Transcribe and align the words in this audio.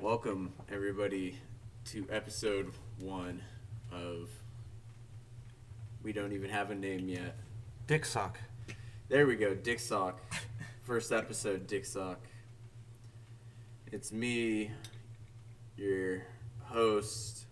Welcome, 0.00 0.54
everybody, 0.72 1.38
to 1.90 2.06
episode 2.10 2.72
one 2.98 3.42
of. 3.92 4.30
We 6.02 6.14
don't 6.14 6.32
even 6.32 6.48
have 6.48 6.70
a 6.70 6.74
name 6.74 7.06
yet. 7.06 7.36
Dick 7.86 8.06
sock. 8.06 8.38
There 9.10 9.26
we 9.26 9.36
go, 9.36 9.54
Dick 9.54 9.78
Sock. 9.78 10.18
First 10.84 11.12
episode, 11.12 11.66
Dick 11.66 11.84
Sock. 11.84 12.18
It's 13.92 14.10
me, 14.10 14.70
your 15.76 16.22
host, 16.62 17.44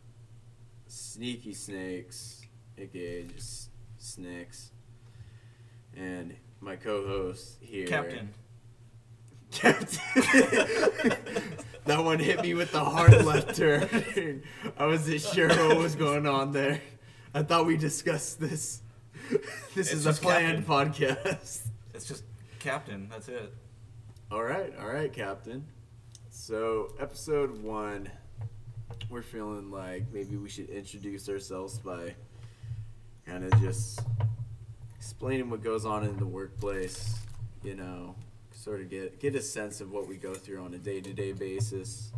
Sneaky 0.87 1.53
Snakes, 1.53 2.41
aka 2.79 3.25
just 3.25 3.69
Snakes, 3.99 4.71
and 5.95 6.35
my 6.63 6.77
co-host 6.77 7.59
here, 7.61 7.87
Captain. 7.87 8.31
Captain. 9.51 10.01
that 11.89 12.05
one 12.05 12.19
hit 12.19 12.43
me 12.43 12.55
with 12.55 12.71
the 12.73 12.81
hard 12.85 13.13
left 13.25 13.57
turn. 13.57 14.43
I 14.79 14.87
wasn't 14.87 15.21
sure 15.23 15.49
what 15.49 15.79
was 15.79 15.95
going 15.95 16.27
on 16.27 16.53
there. 16.53 16.81
I 17.35 17.43
thought 17.43 17.67
we 17.67 17.77
discussed 17.77 18.39
this. 18.39 18.83
This 19.75 19.89
It's 19.89 19.93
is 19.93 20.07
a 20.07 20.11
just 20.11 20.23
planned 20.23 20.67
podcast. 20.67 21.61
It's 21.95 22.07
just 22.07 22.25
Captain. 22.59 23.09
That's 23.11 23.29
it. 23.29 23.53
All 24.31 24.43
right, 24.43 24.73
all 24.81 24.89
right, 24.89 25.13
Captain. 25.13 25.67
So, 26.31 26.95
episode 27.01 27.63
one, 27.63 28.11
we're 29.11 29.23
feeling 29.23 29.71
like 29.71 30.05
maybe 30.13 30.37
we 30.37 30.49
should 30.49 30.69
introduce 30.69 31.29
ourselves 31.29 31.79
by 31.79 32.15
kind 33.27 33.45
of 33.45 33.61
just 33.61 34.01
explaining 34.97 35.51
what 35.51 35.63
goes 35.63 35.85
on 35.85 36.05
in 36.05 36.19
the 36.19 36.27
workplace. 36.27 37.17
You 37.63 37.75
know, 37.75 38.15
sort 38.69 38.83
of 38.83 38.91
get 38.91 39.19
get 39.19 39.35
a 39.35 39.41
sense 39.41 39.81
of 39.81 39.91
what 39.91 40.07
we 40.07 40.17
go 40.17 40.35
through 40.35 40.63
on 40.63 40.75
a 40.75 40.79
day 40.79 41.01
to 41.01 41.15
day 41.15 41.33
basis. 41.33 42.13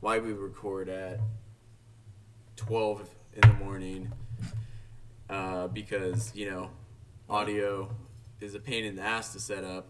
Why 0.00 0.18
we 0.18 0.34
record 0.34 0.90
at 0.90 1.18
twelve 2.56 3.08
in 3.32 3.40
the 3.40 3.54
morning, 3.54 4.12
uh, 5.30 5.68
because 5.68 6.30
you 6.34 6.50
know, 6.50 6.68
audio 7.30 7.88
is 8.38 8.54
a 8.54 8.60
pain 8.60 8.84
in 8.84 8.96
the 8.96 9.02
ass 9.02 9.32
to 9.32 9.40
set 9.40 9.64
up. 9.64 9.88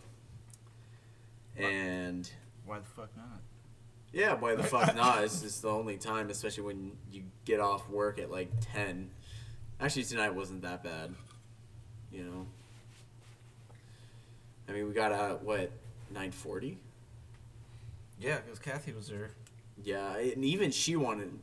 And 1.56 2.30
Why 2.64 2.78
the 2.78 2.84
fuck 2.84 3.10
not? 3.16 3.40
yeah, 4.12 4.34
why 4.34 4.54
the 4.54 4.62
fuck 4.62 4.94
not? 4.96 5.24
It's 5.24 5.40
just 5.40 5.62
the 5.62 5.68
only 5.70 5.96
time, 5.96 6.30
especially 6.30 6.62
when 6.62 6.92
you 7.10 7.24
get 7.44 7.58
off 7.58 7.88
work 7.88 8.20
at 8.20 8.30
like 8.30 8.52
ten. 8.60 9.10
Actually, 9.80 10.04
tonight 10.04 10.32
wasn't 10.32 10.62
that 10.62 10.84
bad. 10.84 11.12
You 12.12 12.22
know. 12.22 12.46
I 14.68 14.72
mean, 14.72 14.86
we 14.86 14.92
got 14.92 15.10
out 15.10 15.42
what 15.42 15.72
nine 16.10 16.30
forty. 16.32 16.78
Yeah, 18.20 18.38
because 18.38 18.58
Kathy 18.58 18.92
was 18.92 19.08
there. 19.08 19.30
Yeah, 19.82 20.16
and 20.16 20.44
even 20.44 20.70
she 20.70 20.96
wanted. 20.96 21.38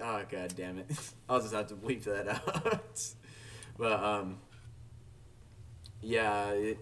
Oh 0.00 0.22
god 0.30 0.54
damn 0.56 0.78
it! 0.78 0.86
I'll 1.28 1.40
just 1.40 1.54
have 1.54 1.68
to 1.68 1.74
bleep 1.74 2.04
that 2.04 2.28
out. 2.46 3.00
but 3.78 4.02
um, 4.02 4.38
yeah, 6.00 6.50
it, 6.50 6.78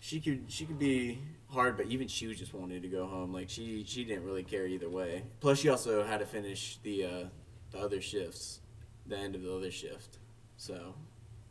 she 0.00 0.20
could 0.20 0.44
she 0.48 0.64
could 0.64 0.78
be 0.78 1.18
hard, 1.50 1.76
but 1.76 1.86
even 1.86 2.08
she 2.08 2.32
just 2.34 2.54
wanted 2.54 2.82
to 2.82 2.88
go 2.88 3.06
home. 3.06 3.32
Like 3.32 3.48
she 3.50 3.84
she 3.86 4.04
didn't 4.04 4.24
really 4.24 4.42
care 4.44 4.66
either 4.66 4.88
way. 4.88 5.24
Plus, 5.40 5.58
she 5.58 5.68
also 5.68 6.04
had 6.04 6.20
to 6.20 6.26
finish 6.26 6.78
the 6.82 7.04
uh, 7.04 7.24
the 7.70 7.78
other 7.78 8.00
shifts, 8.00 8.60
the 9.06 9.16
end 9.16 9.34
of 9.34 9.42
the 9.42 9.54
other 9.54 9.70
shift. 9.70 10.18
So 10.56 10.94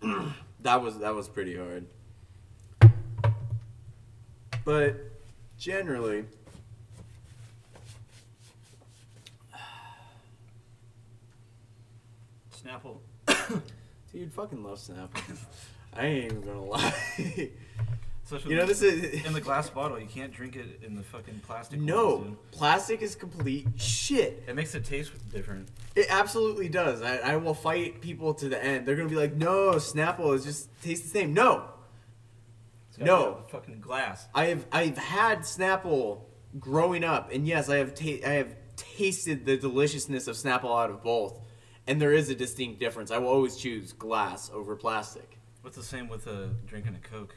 that 0.61 0.81
was 0.81 0.97
that 0.99 1.13
was 1.13 1.27
pretty 1.27 1.55
hard. 1.55 1.85
But 4.67 4.97
generally. 5.57 6.25
Snapple. 12.55 12.97
Dude, 14.13 14.31
fucking 14.33 14.63
love 14.63 14.77
Snapple. 14.79 15.37
I 15.95 16.05
ain't 16.05 16.25
even 16.25 16.41
gonna 16.41 16.63
lie. 16.63 16.93
Especially 18.25 18.51
You 18.51 18.55
know, 18.57 18.63
in- 18.63 18.67
this 18.67 18.81
is- 18.81 19.25
in 19.25 19.33
the 19.33 19.41
glass 19.41 19.69
bottle. 19.69 19.99
You 19.99 20.05
can't 20.07 20.33
drink 20.33 20.55
it 20.55 20.81
in 20.83 20.95
the 20.95 21.03
fucking 21.03 21.41
plastic. 21.45 21.79
no, 21.79 22.23
dude. 22.23 22.51
plastic 22.51 23.01
is 23.01 23.15
complete 23.15 23.67
shit. 23.77 24.43
It 24.47 24.55
makes 24.55 24.75
it 24.75 24.83
taste 24.83 25.11
different. 25.31 25.69
It 25.95 26.07
absolutely 26.09 26.67
does. 26.69 27.01
I, 27.01 27.17
I 27.17 27.35
will 27.37 27.53
fight 27.53 28.01
people 28.01 28.33
to 28.35 28.49
the 28.49 28.61
end. 28.63 28.85
They're 28.85 28.95
gonna 28.95 29.09
be 29.09 29.15
like, 29.15 29.35
no, 29.35 29.73
Snapple 29.75 30.35
is 30.35 30.43
just 30.43 30.69
tastes 30.83 31.09
the 31.09 31.19
same. 31.19 31.33
No, 31.33 31.69
No. 33.05 33.05
be 33.05 33.11
out 33.11 33.27
of 33.37 33.43
the 33.45 33.49
fucking 33.51 33.79
glass. 33.81 34.27
I 34.33 34.45
have 34.47 34.65
I've 34.71 34.97
had 34.97 35.39
Snapple 35.39 36.21
growing 36.59 37.03
up, 37.03 37.31
and 37.31 37.47
yes, 37.47 37.69
I 37.69 37.77
have 37.77 37.93
ta- 37.93 38.25
I 38.25 38.33
have 38.33 38.55
tasted 38.75 39.45
the 39.45 39.57
deliciousness 39.57 40.27
of 40.27 40.35
Snapple 40.35 40.75
out 40.81 40.89
of 40.89 41.03
both, 41.03 41.39
and 41.87 42.01
there 42.01 42.13
is 42.13 42.29
a 42.29 42.35
distinct 42.35 42.79
difference. 42.79 43.11
I 43.11 43.17
will 43.17 43.29
always 43.29 43.57
choose 43.57 43.93
glass 43.93 44.49
over 44.53 44.75
plastic. 44.75 45.39
What's 45.61 45.75
the 45.77 45.83
same 45.83 46.07
with 46.07 46.27
uh, 46.27 46.47
drinking 46.65 46.95
a 46.95 47.07
Coke? 47.07 47.35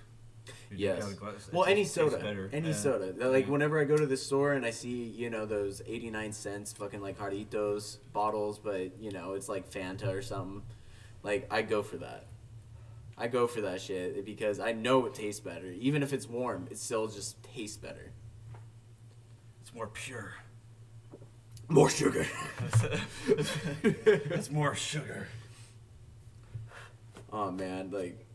You 0.70 0.76
drink 0.76 0.80
Yes. 0.80 1.04
out 1.04 1.10
of 1.12 1.20
glass, 1.20 1.48
it 1.48 1.54
Well, 1.54 1.64
any 1.64 1.82
tastes- 1.82 1.94
tastes 1.96 2.12
soda, 2.12 2.22
better. 2.24 2.48
any 2.52 2.68
Yeah. 2.68 2.74
soda. 2.74 3.28
Like 3.28 3.46
Yeah. 3.46 3.52
whenever 3.52 3.78
I 3.80 3.84
go 3.84 3.96
to 3.96 4.06
the 4.06 4.16
store 4.16 4.52
and 4.52 4.64
I 4.64 4.70
see 4.70 5.02
you 5.04 5.28
know 5.30 5.44
those 5.46 5.82
eighty 5.86 6.10
nine 6.10 6.32
cents 6.32 6.72
fucking 6.72 7.00
like 7.00 7.18
Jarritos 7.18 7.98
bottles, 8.12 8.58
but 8.58 8.98
you 9.00 9.10
know 9.10 9.34
it's 9.34 9.48
like 9.48 9.68
Fanta 9.70 10.08
or 10.08 10.22
something. 10.22 10.62
Like 11.22 11.46
I 11.50 11.62
go 11.62 11.82
for 11.82 11.98
that. 11.98 12.26
I 13.20 13.26
go 13.26 13.46
for 13.46 13.60
that 13.60 13.82
shit 13.82 14.24
because 14.24 14.58
I 14.58 14.72
know 14.72 15.04
it 15.04 15.12
tastes 15.12 15.40
better. 15.40 15.66
Even 15.78 16.02
if 16.02 16.14
it's 16.14 16.26
warm, 16.26 16.66
it 16.70 16.78
still 16.78 17.06
just 17.06 17.42
tastes 17.42 17.76
better. 17.76 18.12
It's 19.60 19.74
more 19.74 19.88
pure. 19.88 20.32
More 21.68 21.90
sugar. 21.90 22.26
it's 23.28 24.50
more 24.50 24.74
sugar. 24.74 25.28
oh 27.30 27.50
man, 27.52 27.90
like 27.90 28.26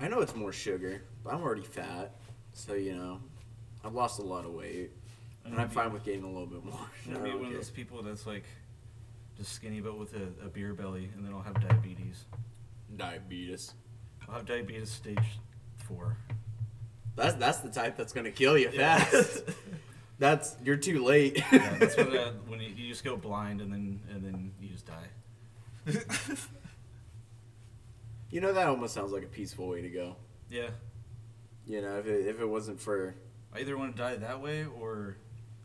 I 0.00 0.08
know 0.08 0.20
it's 0.20 0.34
more 0.34 0.52
sugar, 0.52 1.02
but 1.22 1.34
I'm 1.34 1.42
already 1.42 1.62
fat, 1.62 2.16
so 2.54 2.72
you 2.72 2.96
know 2.96 3.20
I've 3.84 3.92
lost 3.92 4.20
a 4.20 4.22
lot 4.22 4.46
of 4.46 4.52
weight, 4.52 4.90
and 5.44 5.54
I'm 5.54 5.66
mm-hmm. 5.66 5.74
fine 5.74 5.92
with 5.92 6.02
gaining 6.02 6.24
a 6.24 6.28
little 6.28 6.46
bit 6.46 6.64
more. 6.64 6.80
I'm 7.06 7.12
gonna 7.12 7.24
be 7.24 7.34
one 7.36 7.48
of 7.48 7.52
those 7.52 7.70
people 7.70 8.02
that's 8.02 8.26
like 8.26 8.44
just 9.36 9.52
skinny 9.52 9.80
but 9.80 9.98
with 9.98 10.14
a, 10.14 10.46
a 10.46 10.48
beer 10.48 10.72
belly, 10.72 11.10
and 11.14 11.26
then 11.26 11.34
I'll 11.34 11.42
have 11.42 11.60
diabetes. 11.60 12.24
Diabetes. 12.96 13.74
I'll 14.28 14.36
have 14.36 14.46
diabetes 14.46 14.90
stage 14.90 15.18
four. 15.86 16.16
That's 17.16 17.34
that's 17.34 17.58
the 17.58 17.70
type 17.70 17.96
that's 17.96 18.12
gonna 18.12 18.30
kill 18.30 18.56
you 18.56 18.70
Yeah. 18.72 18.98
fast. 19.04 19.42
that's 20.18 20.56
you're 20.64 20.76
too 20.76 21.04
late. 21.04 21.42
Yeah, 21.52 21.76
that's 21.78 21.96
when, 21.96 22.16
uh, 22.16 22.32
when 22.46 22.60
you, 22.60 22.68
you 22.68 22.88
just 22.88 23.04
go 23.04 23.16
blind 23.16 23.60
and 23.60 23.72
then 23.72 24.00
and 24.10 24.24
then 24.24 24.52
you 24.60 24.68
just 24.68 24.86
die. 24.86 25.08
you 28.30 28.40
know 28.40 28.52
that 28.52 28.68
almost 28.68 28.94
sounds 28.94 29.12
like 29.12 29.22
a 29.22 29.26
peaceful 29.28 29.68
way 29.68 29.82
to 29.82 29.88
go. 29.88 30.16
yeah, 30.50 30.68
You 31.66 31.80
know, 31.82 31.98
if 31.98 32.06
it, 32.06 32.26
if 32.26 32.40
it 32.40 32.46
wasn't 32.46 32.80
for 32.80 33.14
I 33.54 33.60
either 33.60 33.76
want 33.76 33.96
to 33.96 34.02
die 34.02 34.16
that 34.16 34.40
way 34.40 34.64
or 34.66 35.16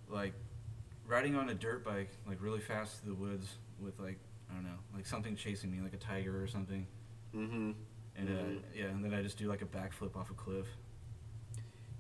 like 0.09 0.33
riding 1.05 1.35
on 1.35 1.49
a 1.49 1.53
dirt 1.53 1.83
bike 1.85 2.09
like 2.27 2.41
really 2.41 2.59
fast 2.61 3.01
through 3.03 3.13
the 3.15 3.19
woods 3.21 3.47
with 3.79 3.99
like 3.99 4.17
I 4.49 4.55
don't 4.55 4.63
know 4.63 4.77
like 4.95 5.05
something 5.05 5.35
chasing 5.35 5.71
me 5.71 5.81
like 5.81 5.93
a 5.93 5.97
tiger 5.97 6.41
or 6.41 6.47
something, 6.47 6.87
hmm 7.35 7.71
and 8.17 8.29
Mhm. 8.29 8.57
uh, 8.57 8.61
yeah, 8.73 8.85
and 8.85 9.03
then 9.03 9.13
I 9.13 9.21
just 9.21 9.37
do 9.37 9.47
like 9.49 9.61
a 9.61 9.65
backflip 9.65 10.15
off 10.15 10.29
a 10.31 10.33
cliff. 10.33 10.67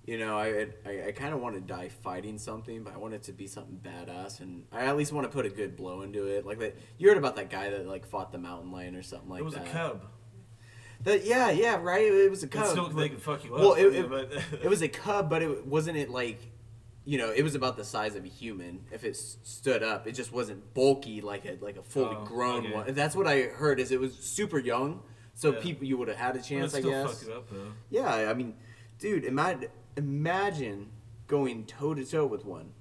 you 0.05 0.17
know, 0.19 0.37
I 0.37 0.67
I, 0.85 1.07
I 1.07 1.11
kind 1.11 1.33
of 1.33 1.41
want 1.41 1.55
to 1.55 1.61
die 1.61 1.89
fighting 1.89 2.37
something, 2.37 2.83
but 2.83 2.93
I 2.93 2.97
want 2.97 3.13
it 3.15 3.23
to 3.23 3.33
be 3.33 3.47
something 3.47 3.79
badass, 3.83 4.39
and 4.39 4.63
I 4.71 4.85
at 4.85 4.95
least 4.97 5.11
want 5.11 5.25
to 5.29 5.33
put 5.35 5.45
a 5.45 5.49
good 5.49 5.75
blow 5.75 6.01
into 6.03 6.25
it. 6.27 6.45
Like 6.45 6.59
that, 6.59 6.75
you 6.99 7.09
heard 7.09 7.17
about 7.17 7.35
that 7.37 7.49
guy 7.49 7.69
that 7.71 7.87
like 7.87 8.05
fought 8.05 8.31
the 8.31 8.37
mountain 8.37 8.71
lion 8.71 8.95
or 8.95 9.01
something 9.03 9.29
like 9.29 9.39
that. 9.39 9.41
it 9.41 9.45
was 9.45 9.53
that. 9.55 9.67
a 9.67 9.71
cub. 9.71 10.05
That 11.03 11.25
yeah, 11.25 11.49
yeah, 11.51 11.77
right. 11.81 12.03
It 12.05 12.29
was 12.29 12.43
a 12.43 12.47
cub. 12.47 12.67
still, 12.67 12.89
they 12.89 13.09
can 13.09 13.17
fuck 13.17 13.43
you 13.43 13.53
up. 13.55 13.59
well, 13.59 13.73
it, 13.73 13.93
it, 13.93 14.09
but 14.09 14.31
it 14.63 14.69
was 14.69 14.81
a 14.83 14.87
cub, 14.87 15.29
but 15.29 15.41
it 15.41 15.65
wasn't 15.67 15.97
it 15.97 16.09
like, 16.09 16.39
you 17.03 17.17
know, 17.17 17.31
it 17.31 17.41
was 17.43 17.53
about 17.55 17.75
the 17.75 17.83
size 17.83 18.15
of 18.15 18.23
a 18.25 18.27
human. 18.29 18.85
If 18.91 19.03
it 19.03 19.09
s- 19.11 19.37
stood 19.43 19.81
up, 19.83 20.07
it 20.07 20.13
just 20.13 20.31
wasn't 20.31 20.73
bulky 20.73 21.19
like 21.21 21.45
a 21.45 21.57
like 21.61 21.77
a 21.77 21.83
fully 21.83 22.15
Oh, 22.15 22.25
grown 22.25 22.65
okay. 22.67 22.73
one. 22.73 22.93
That's 22.93 23.15
what 23.15 23.27
I 23.27 23.41
heard. 23.41 23.79
Is 23.79 23.91
it 23.91 23.99
was 23.99 24.15
super 24.15 24.57
young, 24.59 25.01
so 25.35 25.53
Yeah. 25.53 25.59
people 25.59 25.85
you 25.85 25.97
would 25.97 26.07
have 26.07 26.17
had 26.17 26.35
a 26.35 26.41
chance, 26.41 26.73
I 26.73 26.81
guess. 26.81 27.19
fuck 27.19 27.27
you 27.27 27.33
up 27.35 27.49
though. 27.51 27.71
Yeah, 27.91 28.29
I 28.29 28.33
mean, 28.33 28.55
dude, 28.97 29.23
imagine 29.25 29.69
imagine 29.95 30.89
going 31.27 31.65
toe 31.65 31.93
to 31.93 32.03
toe 32.03 32.25
with 32.25 32.45
one. 32.45 32.71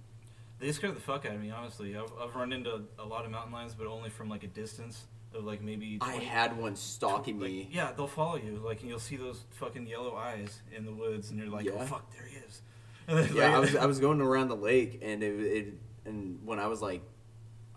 They 0.60 0.72
scare 0.72 0.92
the 0.92 1.00
fuck 1.00 1.26
out 1.26 1.34
of 1.34 1.40
me, 1.40 1.50
honestly. 1.50 1.96
I've, 1.96 2.10
I've 2.18 2.34
run 2.34 2.52
into 2.52 2.84
a 2.98 3.04
lot 3.04 3.24
of 3.24 3.30
mountain 3.30 3.52
lions, 3.52 3.74
but 3.74 3.86
only 3.86 4.08
from 4.08 4.28
like 4.30 4.44
a 4.44 4.48
distance 4.48 5.04
of 5.34 5.44
like 5.44 5.60
maybe. 5.60 5.98
I 6.00 6.14
had 6.14 6.56
one 6.56 6.76
stalking 6.76 7.38
like, 7.40 7.50
me. 7.50 7.68
Yeah, 7.70 7.92
they'll 7.94 8.06
follow 8.06 8.36
you, 8.36 8.62
like, 8.64 8.80
and 8.80 8.88
you'll 8.88 8.98
see 8.98 9.16
those 9.16 9.44
fucking 9.50 9.86
yellow 9.86 10.14
eyes 10.16 10.62
in 10.74 10.86
the 10.86 10.92
woods, 10.92 11.30
and 11.30 11.38
you're 11.38 11.48
like, 11.48 11.68
oh 11.68 11.78
fuck, 11.84 12.10
there 12.12 12.26
he 12.26 12.36
is. 12.38 12.62
Then, 13.06 13.36
Yeah, 13.36 13.48
like- 13.48 13.54
I 13.54 13.58
was 13.58 13.76
I 13.76 13.86
was 13.86 13.98
going 14.00 14.20
around 14.22 14.48
the 14.48 14.56
lake, 14.56 15.00
and 15.02 15.22
it, 15.22 15.40
it 15.40 15.74
and 16.06 16.38
when 16.46 16.58
I 16.58 16.68
was 16.68 16.80
like, 16.80 17.02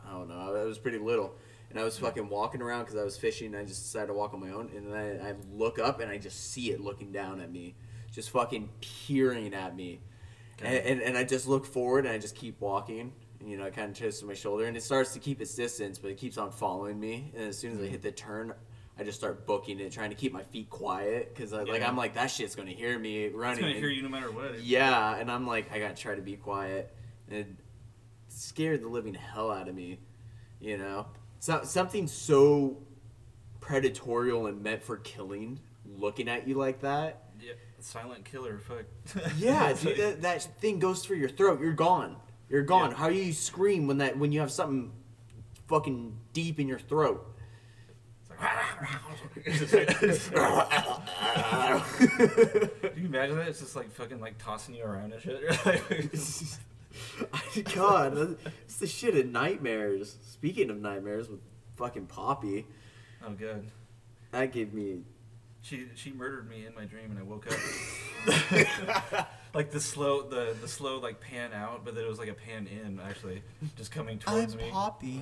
I 0.07 0.11
don't 0.11 0.29
know, 0.29 0.55
I 0.55 0.63
was 0.63 0.77
pretty 0.77 0.99
little, 0.99 1.35
and 1.77 1.83
I 1.83 1.85
was 1.85 1.99
fucking 1.99 2.27
walking 2.27 2.59
around 2.59 2.85
because 2.85 2.95
I 2.95 3.03
was 3.03 3.17
fishing. 3.17 3.53
and 3.53 3.57
I 3.57 3.63
just 3.63 3.83
decided 3.83 4.07
to 4.07 4.13
walk 4.15 4.33
on 4.33 4.39
my 4.39 4.49
own, 4.49 4.71
and 4.75 4.91
then 4.91 4.97
I, 4.97 5.29
I 5.29 5.35
look 5.53 5.77
up 5.77 5.99
and 5.99 6.09
I 6.09 6.17
just 6.17 6.51
see 6.51 6.71
it 6.71 6.81
looking 6.81 7.11
down 7.11 7.39
at 7.39 7.51
me, 7.51 7.75
just 8.11 8.31
fucking 8.31 8.67
peering 8.81 9.53
at 9.53 9.75
me, 9.75 9.99
and, 10.59 10.75
and 10.75 11.01
and 11.01 11.17
I 11.17 11.23
just 11.23 11.47
look 11.47 11.67
forward 11.67 12.05
and 12.05 12.13
I 12.15 12.17
just 12.17 12.35
keep 12.35 12.59
walking. 12.59 13.13
And, 13.39 13.47
you 13.47 13.57
know, 13.59 13.65
I 13.65 13.69
kind 13.69 13.91
of 13.91 13.97
twist 13.97 14.25
my 14.25 14.33
shoulder, 14.33 14.65
and 14.65 14.75
it 14.75 14.81
starts 14.81 15.13
to 15.13 15.19
keep 15.19 15.39
its 15.39 15.53
distance, 15.53 15.99
but 15.99 16.09
it 16.09 16.17
keeps 16.17 16.39
on 16.39 16.49
following 16.49 16.99
me. 16.99 17.31
And 17.35 17.49
as 17.49 17.59
soon 17.59 17.73
as 17.73 17.77
I 17.77 17.83
mm. 17.83 17.89
hit 17.89 18.01
the 18.01 18.11
turn, 18.11 18.55
I 18.97 19.03
just 19.03 19.19
start 19.19 19.45
booking 19.45 19.79
it, 19.79 19.91
trying 19.91 20.09
to 20.09 20.15
keep 20.15 20.33
my 20.33 20.41
feet 20.41 20.71
quiet 20.71 21.31
because 21.31 21.53
like 21.53 21.67
Yeah. 21.67 21.87
I'm 21.87 21.95
like 21.95 22.15
that 22.15 22.31
shit's 22.31 22.55
gonna 22.55 22.71
hear 22.71 22.97
me 22.97 23.27
running. 23.27 23.59
It's 23.59 23.67
gonna 23.67 23.79
hear 23.79 23.89
you 23.89 24.01
no 24.01 24.09
matter 24.09 24.31
what. 24.31 24.63
Yeah, 24.63 25.15
and 25.15 25.29
I'm 25.29 25.45
like, 25.45 25.71
I 25.71 25.77
gotta 25.77 25.93
try 25.93 26.15
to 26.15 26.23
be 26.23 26.37
quiet, 26.37 26.91
and 27.29 27.37
it 27.37 27.47
scared 28.29 28.81
the 28.81 28.87
living 28.87 29.13
hell 29.13 29.51
out 29.51 29.67
of 29.67 29.75
me. 29.75 29.99
You 30.59 30.79
know, 30.79 31.05
so, 31.39 31.61
something 31.63 32.07
so 32.07 32.77
predatorial 33.59 34.47
and 34.49 34.61
meant 34.63 34.81
for 34.83 34.97
killing, 34.97 35.59
looking 35.85 36.27
at 36.29 36.47
you 36.47 36.55
like 36.55 36.81
that. 36.81 37.23
Yeah, 37.41 37.53
silent 37.79 38.25
killer. 38.25 38.59
Fuck. 38.59 38.85
Yeah, 39.37 39.73
dude, 39.81 39.97
that, 39.97 40.21
that 40.21 40.41
thing 40.59 40.79
goes 40.79 41.03
through 41.05 41.17
your 41.17 41.29
throat. 41.29 41.59
You're 41.61 41.73
gone. 41.73 42.15
You're 42.49 42.63
gone. 42.63 42.91
Yeah. 42.91 42.97
How 42.97 43.09
do 43.09 43.15
you 43.15 43.33
scream 43.33 43.87
when 43.87 43.97
that 43.99 44.17
when 44.17 44.31
you 44.31 44.39
have 44.39 44.51
something 44.51 44.91
fucking 45.67 46.17
deep 46.33 46.59
in 46.59 46.67
your 46.67 46.79
throat? 46.79 47.25
It's 49.45 49.73
like- 49.73 50.03
it's 50.03 50.29
Can 50.29 51.01
you 52.95 53.05
imagine 53.07 53.35
that? 53.37 53.47
It's 53.47 53.59
just 53.59 53.75
like 53.75 53.91
fucking 53.91 54.19
like 54.21 54.37
tossing 54.37 54.75
you 54.75 54.83
around 54.83 55.13
and 55.13 55.21
shit. 55.21 55.41
God, 57.75 58.37
it's 58.63 58.77
the 58.77 58.87
shit 58.87 59.15
of 59.15 59.27
nightmares. 59.27 60.17
Speaking 60.21 60.69
of 60.69 60.79
nightmares 60.79 61.29
with 61.29 61.39
fucking 61.75 62.07
Poppy, 62.07 62.65
oh 63.25 63.31
god. 63.31 63.65
that 64.31 64.51
gave 64.51 64.73
me 64.73 65.01
She 65.61 65.87
she 65.95 66.11
murdered 66.11 66.49
me 66.49 66.65
in 66.65 66.75
my 66.75 66.85
dream 66.85 67.11
and 67.11 67.19
I 67.19 67.23
woke 67.23 67.47
up. 67.47 69.27
like 69.53 69.71
the 69.71 69.79
slow 69.79 70.21
the 70.23 70.55
the 70.59 70.67
slow 70.67 70.99
like 70.99 71.19
pan 71.19 71.53
out, 71.53 71.85
but 71.85 71.95
then 71.95 72.03
it 72.03 72.09
was 72.09 72.19
like 72.19 72.29
a 72.29 72.33
pan 72.33 72.67
in 72.67 72.99
actually, 72.99 73.41
just 73.75 73.91
coming 73.91 74.19
towards 74.19 74.55
me. 74.55 74.69
Poppy. 74.71 75.21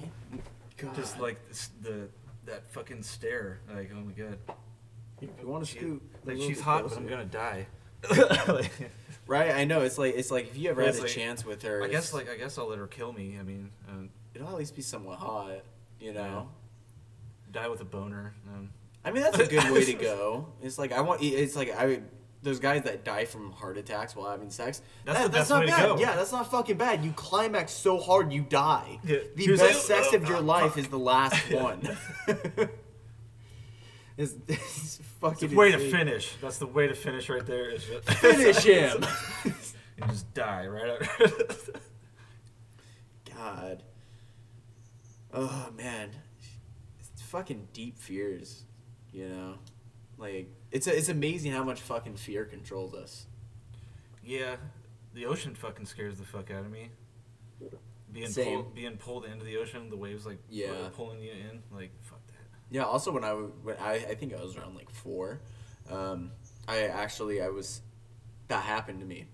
God. 0.77 0.95
Just 0.95 1.19
like 1.19 1.47
this, 1.47 1.69
the 1.81 2.09
that 2.45 2.69
fucking 2.71 3.03
stare. 3.03 3.59
Like 3.73 3.91
oh 3.93 4.01
my 4.01 4.11
god. 4.11 4.37
if 5.21 5.29
you 5.41 5.47
want 5.47 5.65
to 5.65 5.71
scoot, 5.71 6.01
like 6.25 6.37
she's 6.37 6.61
hot, 6.61 6.83
but. 6.83 6.97
I'm 6.97 7.07
gonna 7.07 7.25
die. 7.25 7.67
Right, 9.27 9.51
I 9.51 9.63
know. 9.65 9.81
It's 9.81 9.97
like 9.97 10.15
it's 10.15 10.29
like 10.31 10.49
if 10.49 10.57
you 10.57 10.69
ever 10.69 10.83
had 10.83 10.95
a 10.95 10.99
like- 11.01 11.07
chance 11.07 11.43
with 11.45 11.63
her, 11.63 11.83
I 11.83 11.87
guess 11.87 12.13
like 12.13 12.29
I 12.29 12.37
guess 12.37 12.57
I'll 12.57 12.69
let 12.69 12.77
her 12.79 12.87
kill 12.87 13.11
me. 13.11 13.37
I 13.39 13.43
mean, 13.43 13.71
um, 13.89 14.09
it'll 14.33 14.47
at 14.49 14.55
least 14.55 14.75
be 14.75 14.81
somewhat 14.81 15.17
hot, 15.19 15.61
you 15.99 16.13
know. 16.13 16.49
die 17.51 17.67
with 17.67 17.81
a 17.81 17.85
boner. 17.85 18.33
Um, 18.53 18.69
I 19.03 19.11
mean, 19.11 19.23
that's 19.23 19.39
a 19.39 19.47
good 19.47 19.71
way 19.71 19.83
to 19.85 19.93
go. 20.11 20.47
It's 20.61 20.77
like 20.77 20.91
I 20.91 21.01
want. 21.01 21.21
It's 21.23 21.55
like 21.55 21.75
I. 21.75 22.01
Those 22.43 22.59
guys 22.59 22.83
that 22.83 23.03
die 23.03 23.25
from 23.25 23.51
heart 23.53 23.75
attacks 23.75 24.15
while 24.15 24.29
having 24.29 24.51
sex. 24.51 24.83
That's 25.03 25.17
that- 25.17 25.23
the 25.23 25.29
best 25.35 25.49
not 25.49 25.61
way 25.61 25.65
to 25.65 25.71
bad. 25.71 25.87
go. 25.87 25.97
Yeah, 25.97 26.15
that's 26.15 26.31
not 26.31 26.51
fucking 26.51 26.77
bad. 26.77 27.03
You 27.03 27.11
climax 27.13 27.71
so 27.71 27.97
hard 27.97 28.31
you 28.31 28.43
die. 28.43 28.99
Yeah. 29.03 29.17
The 29.35 29.43
He 29.45 29.49
was 29.49 29.59
best 29.61 29.89
like, 29.89 29.99
sex 30.03 30.09
"Oh, 30.13 30.17
of 30.17 30.27
your 30.27 30.37
oh, 30.37 30.41
life 30.55 30.69
fuck." 30.73 30.77
is 30.77 30.87
the 30.89 30.99
last 30.99 31.35
one. 31.51 31.89
It's, 34.17 34.33
it's 34.47 34.99
fucking 35.21 35.49
It's 35.49 35.55
way 35.57 35.71
to 35.71 35.79
finish. 35.91 36.33
That's 36.41 36.57
the 36.57 36.67
way 36.67 36.87
to 36.87 36.95
finish 36.95 37.29
right 37.29 37.45
there. 37.45 37.69
Is 37.69 37.83
just 37.85 38.09
Finish 38.19 38.63
him. 38.63 39.03
and 39.43 40.09
just 40.09 40.33
die 40.33 40.67
right 40.67 40.89
after. 41.01 41.39
God. 43.33 43.83
Oh 45.33 45.69
man, 45.75 46.11
it's 46.99 47.21
fucking 47.23 47.67
deep 47.73 47.97
fears, 47.97 48.63
you 49.11 49.27
know. 49.27 49.55
Like 50.17 50.49
it's 50.71 50.87
it's 50.87 51.09
amazing 51.09 51.51
how 51.51 51.63
much 51.63 51.81
fucking 51.81 52.15
fear 52.15 52.45
controls 52.45 52.93
us. 52.93 53.25
yeah, 54.23 54.55
the 55.13 55.25
ocean 55.25 55.55
fucking 55.55 55.85
scares 55.87 56.17
the 56.17 56.25
fuck 56.25 56.51
out 56.51 56.65
of 56.65 56.71
me. 56.71 56.89
Being 58.13 58.29
Same. 58.29 58.45
pulled, 58.61 58.75
being 58.75 58.95
pulled 58.95 59.25
into 59.25 59.43
the 59.43 59.57
ocean, 59.57 59.89
the 59.89 59.97
waves 59.97 60.25
like 60.25 60.37
Yeah. 60.49 60.87
pulling 60.95 61.19
you 61.21 61.31
in, 61.31 61.63
like 61.75 61.91
fuck. 62.01 62.14
Yeah. 62.71 62.83
Also, 62.83 63.11
when 63.11 63.23
I 63.23 63.31
when 63.31 63.75
I 63.77 63.93
I 63.93 64.15
think 64.15 64.33
I 64.33 64.41
was 64.41 64.55
around 64.57 64.75
like 64.75 64.89
four, 64.89 65.41
um, 65.89 66.31
I 66.67 66.83
actually 66.83 67.41
I 67.41 67.49
was 67.49 67.81
that 68.47 68.63
happened 68.63 68.99
to 68.99 69.05
me, 69.05 69.25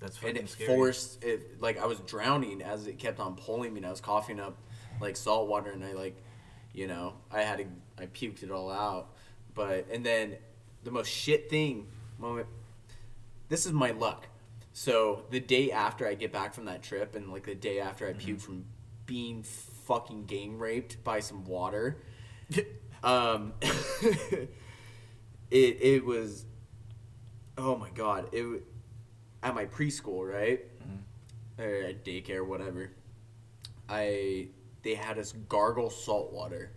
That's 0.00 0.16
fucking 0.16 0.36
and 0.36 0.46
it 0.46 0.50
scary. 0.50 0.74
forced 0.74 1.22
it 1.24 1.60
like 1.60 1.78
I 1.78 1.86
was 1.86 2.00
drowning 2.00 2.62
as 2.62 2.86
it 2.86 2.98
kept 2.98 3.20
on 3.20 3.36
pulling 3.36 3.72
me, 3.72 3.78
and 3.78 3.86
I 3.86 3.90
was 3.90 4.00
coughing 4.00 4.40
up 4.40 4.56
like 5.00 5.16
salt 5.16 5.48
water, 5.48 5.70
and 5.70 5.84
I 5.84 5.92
like, 5.92 6.16
you 6.72 6.86
know, 6.86 7.14
I 7.30 7.42
had 7.42 7.58
to 7.58 7.66
I 8.02 8.06
puked 8.06 8.42
it 8.42 8.50
all 8.50 8.70
out, 8.70 9.14
but 9.54 9.86
and 9.92 10.04
then 10.04 10.36
the 10.84 10.90
most 10.90 11.08
shit 11.08 11.48
thing 11.50 11.86
moment. 12.18 12.46
This 13.48 13.64
is 13.66 13.72
my 13.72 13.90
luck. 13.92 14.26
So 14.72 15.22
the 15.30 15.40
day 15.40 15.70
after 15.70 16.06
I 16.06 16.14
get 16.14 16.32
back 16.32 16.52
from 16.52 16.66
that 16.66 16.82
trip, 16.82 17.14
and 17.14 17.30
like 17.30 17.44
the 17.44 17.54
day 17.54 17.80
after 17.80 18.06
I 18.06 18.12
puked 18.12 18.42
from 18.42 18.64
being 19.06 19.42
fucking 19.42 20.24
gang 20.26 20.58
raped 20.58 21.02
by 21.04 21.20
some 21.20 21.44
water, 21.44 22.02
um, 23.02 23.52
it 23.60 24.48
it 25.50 26.04
was, 26.04 26.44
oh 27.58 27.76
my 27.76 27.90
god, 27.90 28.28
it 28.32 28.62
at 29.42 29.54
my 29.54 29.66
preschool, 29.66 30.30
right, 30.30 30.60
or 31.58 31.88
at 31.88 32.04
daycare, 32.04 32.46
whatever. 32.46 32.90
I 33.88 34.48
they 34.82 34.94
had 34.94 35.18
us 35.18 35.32
gargle 35.48 35.90
salt 35.90 36.32
water 36.32 36.70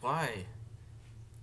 Why? 0.00 0.46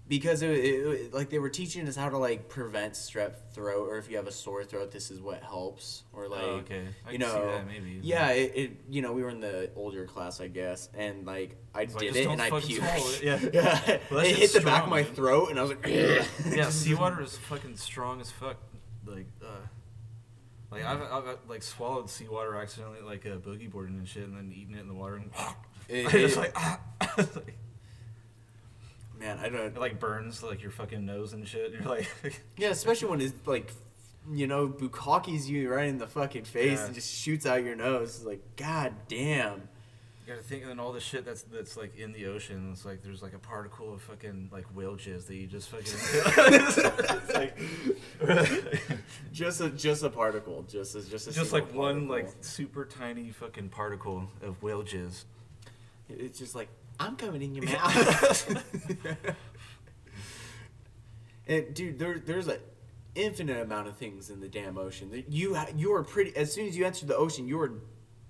Because 0.10 0.42
it, 0.42 0.50
it, 0.50 1.14
like 1.14 1.30
they 1.30 1.40
were 1.40 1.50
teaching 1.50 1.88
us 1.88 1.96
how 1.96 2.10
to 2.10 2.18
like 2.18 2.50
prevent 2.50 2.94
strep 2.96 3.36
throat, 3.54 3.88
or 3.88 3.98
if 3.98 4.10
you 4.10 4.18
have 4.18 4.28
a 4.28 4.32
sore 4.32 4.64
throat, 4.66 4.92
this 4.92 5.12
is 5.12 5.22
what 5.22 5.42
helps, 5.44 6.04
or 6.12 6.28
like 6.28 6.42
Oh, 6.44 6.50
okay. 6.66 6.88
I 7.08 7.12
you 7.12 7.20
know, 7.20 7.46
that, 7.52 7.68
maybe. 7.68 8.00
yeah, 8.02 8.32
it, 8.32 8.52
it 8.56 8.72
you 8.90 9.02
know 9.02 9.14
we 9.14 9.22
were 9.24 9.30
in 9.30 9.40
the 9.40 9.70
older 9.76 10.06
class, 10.06 10.42
I 10.42 10.48
guess, 10.48 10.90
and 10.98 11.26
like 11.26 11.56
I 11.74 11.84
It's 11.84 11.94
did 11.96 12.08
just 12.14 12.20
it 12.20 12.28
and 12.28 12.42
I 12.42 12.50
puked. 12.50 12.70
it, 13.22 13.24
yeah. 13.24 13.40
yeah, 13.54 13.98
Well, 14.12 14.20
it 14.22 14.28
hit 14.28 14.38
shit's 14.40 14.54
the 14.54 14.62
back 14.62 14.84
of 14.84 14.90
my 14.90 15.04
throat, 15.04 15.52
and 15.52 15.60
I 15.60 15.62
was 15.62 15.72
like, 15.72 15.86
yeah, 15.88 16.70
seawater 16.70 17.22
is 17.22 17.38
fucking 17.38 17.78
strong 17.78 18.20
as 18.20 18.32
fuck. 18.32 18.58
Like, 19.06 19.28
uh, 19.44 19.48
like 20.72 20.84
I've, 20.86 21.02
I've 21.02 21.38
like 21.48 21.64
swallowed 21.64 22.10
seawater 22.10 22.56
accidentally, 22.56 23.02
like 23.02 23.26
uh, 23.26 23.38
boogie 23.38 23.70
boarding 23.72 23.96
and 23.98 24.08
shit, 24.08 24.24
and 24.24 24.36
then 24.36 24.52
eating 24.56 24.76
it 24.76 24.82
in 24.82 24.88
the 24.88 24.94
water, 24.94 25.16
and 25.16 25.32
It- 25.88 26.14
it's 26.14 26.36
it- 26.36 26.40
like, 26.40 26.52
ah, 26.56 26.80
like, 27.18 27.58
man, 29.20 29.38
I 29.40 29.50
don't. 29.50 29.62
it 29.62 29.78
like 29.78 30.00
burns 30.00 30.42
like 30.44 30.62
your 30.62 30.72
fucking 30.72 31.06
nose 31.06 31.34
and 31.34 31.48
shit. 31.48 31.72
You're 31.80 31.82
like, 31.84 32.08
Yeah, 32.58 32.70
especially 32.70 33.10
when 33.10 33.22
it's 33.22 33.34
like, 33.46 33.72
you 34.32 34.48
know, 34.48 34.68
bukakis 34.70 35.48
you 35.48 35.70
right 35.72 35.88
in 35.88 35.98
the 35.98 36.08
fucking 36.08 36.44
face 36.46 36.80
Yeah. 36.80 36.86
and 36.86 36.96
just 36.96 37.14
shoots 37.14 37.46
out 37.46 37.64
your 37.64 37.76
nose. 37.76 38.18
It's 38.18 38.26
like, 38.26 38.42
god 38.56 38.94
damn. 39.08 39.56
you 39.56 40.28
gotta 40.36 40.42
think, 40.44 40.62
and 40.64 40.72
then 40.72 40.80
all 40.80 40.92
the 40.92 41.00
shit 41.00 41.26
that's 41.26 41.42
that's 41.44 41.76
like 41.78 41.98
in 41.98 42.12
the 42.12 42.28
ocean. 42.28 42.70
It's 42.72 42.86
like 42.86 43.02
there's 43.02 43.22
like 43.24 43.34
a 43.34 43.40
particle 43.40 43.94
of 43.94 44.02
fucking 44.04 44.50
like 44.52 44.66
whale 44.76 44.96
jizz 44.96 45.26
that 45.28 45.36
you 45.36 45.48
just 45.48 45.70
fucking. 45.70 45.94
it's 45.98 47.34
like, 47.34 47.58
Just 49.32 49.62
a 49.62 49.70
just 49.70 50.04
a 50.04 50.10
particle, 50.10 50.64
just 50.68 50.96
as 50.96 51.08
just 51.08 51.28
a 51.28 51.32
just 51.32 51.54
like 51.54 51.74
one 51.74 52.08
like 52.08 52.28
super 52.42 52.86
tiny 52.86 53.30
fucking 53.32 53.70
particle 53.70 54.28
of 54.42 54.62
whale 54.62 54.84
jizz. 54.84 55.24
It's 56.10 56.38
just 56.40 56.56
like 56.56 56.68
I'm 57.00 57.16
coming 57.16 57.42
in 57.42 57.56
your 57.56 57.66
mouth. 57.66 58.66
and 61.48 61.74
dude, 61.74 61.98
there 61.98 62.20
there's 62.20 62.48
an 62.48 62.60
infinite 63.16 63.62
amount 63.62 63.88
of 63.88 63.98
things 63.98 64.30
in 64.30 64.42
the 64.42 64.48
damn 64.48 64.78
ocean. 64.78 65.10
That 65.12 65.32
You 65.32 65.58
you 65.76 65.94
are 65.94 66.04
pretty. 66.04 66.36
As 66.36 66.54
soon 66.54 66.68
as 66.68 66.76
you 66.78 66.86
enter 66.86 67.06
the 67.06 67.16
ocean, 67.16 67.48
you 67.48 67.60
are 67.62 67.72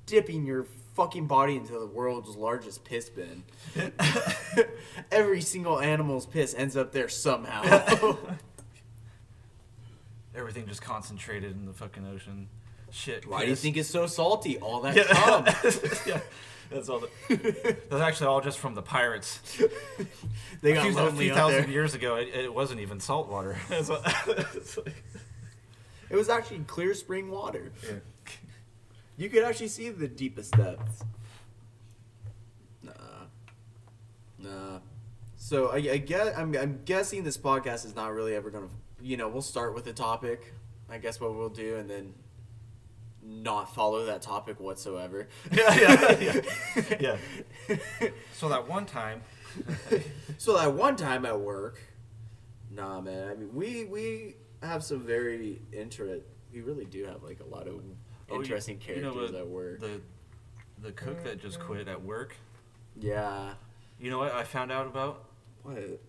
dipping 0.05 0.45
your 0.45 0.65
fucking 0.95 1.27
body 1.27 1.55
into 1.55 1.73
the 1.79 1.85
world's 1.87 2.35
largest 2.35 2.83
piss 2.83 3.09
bin. 3.09 3.43
Every 5.11 5.41
single 5.41 5.79
animal's 5.79 6.25
piss 6.25 6.53
ends 6.53 6.75
up 6.75 6.91
there 6.91 7.07
somehow. 7.07 7.63
Everything 10.35 10.67
just 10.67 10.81
concentrated 10.81 11.51
in 11.51 11.65
the 11.65 11.73
fucking 11.73 12.05
ocean. 12.05 12.49
Shit. 12.91 13.27
Why 13.27 13.43
do 13.43 13.49
you 13.49 13.55
think 13.55 13.77
it's 13.77 13.89
so 13.89 14.07
salty? 14.07 14.57
All 14.59 14.81
that 14.81 14.95
Yeah. 14.95 15.03
cum. 15.03 15.45
yeah, 16.07 16.19
that's 16.71 16.89
all. 16.89 16.99
The, 17.01 17.77
that's 17.89 18.01
actually 18.01 18.27
all 18.27 18.41
just 18.41 18.57
from 18.59 18.73
the 18.75 18.81
pirates. 18.81 19.39
they 20.61 20.71
a 20.71 20.75
got 20.75 20.83
few, 20.87 20.97
a 20.99 21.11
few 21.11 21.31
out 21.31 21.35
thousand 21.37 21.61
there. 21.63 21.69
years 21.71 21.93
ago, 21.93 22.15
it, 22.15 22.29
it 22.33 22.53
wasn't 22.53 22.79
even 22.79 22.99
salt 22.99 23.29
water. 23.29 23.57
It's 23.69 23.89
it's 23.89 24.77
like- 24.77 25.03
It 26.09 26.15
was 26.15 26.29
actually 26.29 26.59
clear 26.59 26.93
spring 26.95 27.29
water. 27.29 27.71
yeah. 27.85 27.95
You 29.17 29.29
could 29.29 29.43
actually 29.43 29.67
see 29.67 29.89
the 29.89 30.07
deepest 30.07 30.53
depths. 30.53 31.03
Nah. 32.81 32.91
Nah. 34.39 34.79
So 35.37 35.67
I, 35.69 35.75
I 35.77 35.97
guess 35.97 36.35
I'm, 36.37 36.55
I'm 36.55 36.79
guessing 36.85 37.23
this 37.23 37.37
podcast 37.37 37.85
is 37.85 37.95
not 37.95 38.13
really 38.13 38.33
ever 38.35 38.49
gonna. 38.49 38.67
You 39.01 39.17
know, 39.17 39.27
we'll 39.29 39.41
start 39.41 39.73
with 39.75 39.87
a 39.87 39.93
topic. 39.93 40.53
I 40.89 40.97
guess 40.97 41.19
what 41.19 41.35
we'll 41.35 41.49
do, 41.49 41.75
and 41.77 41.89
then 41.89 42.13
not 43.29 43.73
follow 43.73 44.05
that 44.05 44.21
topic 44.21 44.59
whatsoever. 44.59 45.27
Yeah, 45.51 45.75
yeah, 45.75 46.41
yeah. 46.81 46.97
yeah. 47.99 48.09
So 48.33 48.49
that 48.49 48.67
one 48.67 48.85
time, 48.85 49.21
so 50.37 50.57
that 50.57 50.73
one 50.73 50.95
time 50.95 51.25
at 51.25 51.39
work, 51.39 51.79
nah, 52.71 52.99
man. 53.01 53.29
I 53.29 53.35
mean, 53.35 53.53
we 53.53 53.85
we 53.85 54.35
have 54.61 54.83
some 54.83 55.05
very 55.05 55.61
intricate 55.71 56.27
we 56.53 56.61
really 56.61 56.85
do 56.85 57.05
have 57.05 57.23
like 57.23 57.39
a 57.39 57.45
lot 57.45 57.67
of 57.67 57.75
Oh, 58.31 58.35
you- 58.35 58.41
interesting 58.41 58.79
you 58.87 59.01
know 59.01 59.11
characters 59.13 59.35
at 59.39 59.47
work. 59.47 59.79
The 59.79 60.01
the 60.81 60.91
cook 60.91 61.23
that 61.23 61.41
just 61.41 61.59
mm-hmm. 61.59 61.67
quit 61.67 61.87
at 61.87 62.01
work. 62.03 62.35
yeah. 62.99 63.53
You 63.99 64.09
know 64.09 64.19
what 64.19 64.33
I 64.33 64.45
found 64.45 64.71
out 64.71 64.87
about? 64.87 65.25
What? 65.63 65.99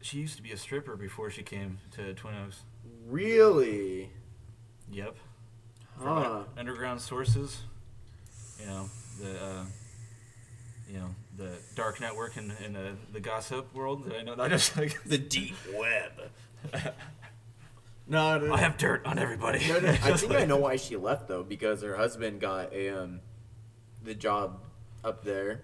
She 0.00 0.18
used 0.18 0.36
to 0.36 0.42
be 0.42 0.52
a 0.52 0.56
stripper 0.56 0.96
before 0.96 1.28
she 1.28 1.42
came 1.42 1.78
to 1.92 2.14
Twin 2.14 2.34
Oaks. 2.36 2.62
Really? 3.08 4.10
Yep. 4.92 5.16
From 5.98 6.22
Huh. 6.22 6.42
underground 6.56 7.00
sources. 7.00 7.62
You 8.60 8.66
know 8.66 8.90
the. 9.20 9.30
Uh, 9.44 9.64
you 10.90 10.98
know 10.98 11.08
the 11.36 11.50
dark 11.76 12.00
network 12.00 12.36
and, 12.36 12.50
and 12.64 12.76
uh, 12.76 12.80
the 13.12 13.20
gossip 13.20 13.72
world. 13.74 14.10
I 14.18 14.22
know 14.22 14.34
that 14.34 14.48
just 14.50 14.76
like 14.76 15.02
The 15.04 15.18
deep 15.18 15.54
web. 15.76 16.12
no, 18.08 18.38
no, 18.38 18.46
no. 18.46 18.54
I 18.54 18.58
have 18.58 18.76
dirt 18.78 19.04
on 19.06 19.18
everybody. 19.18 19.66
No, 19.68 19.78
no, 19.80 19.88
I 20.02 20.16
think 20.16 20.32
like- 20.32 20.42
I 20.42 20.44
know 20.46 20.56
why 20.56 20.76
she 20.76 20.96
left 20.96 21.28
though, 21.28 21.42
because 21.42 21.82
her 21.82 21.94
husband 21.96 22.40
got 22.40 22.72
a 22.72 22.88
um, 23.02 23.20
the 24.02 24.14
job 24.14 24.60
up 25.04 25.24
there 25.24 25.62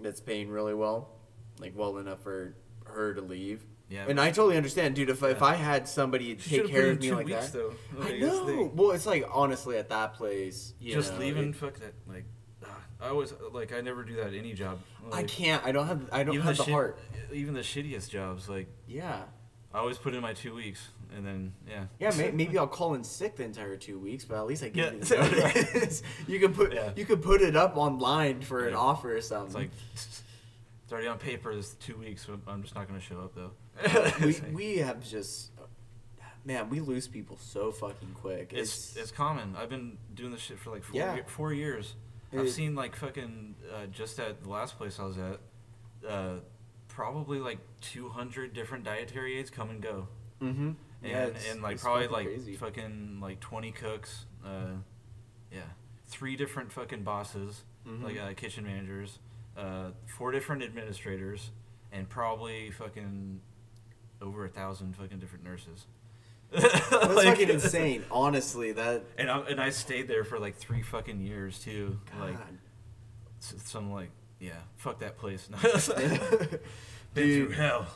that's 0.00 0.20
paying 0.20 0.48
really 0.50 0.74
well, 0.74 1.08
like 1.58 1.72
well 1.76 1.96
enough 1.98 2.22
for 2.22 2.54
her 2.86 3.14
to 3.14 3.20
leave. 3.22 3.62
Yeah. 3.90 4.06
And 4.08 4.20
I 4.20 4.30
totally 4.30 4.56
understand, 4.56 4.94
dude. 4.94 5.10
If, 5.10 5.22
if 5.24 5.42
I 5.42 5.54
had 5.56 5.88
somebody 5.88 6.38
She 6.38 6.58
take 6.60 6.68
care 6.68 6.92
of 6.92 7.00
me 7.00 7.08
two 7.08 7.16
like 7.16 7.26
weeks, 7.26 7.50
that, 7.50 7.52
though. 7.52 7.74
I 7.98 8.04
Like, 8.04 8.20
that's 8.20 8.38
the 8.38 8.40
know. 8.40 8.46
thing. 8.46 8.76
Well, 8.76 8.90
it's 8.92 9.04
like 9.06 9.24
honestly 9.32 9.76
at 9.78 9.88
that 9.88 10.14
place, 10.14 10.74
you 10.80 10.94
just 10.94 11.12
know, 11.14 11.18
leaving. 11.18 11.48
it- 11.50 11.56
fuck 11.56 11.74
that. 11.80 11.92
Like, 12.08 12.24
ah, 12.64 12.68
I 13.02 13.08
always 13.08 13.34
like 13.52 13.72
I 13.72 13.80
never 13.80 14.04
do 14.04 14.14
that 14.16 14.28
at 14.28 14.34
any 14.34 14.52
job. 14.52 14.78
I 15.12 15.24
can't. 15.24 15.64
I 15.66 15.72
don't 15.72 15.86
have. 15.88 16.08
I 16.12 16.22
don't 16.22 16.40
have 16.40 16.56
the, 16.56 16.64
shit- 16.64 16.72
heart. 16.72 16.98
Even 17.32 17.52
the 17.54 17.60
shittiest 17.60 18.08
jobs, 18.10 18.48
like 18.48 18.68
Yeah. 18.86 19.22
I 19.72 19.78
always 19.78 19.98
put 19.98 20.14
in 20.14 20.20
my 20.20 20.32
two 20.34 20.52
weeks, 20.54 20.88
and 21.16 21.24
then 21.24 21.52
yeah. 21.68 21.84
Yeah, 22.00 22.10
may, 22.16 22.30
maybe 22.32 22.58
I'll 22.58 22.66
call 22.66 22.94
in 22.94 23.04
sick 23.04 23.36
the 23.36 23.44
entire 23.44 23.76
two 23.76 24.00
weeks, 24.00 24.24
but 24.24 24.36
at 24.38 24.46
least 24.46 24.64
I 24.64 24.68
get 24.68 24.94
notice. 25.08 26.02
you 26.26 26.40
can 26.40 26.52
put 26.52 26.72
Yeah. 26.72 26.90
you 26.96 27.04
can 27.04 27.18
put 27.18 27.40
it 27.40 27.54
up 27.56 27.76
online 27.76 28.40
for 28.40 28.66
an 28.66 28.74
offer 28.74 29.16
or 29.16 29.20
something. 29.20 29.46
It's 29.46 29.54
like 29.54 29.70
it's 30.90 30.92
already 30.92 31.06
on 31.06 31.18
paper. 31.18 31.52
It's 31.52 31.74
two 31.74 31.96
weeks. 31.98 32.26
So 32.26 32.36
I'm 32.48 32.62
just 32.62 32.74
not 32.74 32.88
gonna 32.88 32.98
show 32.98 33.20
up 33.20 33.32
though. 33.36 33.52
we 34.26 34.40
we 34.52 34.76
have 34.78 35.08
just 35.08 35.52
man, 36.44 36.68
we 36.68 36.80
lose 36.80 37.06
people 37.06 37.38
so 37.40 37.70
fucking 37.70 38.08
quick. 38.14 38.52
it's 38.52 38.96
it's 38.96 39.12
common. 39.12 39.54
I've 39.56 39.68
been 39.68 39.98
doing 40.14 40.32
this 40.32 40.40
shit 40.40 40.58
for 40.58 40.70
like 40.70 40.82
four, 40.82 40.96
Yeah. 40.98 41.14
ye- 41.14 41.22
four 41.28 41.52
years. 41.52 41.94
I've 42.32 42.46
It- 42.46 42.50
seen 42.50 42.74
like 42.74 42.96
fucking 42.96 43.54
uh, 43.72 43.86
just 43.86 44.18
at 44.18 44.42
the 44.42 44.48
last 44.48 44.76
place 44.78 44.98
I 44.98 45.04
was 45.04 45.16
at, 45.16 45.38
uh, 46.08 46.34
probably 46.88 47.38
like 47.38 47.58
200 47.82 48.52
different 48.52 48.82
dietary 48.82 49.38
aids 49.38 49.48
come 49.48 49.70
and 49.70 49.80
go. 49.80 50.08
mm-hmm. 50.42 50.72
and 51.04 51.34
and 51.52 51.62
like 51.62 51.80
probably 51.80 52.08
like 52.08 52.28
fucking 52.58 53.20
like 53.22 53.38
20 53.38 53.70
cooks 53.72 54.26
uh 54.44 54.72
yeah 55.52 55.60
three 56.08 56.34
different 56.34 56.72
fucking 56.72 57.02
bosses 57.04 57.62
Mhm. 57.88 58.02
like 58.02 58.18
uh, 58.18 58.34
kitchen 58.34 58.64
managers 58.64 59.18
uh 59.60 59.90
four 60.06 60.32
different 60.32 60.62
administrators 60.62 61.50
and 61.92 62.08
probably 62.08 62.70
fucking 62.70 63.40
over 64.22 64.44
a 64.44 64.48
thousand 64.48 64.96
fucking 64.96 65.18
different 65.18 65.44
nurses 65.44 65.86
That's 66.52 66.64
Like- 66.92 67.26
fucking 67.28 67.48
insane. 67.56 68.04
Honestly, 68.10 68.72
that 68.72 69.02
and 69.18 69.30
I, 69.30 69.38
and 69.40 69.60
I 69.60 69.70
stayed 69.70 70.08
there 70.08 70.24
for 70.24 70.38
like 70.38 70.56
three 70.56 70.82
fucking 70.82 71.20
years 71.20 71.58
too 71.58 72.00
like 72.18 72.36
God. 72.38 72.58
s- 73.40 73.54
some 73.64 73.92
like 73.92 74.10
yeah 74.40 74.54
fuck 74.76 74.98
that 75.00 75.16
place 75.18 75.48
been 77.14 77.26
Dude. 77.26 77.46
through 77.48 77.50
hell 77.56 77.86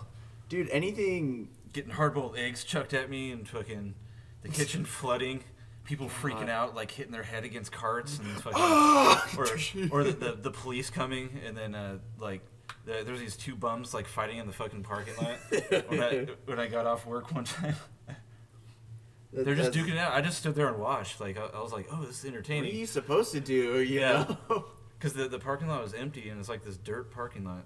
dude, 0.49 0.69
anything 0.71 1.49
getting 1.73 1.91
hard-boiled 1.93 2.37
eggs 2.37 2.63
chucked 2.65 2.95
at 2.95 3.11
me 3.11 3.33
and 3.33 3.49
fucking 3.49 3.95
the 4.43 4.49
kitchen 4.49 4.85
flooding 4.85 5.43
people 5.85 6.09
freaking 6.09 6.49
out 6.49 6.75
like 6.75 6.91
hitting 6.91 7.13
their 7.13 7.23
head 7.23 7.45
against 7.45 7.71
carts 7.71 8.19
and 8.19 8.27
fucking 8.43 8.53
Ah! 8.57 9.29
or, 9.37 9.45
or 9.91 10.05
the, 10.05 10.13
the, 10.13 10.33
the 10.33 10.51
police 10.51 10.89
coming 10.91 11.29
and 11.47 11.57
then 11.57 11.75
uh, 11.75 11.99
like 12.19 12.41
the, 12.87 13.03
there's 13.05 13.21
these 13.21 13.37
two 13.37 13.55
bums 13.55 13.93
like 13.93 14.07
fighting 14.07 14.39
in 14.39 14.47
the 14.47 14.53
fucking 14.53 14.83
parking 14.83 15.15
lot 15.17 15.37
when 15.89 16.03
I, 16.03 16.27
when 16.47 16.59
I 16.59 16.67
got 16.69 16.87
off 16.87 17.07
work 17.07 17.33
one 17.35 17.45
time 17.45 17.77
they're 19.33 19.55
just 19.55 19.73
That's- 19.73 19.87
duking 19.91 19.95
it 19.95 19.99
out 19.99 20.13
I 20.13 20.21
just 20.21 20.39
stood 20.39 20.55
there 20.55 20.69
and 20.69 20.79
watched 20.79 21.21
like 21.21 21.37
I, 21.39 21.47
I 21.47 21.61
was 21.63 21.73
like 21.73 21.87
oh 21.93 22.03
this 22.05 22.21
is 22.21 22.25
entertaining. 22.25 22.63
What 22.65 22.67
are 22.67 22.69
entertaining 22.69 22.81
you 22.81 22.87
supposed 22.87 23.33
to 23.33 23.41
do? 23.41 23.81
You 23.81 24.01
Yeah. 24.01 24.35
know? 24.49 24.65
because 24.99 25.13
the, 25.13 25.29
the 25.29 25.39
parking 25.39 25.69
lot 25.69 25.83
was 25.83 25.93
empty 25.93 26.29
and 26.31 26.39
it's 26.41 26.49
like 26.49 26.65
this 26.65 26.77
dirt 26.79 27.11
parking 27.11 27.45
lot 27.45 27.65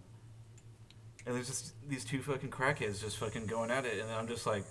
and 1.27 1.37
there's 1.37 1.47
just 1.47 1.75
these 1.89 2.05
two 2.05 2.21
fucking 2.23 2.51
crackheads 2.51 3.01
just 3.01 3.19
fucking 3.19 3.47
going 3.47 3.71
at 3.71 3.85
it 3.85 4.01
and 4.01 4.11
I'm 4.11 4.27
just 4.27 4.47
like 4.47 4.65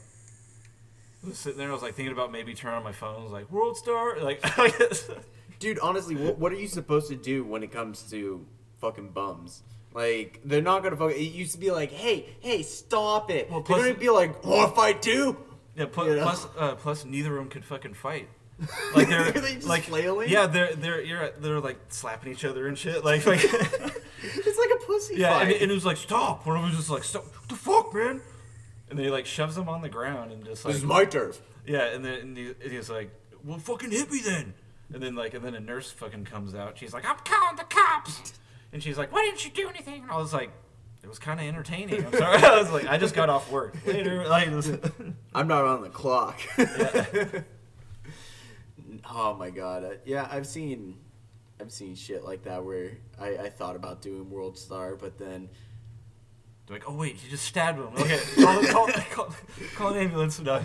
I 1.24 1.30
was 1.30 1.38
sitting 1.38 1.58
there 1.58 1.70
I 1.70 1.74
was 1.74 1.82
like 1.82 1.96
thinking 1.96 2.14
about 2.14 2.32
maybe 2.32 2.54
turning 2.54 2.78
on 2.78 2.84
my 2.84 2.92
phone 2.92 3.20
I 3.20 3.24
was 3.24 3.32
like 3.32 3.52
World 3.52 3.78
Star 3.78 4.20
like 4.22 4.44
Dude, 5.60 5.80
honestly, 5.80 6.16
what, 6.16 6.38
what 6.38 6.52
are 6.52 6.56
you 6.56 6.68
supposed 6.68 7.08
to 7.10 7.16
do 7.16 7.44
when 7.44 7.64
it 7.64 7.72
comes 7.72 8.04
to 8.12 8.46
fucking 8.80 9.10
bums? 9.10 9.64
Like, 9.92 10.40
they're 10.46 10.62
not 10.62 10.84
gonna 10.84 10.96
fuck. 10.96 11.14
It 11.14 11.20
used 11.20 11.54
to 11.54 11.58
be 11.58 11.72
like, 11.72 11.92
hey, 11.92 12.28
hey, 12.42 12.62
stop 12.62 13.32
it. 13.32 13.50
Well, 13.50 13.62
they're 13.62 13.78
gonna 13.80 13.94
be 13.96 14.12
like, 14.12 14.46
wanna 14.46 14.72
fight 14.74 15.02
too? 15.02 15.36
yeah 15.76 15.86
plus 15.86 16.08
You 16.08 16.16
know? 16.18 16.22
plus, 16.24 16.48
uh, 16.58 16.76
plus 16.76 17.06
neither 17.06 17.32
of 17.32 17.38
them 17.38 17.50
could 17.50 17.64
fucking 17.66 17.94
fight 17.96 18.28
like 18.96 19.08
they're 19.10 19.28
Are 19.28 19.32
they 19.32 19.56
just 19.56 19.68
like 19.68 19.84
flailing? 19.84 20.30
yeah 20.30 20.48
they're 20.48 20.74
they're 20.74 21.02
you're, 21.02 21.30
they're 21.40 21.60
like 21.60 21.78
slapping 21.90 22.32
each 22.32 22.44
other 22.44 22.68
and 22.68 22.76
shit 22.78 23.06
like 23.06 23.26
like 23.28 23.44
It's 23.44 24.58
like 24.58 24.70
a 24.82 24.86
pussy 24.86 25.16
yeah 25.18 25.40
and, 25.42 25.52
and 25.52 25.72
it 25.72 25.74
was 25.76 25.86
like 25.86 25.98
stop 25.98 26.46
one 26.48 26.56
of 26.56 26.64
them 26.64 26.72
was 26.72 26.80
just 26.80 26.90
like 26.90 27.04
stop 27.04 27.26
what 27.26 27.50
the 27.50 27.56
fuck 27.56 27.94
man 27.94 28.22
and 28.90 28.98
then 28.98 29.06
he 29.06 29.12
like 29.12 29.26
shoves 29.26 29.58
him 29.58 29.68
on 29.70 29.82
the 29.82 29.90
ground 29.90 30.32
and 30.32 30.46
just 30.46 30.64
like 30.66 30.74
this 30.74 30.82
is 30.82 30.88
my 30.88 31.06
turf. 31.06 31.42
Yeah, 31.66 31.86
and 31.94 32.04
then 32.04 32.20
and 32.22 32.38
he, 32.38 32.48
and 32.48 32.72
he's 32.72 32.90
like, 32.90 33.12
"Well, 33.44 33.60
fucking 33.60 33.92
hit 33.92 34.12
me 34.12 34.22
then." 34.24 34.54
And 34.94 35.04
then 35.04 35.16
like, 35.16 35.34
and 35.34 35.44
then 35.44 35.54
a 35.56 35.60
nurse 35.60 35.92
fucking 35.92 36.26
comes 36.26 36.56
out. 36.56 36.78
She's 36.78 36.94
like, 36.94 37.06
"I'm 37.06 37.18
calling 37.26 37.58
the 37.58 37.66
cops," 37.66 38.34
and 38.72 38.82
she's 38.82 38.98
like, 38.98 39.12
"Why 39.12 39.26
didn't 39.26 39.44
you 39.44 39.52
do 39.52 39.68
anything?" 39.70 40.04
And 40.04 40.12
I 40.12 40.18
was 40.18 40.34
like, 40.34 40.50
"It 41.04 41.10
was 41.10 41.20
kind 41.20 41.40
of 41.40 41.46
entertaining." 41.46 42.06
I'm 42.06 42.14
sorry. 42.14 42.38
I 42.44 42.58
was 42.62 42.72
like, 42.72 42.88
I 42.88 42.98
just 42.98 43.14
got 43.14 43.30
off 43.30 43.52
work 43.52 43.76
later. 43.86 44.26
Like, 44.28 44.48
I'm 45.36 45.48
not 45.48 45.66
on 45.66 45.82
the 45.82 45.90
clock. 45.90 46.40
Yeah. 46.58 47.42
oh 49.10 49.34
my 49.34 49.50
god. 49.50 49.84
Uh, 49.84 49.90
yeah, 50.06 50.28
I've 50.32 50.48
seen, 50.48 50.96
I've 51.60 51.72
seen 51.72 51.96
shit 51.96 52.24
like 52.24 52.44
that 52.44 52.64
where 52.64 52.92
I, 53.20 53.38
I 53.38 53.50
thought 53.50 53.76
about 53.76 54.02
doing 54.02 54.30
World 54.30 54.58
Star, 54.58 54.96
but 54.96 55.18
then 55.18 55.50
They're 56.68 56.78
like, 56.78 56.90
"Oh 56.90 56.96
wait, 56.96 57.24
you 57.24 57.30
just 57.30 57.46
stabbed 57.46 57.80
him." 57.80 57.88
Okay, 57.98 58.20
call, 58.44 58.64
call, 58.68 58.88
call, 58.88 59.36
call 59.76 59.94
an 59.94 59.98
ambulance. 60.00 60.40
No. 60.40 60.62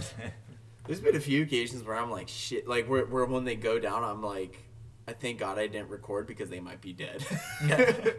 There's 0.85 1.00
been 1.00 1.14
a 1.14 1.21
few 1.21 1.42
occasions 1.42 1.85
where 1.85 1.97
I'm 1.97 2.11
like, 2.11 2.28
shit, 2.28 2.66
like 2.66 2.88
where, 2.88 3.06
where 3.06 3.25
when 3.25 3.44
they 3.44 3.54
go 3.54 3.78
down, 3.78 4.02
I'm 4.02 4.21
like, 4.21 4.59
I 5.06 5.12
thank 5.12 5.38
God 5.38 5.59
I 5.59 5.68
didn't 5.68 5.90
record 5.90 6.26
because 6.26 6.50
they 6.50 6.59
might 6.59 6.80
be 6.80 6.92
dead. 6.92 7.25
yeah. 7.66 7.92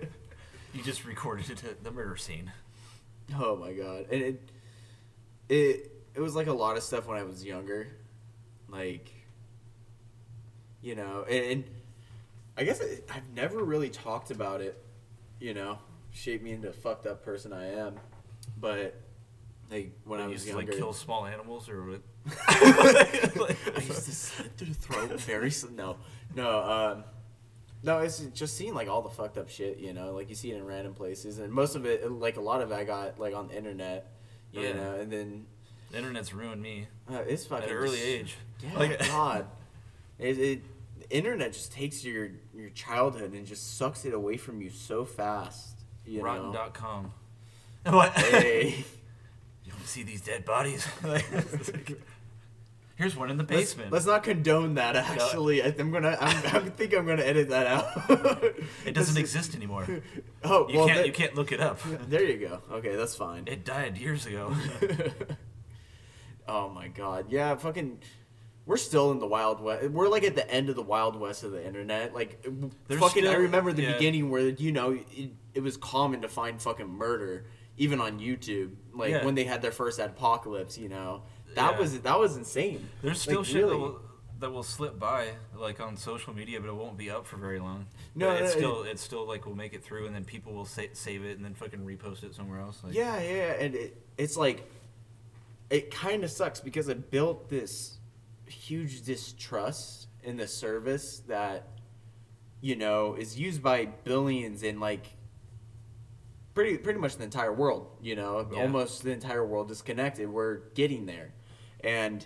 You 0.75 0.81
just 0.81 1.05
recorded 1.05 1.51
it 1.51 1.83
the 1.83 1.91
murder 1.91 2.17
scene. 2.17 2.51
oh 3.35 3.55
my 3.55 3.73
God, 3.73 4.07
and 4.11 4.23
it, 4.23 4.49
it, 5.47 5.91
it 6.15 6.19
was 6.19 6.35
like 6.35 6.47
a 6.47 6.51
lot 6.51 6.77
of 6.77 6.81
stuff 6.81 7.05
when 7.05 7.15
I 7.15 7.21
was 7.21 7.45
younger, 7.45 7.89
like, 8.69 9.11
you 10.81 10.95
know, 10.95 11.25
and, 11.29 11.45
and 11.45 11.63
I 12.57 12.63
guess 12.63 12.81
I, 12.81 13.01
I've 13.15 13.29
never 13.35 13.63
really 13.63 13.91
talked 13.91 14.31
about 14.31 14.61
it, 14.61 14.83
you 15.39 15.53
know, 15.53 15.77
shaped 16.13 16.43
me 16.43 16.51
into 16.51 16.67
the 16.67 16.73
fucked 16.73 17.05
up 17.05 17.23
person 17.25 17.51
I 17.53 17.65
am, 17.73 17.95
but 18.59 18.95
like 19.71 19.91
when 20.05 20.19
I 20.19 20.23
you 20.23 20.29
was 20.29 20.33
used 20.33 20.45
to 20.47 20.51
younger, 20.57 20.71
like 20.71 20.79
kill 20.79 20.93
small 20.93 21.25
animals 21.25 21.67
or 21.69 21.83
what? 21.83 22.01
I 22.47 23.81
used 23.81 24.05
to 24.05 24.11
slit 24.15 24.51
through 24.57 24.67
the 24.67 24.73
throat 24.75 25.19
very 25.21 25.51
no 25.75 25.97
no 26.35 26.59
um 26.63 27.03
no 27.83 27.99
it's 27.99 28.19
just 28.33 28.55
seeing 28.55 28.73
like 28.73 28.87
all 28.87 29.01
the 29.01 29.09
fucked 29.09 29.37
up 29.37 29.49
shit 29.49 29.77
you 29.79 29.91
know 29.93 30.13
like 30.13 30.29
you 30.29 30.35
see 30.35 30.51
it 30.51 30.55
in 30.57 30.65
random 30.65 30.93
places 30.93 31.39
and 31.39 31.51
most 31.51 31.75
of 31.75 31.85
it 31.85 32.09
like 32.11 32.37
a 32.37 32.41
lot 32.41 32.61
of 32.61 32.71
it 32.71 32.75
I 32.75 32.83
got 32.85 33.19
like 33.19 33.35
on 33.35 33.47
the 33.49 33.57
internet 33.57 34.11
you 34.53 34.61
Yeah. 34.61 34.73
know 34.73 34.95
and 34.95 35.11
then 35.11 35.45
The 35.91 35.97
internet's 35.97 36.33
ruined 36.33 36.61
me 36.61 36.87
uh, 37.11 37.23
it's 37.27 37.45
fucking 37.45 37.65
at 37.65 37.71
an 37.71 37.75
early 37.75 37.97
just- 37.97 38.07
age. 38.07 38.37
yeah 38.61 38.77
Like- 38.79 38.99
God 39.07 39.47
it, 40.19 40.37
it 40.39 40.61
the 40.99 41.09
internet 41.17 41.51
just 41.53 41.71
takes 41.73 42.05
your 42.05 42.29
your 42.55 42.69
childhood 42.69 43.33
and 43.33 43.45
just 43.45 43.77
sucks 43.77 44.05
it 44.05 44.13
away 44.13 44.37
from 44.37 44.61
you 44.61 44.69
so 44.69 45.03
fast 45.03 45.72
you 46.05 46.21
Rotten.com. 46.21 47.13
What? 47.85 48.11
hey 48.13 48.85
You 49.65 49.71
want 49.73 49.83
to 49.83 49.89
see 49.89 50.03
these 50.03 50.21
dead 50.21 50.45
bodies? 50.45 50.85
Here's 52.95 53.15
one 53.15 53.31
in 53.31 53.37
the 53.37 53.43
Let's, 53.43 53.73
basement. 53.73 53.91
let's 53.91 54.05
not 54.05 54.23
condone 54.23 54.75
that. 54.75 54.95
Actually, 54.95 55.63
I, 55.63 55.73
I'm 55.79 55.91
gonna. 55.91 56.15
I'm, 56.21 56.37
I 56.65 56.69
think 56.69 56.93
I'm 56.93 57.07
gonna 57.07 57.23
edit 57.23 57.49
that 57.49 57.65
out. 57.65 57.87
it 58.85 58.93
doesn't 58.93 59.17
exist 59.17 59.55
anymore. 59.55 59.85
Oh 60.43 60.69
You 60.69 60.77
well, 60.77 60.87
can't. 60.87 60.97
there, 60.99 61.05
you 61.07 61.11
can't 61.11 61.33
look 61.35 61.51
it 61.51 61.59
up. 61.59 61.79
there 62.07 62.23
you 62.23 62.37
go. 62.47 62.61
Okay, 62.71 62.95
that's 62.95 63.15
fine. 63.15 63.45
It 63.47 63.65
died 63.65 63.97
years 63.97 64.27
ago. 64.27 64.55
oh 66.47 66.69
my 66.69 66.87
god, 66.87 67.25
yeah, 67.31 67.55
fucking. 67.55 67.99
We're 68.65 68.77
still 68.77 69.11
in 69.11 69.19
the 69.19 69.27
wild 69.27 69.59
west. 69.59 69.89
We're 69.89 70.07
like 70.07 70.23
at 70.23 70.35
the 70.35 70.49
end 70.49 70.69
of 70.69 70.75
the 70.77 70.81
wild 70.83 71.19
west 71.19 71.43
of 71.43 71.51
the 71.51 71.65
internet. 71.65 72.13
Like, 72.13 72.45
There's 72.87 72.99
fucking. 73.01 73.27
I 73.27 73.33
remember 73.33 73.73
the 73.73 73.81
yeah. 73.83 73.93
beginning 73.93 74.29
where 74.29 74.49
you 74.49 74.71
know 74.71 74.91
it, 74.91 75.31
it 75.53 75.61
was 75.61 75.75
common 75.77 76.21
to 76.21 76.29
find 76.29 76.61
fucking 76.61 76.87
murder 76.87 77.45
even 77.77 77.99
on 77.99 78.19
YouTube. 78.19 78.71
Like 78.93 79.11
Yeah. 79.11 79.25
when 79.25 79.35
they 79.35 79.43
had 79.43 79.61
their 79.61 79.71
first 79.71 79.99
apocalypse, 79.99 80.77
you 80.77 80.87
know. 80.89 81.23
that 81.55 81.73
Yeah. 81.73 81.79
was 81.79 81.99
that 81.99 82.19
was 82.19 82.37
insane. 82.37 82.87
There's 83.01 83.21
still 83.21 83.39
Like, 83.39 83.45
shit 83.47 83.67
that 83.67 83.77
will, 83.77 83.99
that 84.39 84.51
will 84.51 84.63
slip 84.63 84.97
by 84.97 85.29
like 85.55 85.81
on 85.81 85.97
social 85.97 86.33
media, 86.33 86.61
but 86.61 86.69
it 86.69 86.75
won't 86.75 86.97
be 86.97 87.09
up 87.11 87.25
for 87.27 87.35
very 87.37 87.59
long. 87.59 87.87
No, 88.15 88.27
But 88.29 88.43
it's 88.43 88.53
no, 88.55 88.59
still 88.59 88.83
it's 88.83 89.01
still 89.01 89.27
like 89.27 89.45
we'll 89.45 89.55
make 89.55 89.73
it 89.73 89.83
through, 89.83 90.05
and 90.05 90.15
then 90.15 90.23
people 90.23 90.53
will 90.53 90.65
sa- 90.65 90.83
save 90.93 91.25
it 91.25 91.35
and 91.35 91.43
then 91.43 91.53
fucking 91.53 91.79
repost 91.81 92.23
it 92.23 92.33
somewhere 92.33 92.61
else. 92.61 92.81
Like, 92.83 92.93
Yeah, 92.93 93.19
yeah, 93.21 93.53
and 93.59 93.75
it, 93.75 94.01
it's 94.17 94.37
like 94.37 94.69
it 95.69 95.91
kind 95.91 96.23
of 96.23 96.31
sucks 96.31 96.59
because 96.61 96.87
it 96.87 97.09
built 97.11 97.49
this 97.49 97.97
huge 98.47 99.03
distrust 99.03 100.07
in 100.23 100.37
the 100.37 100.47
service 100.47 101.19
that 101.27 101.67
you 102.61 102.75
know 102.75 103.15
is 103.15 103.37
used 103.39 103.61
by 103.61 103.85
billions 103.85 104.63
in 104.63 104.79
like 104.79 105.05
pretty 106.53 106.77
pretty 106.77 106.99
much 106.99 107.17
the 107.17 107.23
entire 107.23 107.53
world. 107.53 107.97
You 108.01 108.15
know, 108.15 108.47
Yeah. 108.51 108.61
almost 108.61 109.03
the 109.03 109.11
entire 109.11 109.45
world 109.45 109.71
is 109.71 109.81
connected. 109.81 110.29
We're 110.29 110.57
getting 110.75 111.05
there, 111.05 111.33
and 111.83 112.25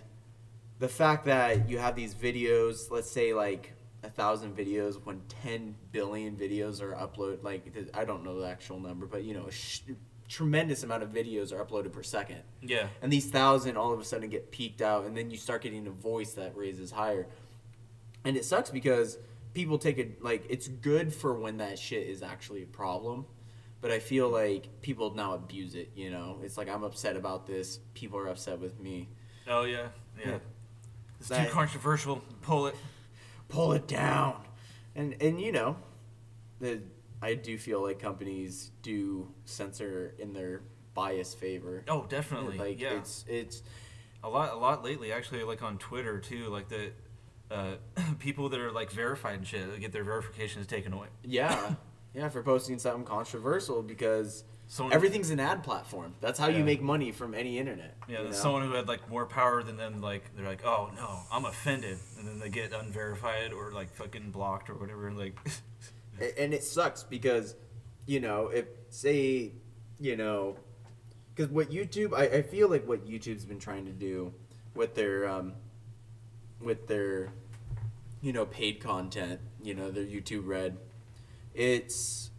the 0.78 0.88
fact 0.88 1.24
that 1.24 1.68
you 1.68 1.78
have 1.78 1.96
these 1.96 2.14
videos, 2.14 2.90
let's 2.90 3.10
say 3.10 3.34
like 3.34 3.74
a 4.04 4.10
thousand 4.10 4.56
videos, 4.56 4.94
when 5.04 5.20
ten 5.28 5.74
billion 5.90 6.36
videos 6.36 6.80
are 6.80 6.92
uploaded, 6.94 7.42
like 7.42 7.74
I 7.94 8.04
don't 8.04 8.22
know 8.24 8.38
the 8.40 8.46
actual 8.46 8.78
number, 8.78 9.06
but 9.06 9.24
you 9.24 9.34
know, 9.34 9.46
a 9.46 9.50
sh- 9.50 9.80
tremendous 10.28 10.82
amount 10.82 11.02
of 11.02 11.10
videos 11.10 11.52
are 11.52 11.64
uploaded 11.64 11.92
per 11.92 12.02
second, 12.02 12.42
yeah, 12.62 12.88
and 13.02 13.12
these 13.12 13.26
thousand 13.30 13.76
all 13.76 13.92
of 13.92 14.00
a 14.00 14.04
sudden 14.04 14.28
get 14.28 14.50
peaked 14.50 14.82
out, 14.82 15.04
and 15.06 15.16
then 15.16 15.30
you 15.30 15.36
start 15.36 15.62
getting 15.62 15.86
a 15.86 15.90
voice 15.90 16.32
that 16.34 16.56
raises 16.56 16.90
higher, 16.90 17.26
and 18.24 18.36
it 18.36 18.44
sucks 18.44 18.70
because 18.70 19.18
people 19.54 19.78
take 19.78 19.98
it 19.98 20.22
like 20.22 20.44
it's 20.48 20.68
good 20.68 21.12
for 21.12 21.34
when 21.34 21.56
that 21.58 21.78
shit 21.78 22.06
is 22.06 22.22
actually 22.22 22.62
a 22.62 22.66
problem. 22.66 23.26
But 23.80 23.92
I 23.92 24.00
feel 24.00 24.28
like 24.28 24.82
people 24.82 25.14
now 25.14 25.34
abuse 25.34 25.76
it, 25.76 25.92
you 25.94 26.10
know. 26.10 26.40
It's 26.42 26.58
like 26.58 26.68
I'm 26.68 26.82
upset 26.82 27.14
about 27.14 27.46
this. 27.46 27.78
People 27.94 28.18
are 28.18 28.26
upset 28.26 28.58
with 28.58 28.80
me. 28.80 29.08
Oh 29.48 29.62
yeah, 29.62 29.88
yeah. 30.18 30.30
Yeah. 30.30 30.38
It's 31.20 31.28
That- 31.28 31.46
too 31.46 31.52
controversial. 31.52 32.22
Pull 32.42 32.66
it. 32.66 32.74
pull 33.48 33.72
it 33.72 33.86
down 33.86 34.36
and 34.94 35.14
and 35.22 35.40
you 35.40 35.50
know 35.52 35.76
the 36.60 36.82
i 37.22 37.34
do 37.34 37.56
feel 37.58 37.82
like 37.82 37.98
companies 37.98 38.70
do 38.82 39.28
censor 39.44 40.14
in 40.18 40.32
their 40.32 40.62
bias 40.94 41.34
favor 41.34 41.84
Oh, 41.88 42.06
definitely. 42.08 42.58
like 42.58 42.80
yeah, 42.80 42.98
it's 42.98 43.24
it's 43.28 43.62
a 44.24 44.28
lot, 44.28 44.52
a 44.52 44.56
lot 44.56 44.82
lately. 44.82 45.12
Actually, 45.12 45.44
like 45.44 45.62
on 45.62 45.78
Twitter 45.78 46.18
too. 46.18 46.48
Like 46.48 46.68
the 46.68 46.90
uh, 47.52 47.76
people 48.18 48.48
that 48.48 48.58
are 48.58 48.72
like 48.72 48.90
verified 48.90 49.36
and 49.38 49.46
shit 49.46 49.70
they 49.72 49.78
get 49.78 49.92
their 49.92 50.02
verifications 50.02 50.66
taken 50.66 50.92
away. 50.92 51.06
yeah 51.22 51.74
yeah 52.14 52.28
for 52.28 52.42
posting 52.42 52.78
something 52.80 53.04
controversial 53.04 53.80
because 53.80 54.42
Someone, 54.66 54.92
everything's 54.92 55.30
an 55.30 55.38
ad 55.40 55.62
platform 55.62 56.14
that's 56.20 56.38
how 56.38 56.48
Yeah. 56.48 56.58
you 56.58 56.64
make 56.64 56.82
money 56.82 57.12
from 57.12 57.32
any 57.32 57.58
internet 57.60 57.96
Yeah, 58.08 58.18
you 58.18 58.24
know? 58.26 58.32
someone 58.32 58.66
who 58.66 58.72
had 58.72 58.88
like 58.88 59.08
more 59.08 59.24
power 59.24 59.62
than 59.62 59.76
them. 59.76 60.00
Like 60.02 60.24
they're 60.36 60.44
like, 60.44 60.64
oh 60.64 60.90
no, 60.96 61.20
I'm 61.30 61.44
offended, 61.44 61.98
and 62.18 62.26
then 62.26 62.40
they 62.40 62.48
get 62.48 62.72
unverified 62.72 63.52
or 63.52 63.70
like 63.70 63.94
fucking 63.94 64.32
blocked 64.32 64.68
or 64.68 64.74
whatever. 64.74 65.12
Like, 65.12 65.38
A- 65.46 65.50
and 66.38 66.52
it 66.54 66.62
sucks 66.64 67.02
because 67.02 67.54
you 68.06 68.20
know 68.20 68.48
if 68.48 68.66
say 68.90 69.52
you 69.98 70.16
know 70.16 70.56
because 71.34 71.50
what 71.50 71.70
youtube 71.70 72.14
I, 72.14 72.38
I 72.38 72.42
feel 72.42 72.68
like 72.68 72.86
what 72.86 73.06
youtube's 73.06 73.44
been 73.44 73.58
trying 73.58 73.84
to 73.86 73.92
do 73.92 74.32
with 74.74 74.94
their 74.94 75.28
um 75.28 75.54
with 76.60 76.86
their 76.88 77.32
you 78.20 78.32
know 78.32 78.46
paid 78.46 78.80
content 78.80 79.40
you 79.62 79.74
know 79.74 79.90
their 79.90 80.04
youtube 80.04 80.42
red 80.46 80.76
it's 81.54 82.30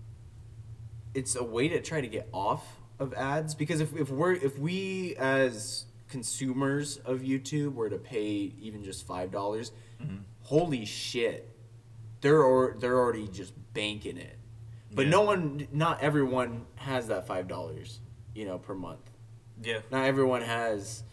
it's 1.14 1.36
a 1.36 1.44
way 1.44 1.68
to 1.68 1.82
try 1.82 2.02
to 2.02 2.08
get 2.08 2.28
off 2.34 2.80
of 3.00 3.14
ads 3.14 3.56
because 3.56 3.80
if, 3.80 3.96
if 3.96 4.10
we're 4.10 4.34
if 4.34 4.58
we 4.60 5.16
as 5.18 5.86
consumers 6.10 6.98
of 6.98 7.20
youtube 7.20 7.74
were 7.74 7.90
to 7.90 7.98
pay 7.98 8.54
even 8.60 8.84
just 8.84 9.06
five 9.06 9.32
dollars 9.32 9.72
Mhm. 10.02 10.20
holy 10.44 10.86
shit 10.86 11.49
they're 12.22 12.44
or, 12.44 12.76
they're 12.80 12.98
already 12.98 13.28
just 13.28 13.54
banking 13.74 14.18
it. 14.18 14.38
But 14.94 15.06
Yeah. 15.06 15.12
no 15.12 15.22
one 15.22 15.68
not 15.72 16.02
everyone 16.02 16.66
has 16.76 17.08
that 17.08 17.28
five 17.28 17.48
dollars 17.48 18.00
you 18.34 18.46
know 18.46 18.58
per 18.58 18.74
month. 18.74 19.10
Yeah, 19.62 19.82
not 19.92 20.06
everyone 20.06 20.42
has 20.42 21.04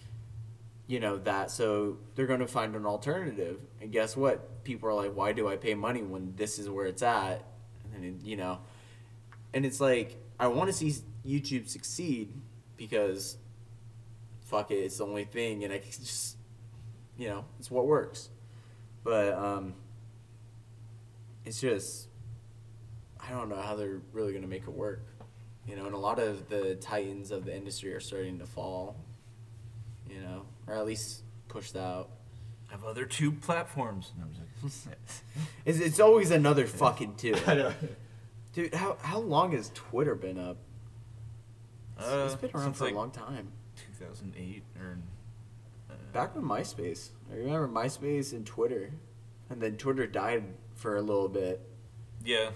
you 0.87 1.01
know 1.01 1.17
that. 1.19 1.51
So 1.51 1.99
they're 2.15 2.27
going 2.27 2.41
to 2.41 2.47
find 2.47 2.75
an 2.77 2.87
alternative. 2.87 3.59
And 3.81 3.91
guess 3.93 4.17
what? 4.17 4.65
People 4.65 4.89
are 4.89 4.95
like 4.95 5.13
why 5.15 5.33
do 5.33 5.49
i 5.49 5.57
pay 5.57 5.75
money 5.75 6.03
when 6.03 6.35
this 6.37 6.59
is 6.59 6.69
where 6.71 6.87
it's 6.87 7.03
at? 7.03 7.45
And 7.95 8.05
then 8.05 8.21
you 8.25 8.37
know 8.37 8.59
and 9.55 9.65
it's 9.65 9.81
like 9.81 10.17
i 10.39 10.47
want 10.49 10.69
to 10.69 10.73
see 10.73 10.95
youtube 11.25 11.67
succeed 11.69 12.31
because 12.77 13.39
fuck 14.45 14.71
it 14.71 14.75
it's 14.75 14.99
the 14.99 15.07
only 15.07 15.25
thing 15.25 15.65
and 15.65 15.73
i 15.73 15.79
can 15.79 15.91
just 15.91 16.37
you 17.17 17.29
know 17.29 17.45
it's 17.59 17.71
what 17.71 17.87
works. 17.87 18.29
But 19.05 19.33
um 19.35 19.75
it's 21.47 21.61
just 21.61 22.09
i 23.27 23.31
don't 23.31 23.49
know 23.49 23.57
how 23.61 23.75
they're 23.77 24.01
really 24.13 24.33
going 24.33 24.43
to 24.43 24.49
make 24.49 24.63
it 24.65 24.71
work 24.73 25.01
you 25.67 25.75
know 25.77 25.87
and 25.87 25.95
a 25.95 25.99
lot 25.99 26.19
of 26.19 26.49
the 26.49 26.75
titans 26.77 27.31
of 27.31 27.45
the 27.45 27.57
industry 27.57 27.93
are 27.95 28.01
starting 28.01 28.39
to 28.39 28.45
fall 28.47 28.97
you 30.11 30.21
know 30.21 30.43
or 30.67 30.75
at 30.75 30.85
least 30.85 31.23
pushed 31.49 31.77
out 31.77 32.11
have 32.69 32.83
other 32.85 33.05
tube 33.07 33.41
platforms. 33.43 34.11
No, 34.19 34.25
I'm 34.25 34.33
just 34.69 34.85
kidding. 34.85 34.97
it's, 35.65 35.79
it's 35.79 36.01
always 36.01 36.33
another 36.33 36.67
fucking 36.67 37.15
two 37.15 37.37
I 37.47 37.55
know. 37.55 37.73
dude 38.53 38.75
how, 38.75 38.97
how 39.01 39.21
long 39.21 39.53
has 39.53 39.71
twitter 39.75 40.15
been 40.17 40.39
up 40.39 40.57
It's- 41.97 42.13
Uh, 42.13 42.25
it's 42.27 42.35
been 42.35 42.51
around 42.55 42.75
for 42.75 42.85
like, 42.87 42.93
a 42.95 42.97
long 42.97 43.11
time 43.13 43.49
2008 43.99 44.63
or 44.81 44.99
uh, 45.91 45.95
back 46.13 46.35
with 46.35 46.45
myspace 46.45 47.11
i 47.33 47.37
remember 47.37 47.69
myspace 47.69 48.33
and 48.33 48.45
twitter 48.45 48.91
and 49.49 49.61
then 49.61 49.77
twitter 49.77 50.07
died 50.07 50.43
for 50.77 50.97
a 50.97 51.03
little 51.03 51.29
bit 51.29 51.61
yeah, 52.25 52.51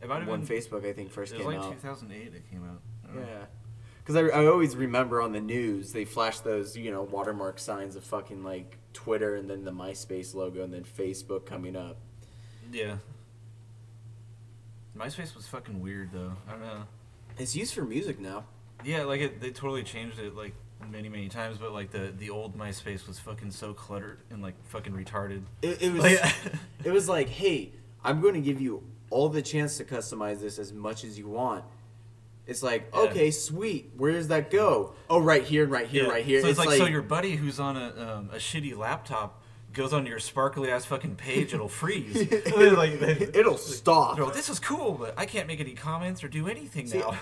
it 0.00 0.08
might 0.08 0.20
have 0.20 0.28
when 0.28 0.44
been. 0.44 0.56
facebook 0.56 0.86
i 0.86 0.92
think 0.92 1.10
first 1.10 1.32
it 1.32 1.38
was 1.38 1.46
came 1.46 1.60
like 1.60 1.66
out 1.70 1.80
2008 1.82 2.34
it 2.34 2.50
came 2.50 2.64
out. 2.64 2.80
I. 3.04 3.18
Yeah. 3.18 3.44
Because 4.04 4.16
I, 4.16 4.36
I 4.36 4.46
always 4.46 4.74
remember 4.74 5.22
on 5.22 5.30
the 5.32 5.40
news, 5.40 5.92
they 5.92 6.04
flashed 6.04 6.42
those, 6.42 6.76
you 6.76 6.90
know, 6.90 7.02
watermark 7.02 7.60
signs 7.60 7.94
of 7.94 8.02
fucking 8.02 8.42
like 8.42 8.78
Twitter 8.92 9.36
and 9.36 9.48
then 9.48 9.64
the 9.64 9.70
MySpace 9.70 10.34
logo 10.34 10.64
and 10.64 10.72
then 10.74 10.82
Facebook 10.82 11.46
coming 11.46 11.76
up. 11.76 11.98
Yeah. 12.72 12.96
MySpace 14.98 15.36
was 15.36 15.46
fucking 15.46 15.80
weird 15.80 16.10
though. 16.12 16.32
I 16.48 16.52
don't 16.52 16.62
know. 16.62 16.82
It's 17.38 17.54
used 17.54 17.74
for 17.74 17.84
music 17.84 18.18
now. 18.18 18.44
Yeah, 18.84 19.04
like 19.04 19.20
it, 19.20 19.40
they 19.40 19.50
totally 19.50 19.84
changed 19.84 20.18
it 20.18 20.34
like 20.34 20.54
many 20.90 21.08
many 21.08 21.28
times, 21.28 21.58
but 21.58 21.72
like 21.72 21.90
the 21.90 22.12
the 22.16 22.30
old 22.30 22.56
MySpace 22.58 23.06
was 23.06 23.18
fucking 23.18 23.50
so 23.50 23.72
cluttered 23.74 24.18
and 24.30 24.42
like 24.42 24.54
fucking 24.68 24.92
retarded. 24.92 25.42
It, 25.62 25.82
it 25.82 25.92
was, 25.92 26.02
Like- 26.02 26.34
it 26.84 26.90
was 26.92 27.08
like, 27.08 27.28
hey, 27.28 27.72
I'm 28.04 28.20
going 28.20 28.34
to 28.34 28.40
give 28.40 28.60
you 28.60 28.82
all 29.10 29.28
the 29.28 29.42
chance 29.42 29.76
to 29.76 29.84
customize 29.84 30.40
this 30.40 30.58
as 30.58 30.72
much 30.72 31.04
as 31.04 31.18
you 31.18 31.28
want. 31.28 31.64
It's 32.46 32.62
like, 32.62 32.88
Yeah. 32.92 33.00
okay, 33.02 33.30
sweet. 33.30 33.90
Where 33.96 34.12
does 34.12 34.28
that 34.28 34.50
go? 34.50 34.94
Oh, 35.08 35.20
right 35.20 35.44
here 35.44 35.62
and 35.62 35.70
right 35.72 35.86
here, 35.86 36.04
Yeah. 36.04 36.10
right 36.10 36.24
here. 36.24 36.40
So 36.40 36.48
it's, 36.48 36.58
like, 36.58 36.78
so 36.78 36.86
your 36.86 37.02
buddy 37.02 37.36
who's 37.36 37.60
on 37.60 37.76
a 37.76 38.16
um, 38.16 38.30
a 38.32 38.36
shitty 38.36 38.76
laptop 38.76 39.40
goes 39.72 39.92
on 39.92 40.04
your 40.06 40.18
sparkly 40.18 40.70
ass 40.70 40.84
fucking 40.84 41.16
page, 41.16 41.54
it'll 41.54 41.68
freeze. 41.68 42.14
like, 42.56 43.00
it'll 43.00 43.56
stop. 43.56 44.18
like, 44.18 44.34
this 44.34 44.48
is 44.50 44.58
cool, 44.58 44.92
but 44.92 45.14
I 45.16 45.24
can't 45.24 45.46
make 45.46 45.60
any 45.60 45.74
comments 45.74 46.22
or 46.24 46.28
do 46.28 46.48
anything 46.48 46.88
See, 46.88 46.98
now. 46.98 47.16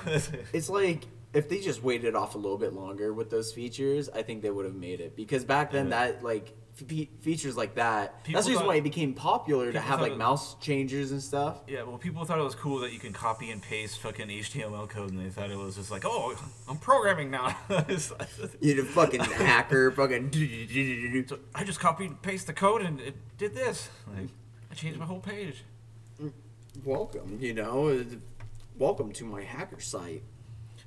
It's 0.53 0.69
like 0.69 1.07
if 1.33 1.49
they 1.49 1.61
just 1.61 1.83
waited 1.83 2.15
off 2.15 2.35
a 2.35 2.39
little 2.39 2.59
bit 2.59 2.73
longer 2.73 3.13
with 3.13 3.31
those 3.31 3.53
features, 3.53 4.09
I 4.09 4.23
think 4.23 4.43
they 4.43 4.51
would 4.51 4.65
have 4.65 4.75
made 4.75 5.01
it. 5.01 5.15
Because 5.17 5.45
back 5.45 5.71
then, 5.71 5.89
Yeah. 5.89 6.07
that 6.13 6.25
like 6.25 6.53
fe- 6.75 7.09
features 7.21 7.57
like 7.57 7.77
that, 7.77 8.25
People 8.25 8.39
that's 8.39 8.47
the 8.47 8.53
reason 8.53 8.67
why 8.67 8.77
it 8.77 8.81
became 8.83 9.15
popular 9.15 9.71
to 9.71 9.81
have 9.81 10.01
like 10.01 10.13
it- 10.13 10.19
mouse 10.19 10.55
changers 10.57 11.13
and 11.13 11.23
stuff. 11.23 11.61
yeah, 11.69 11.83
well, 11.85 11.99
people 11.99 12.25
thought 12.25 12.39
it 12.39 12.43
was 12.43 12.55
cool 12.57 12.81
that 12.81 12.93
you 12.93 12.99
can 12.99 13.13
copy 13.13 13.51
and 13.51 13.63
paste 13.63 13.99
fucking 14.01 14.29
HTML 14.29 14.89
code, 14.89 15.11
and 15.13 15.21
they 15.25 15.31
thought 15.31 15.51
it 15.51 15.57
was 15.59 15.77
just 15.77 15.91
like, 15.91 16.03
oh, 16.05 16.35
I'm 16.69 16.79
programming 16.79 17.31
now. 17.31 17.57
You 18.61 18.85
fucking 18.85 19.21
hacker, 19.21 19.91
fucking. 19.93 20.31
So 21.29 21.39
I 21.55 21.63
just 21.65 21.79
copied 21.81 22.11
and 22.11 22.23
pasted 22.23 22.49
the 22.49 22.59
code 22.59 22.83
and 22.83 23.01
it 23.01 23.15
did 23.39 23.55
this. 23.55 23.89
Like, 24.09 24.29
I 24.71 24.75
changed 24.75 24.99
my 24.99 25.05
whole 25.07 25.21
page. 25.21 25.63
Mm, 26.21 26.33
welcome, 26.85 27.39
you 27.41 27.55
know, 27.55 27.89
uh, 27.89 28.05
welcome 28.79 29.13
to 29.13 29.25
my 29.25 29.43
hacker 29.43 29.81
site. 29.81 30.23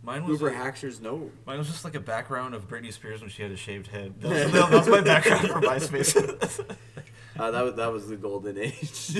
Mine 0.03 0.25
was 0.25 0.41
Uber 0.41 0.51
a- 0.51 0.55
hackers 0.55 0.99
know. 0.99 1.31
mine 1.45 1.57
was 1.57 1.67
just 1.67 1.85
like 1.85 1.95
a 1.95 1.99
background 1.99 2.53
of 2.53 2.67
Britney 2.67 2.91
Spears 2.91 3.21
when 3.21 3.29
she 3.29 3.41
had 3.41 3.51
a 3.51 3.57
shaved 3.57 3.87
head. 3.87 4.13
That 4.19 4.29
was, 4.29 4.51
that 4.51 4.71
was 4.71 4.87
my 4.87 5.01
background 5.01 5.47
for 5.47 5.61
MySpace. 5.61 6.75
Uh, 7.35 7.49
that 7.49 7.63
was 7.63 7.73
that 7.73 7.91
was 7.91 8.07
the 8.07 8.15
golden 8.15 8.59
age. 8.59 9.15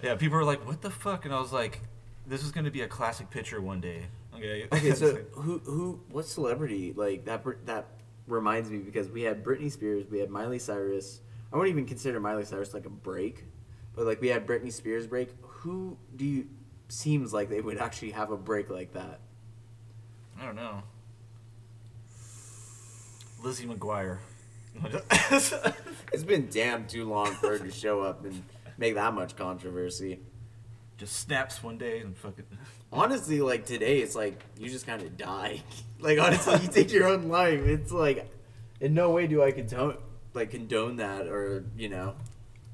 yeah, 0.00 0.14
people 0.14 0.38
were 0.38 0.44
like, 0.44 0.64
"What 0.64 0.80
the 0.80 0.90
fuck?" 0.90 1.24
And 1.24 1.34
I 1.34 1.40
was 1.40 1.52
like, 1.52 1.80
"This 2.24 2.44
is 2.44 2.52
gonna 2.52 2.70
be 2.70 2.82
a 2.82 2.86
classic 2.86 3.30
picture 3.30 3.60
one 3.60 3.80
day." 3.80 4.04
Okay. 4.36 4.68
okay, 4.72 4.94
so 4.94 5.16
who 5.32 5.58
who 5.64 6.00
what 6.12 6.24
celebrity 6.26 6.92
like 6.96 7.24
that? 7.24 7.44
That 7.66 7.88
reminds 8.28 8.70
me 8.70 8.78
because 8.78 9.08
we 9.08 9.22
had 9.22 9.42
Britney 9.42 9.72
Spears, 9.72 10.06
we 10.08 10.20
had 10.20 10.30
Miley 10.30 10.60
Cyrus. 10.60 11.20
I 11.52 11.56
wouldn't 11.56 11.72
even 11.74 11.86
consider 11.86 12.20
Miley 12.20 12.44
Cyrus 12.44 12.72
like 12.72 12.86
a 12.86 12.90
break, 12.90 13.44
but 13.96 14.06
like 14.06 14.20
we 14.20 14.28
had 14.28 14.46
Britney 14.46 14.72
Spears 14.72 15.08
break. 15.08 15.30
Who 15.42 15.98
do 16.14 16.24
you 16.24 16.46
seems 16.88 17.32
like 17.32 17.48
they 17.48 17.60
would 17.60 17.78
actually 17.78 18.12
have 18.12 18.30
a 18.30 18.36
break 18.36 18.70
like 18.70 18.92
that? 18.92 19.18
I 20.40 20.46
don't 20.46 20.56
know. 20.56 20.82
Lizzie 23.42 23.66
McGuire. 23.66 24.18
It's 26.12 26.24
been 26.24 26.48
damn 26.50 26.88
too 26.88 27.08
long 27.08 27.34
for 27.34 27.50
her 27.50 27.58
to 27.58 27.70
show 27.70 28.00
up 28.00 28.24
and 28.24 28.42
make 28.78 28.94
that 28.96 29.14
much 29.14 29.36
controversy. 29.36 30.18
Just 30.98 31.16
snaps 31.20 31.62
one 31.62 31.78
day 31.78 32.00
and 32.00 32.16
fucking. 32.16 32.46
Honestly, 32.92 33.40
like 33.40 33.64
today, 33.64 34.00
it's 34.00 34.16
like 34.16 34.42
you 34.58 34.68
just 34.68 34.86
kind 34.86 35.02
of 35.02 35.16
die. 35.16 35.62
like 36.00 36.18
honestly, 36.18 36.54
you 36.62 36.68
take 36.68 36.92
your 36.92 37.06
own 37.06 37.28
life. 37.28 37.60
It's 37.64 37.92
like, 37.92 38.28
in 38.80 38.92
no 38.92 39.10
way 39.10 39.28
do 39.28 39.40
I 39.40 39.52
condone 39.52 39.98
like 40.34 40.50
condone 40.50 40.96
that 40.96 41.28
or 41.28 41.64
you 41.76 41.88
know 41.88 42.14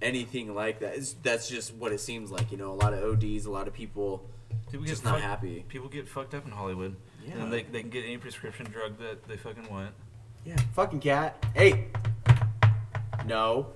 anything 0.00 0.54
like 0.54 0.80
that. 0.80 0.96
It's, 0.96 1.12
that's 1.22 1.48
just 1.48 1.74
what 1.74 1.92
it 1.92 2.00
seems 2.00 2.30
like. 2.30 2.50
You 2.50 2.56
know, 2.56 2.72
a 2.72 2.74
lot 2.74 2.94
of 2.94 3.04
ODs, 3.22 3.44
a 3.44 3.50
lot 3.50 3.68
of 3.68 3.74
people 3.74 4.30
People 4.70 4.86
just 4.86 5.02
get 5.02 5.10
not 5.10 5.20
fucked- 5.20 5.26
happy. 5.26 5.64
People 5.68 5.88
get 5.88 6.08
fucked 6.08 6.34
up 6.34 6.46
in 6.46 6.52
Hollywood. 6.52 6.96
Yeah. 7.26 7.42
And 7.42 7.52
they, 7.52 7.62
they 7.62 7.80
can 7.80 7.90
get 7.90 8.04
any 8.04 8.18
prescription 8.18 8.66
drug 8.66 8.98
that 8.98 9.26
they 9.26 9.36
fucking 9.36 9.68
want. 9.68 9.92
Yeah, 10.44 10.56
fucking 10.74 11.00
cat. 11.00 11.44
Hey, 11.54 11.88
no. 13.26 13.66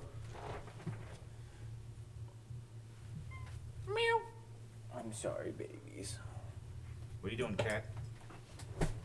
Meow. 3.89 4.21
I'm 4.97 5.13
sorry, 5.13 5.51
babies. 5.51 6.17
What 7.21 7.29
are 7.29 7.33
you 7.33 7.39
doing, 7.39 7.57
cat? 7.57 7.85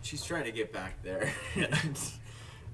She's 0.03 0.23
trying 0.23 0.43
to 0.43 0.51
get 0.51 0.71
back 0.71 1.01
there. 1.01 1.33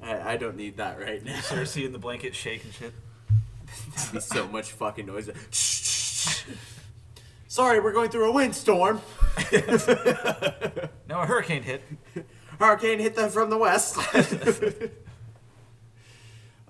I, 0.04 0.34
I 0.34 0.38
don't 0.38 0.58
need 0.58 0.76
that 0.78 1.00
right 1.00 1.24
now. 1.24 1.40
Start 1.40 1.70
seeing 1.70 1.94
the 1.94 1.98
blanket 2.00 2.36
shake 2.36 2.66
and 2.66 2.74
shit. 2.74 2.94
That'd 3.96 4.14
be 4.14 4.20
so 4.20 4.48
much 4.50 4.74
fucking 4.74 5.06
noise. 5.06 5.30
Sorry, 7.52 7.82
we're 7.82 7.92
going 7.92 8.10
through 8.10 8.30
a 8.30 8.32
windstorm. 8.32 9.02
no, 9.52 11.20
a 11.20 11.26
hurricane 11.26 11.64
hit. 11.64 11.84
Hurricane 12.58 12.98
hit 12.98 13.14
them 13.14 13.30
from 13.30 13.50
the 13.50 13.58
west. 13.58 13.98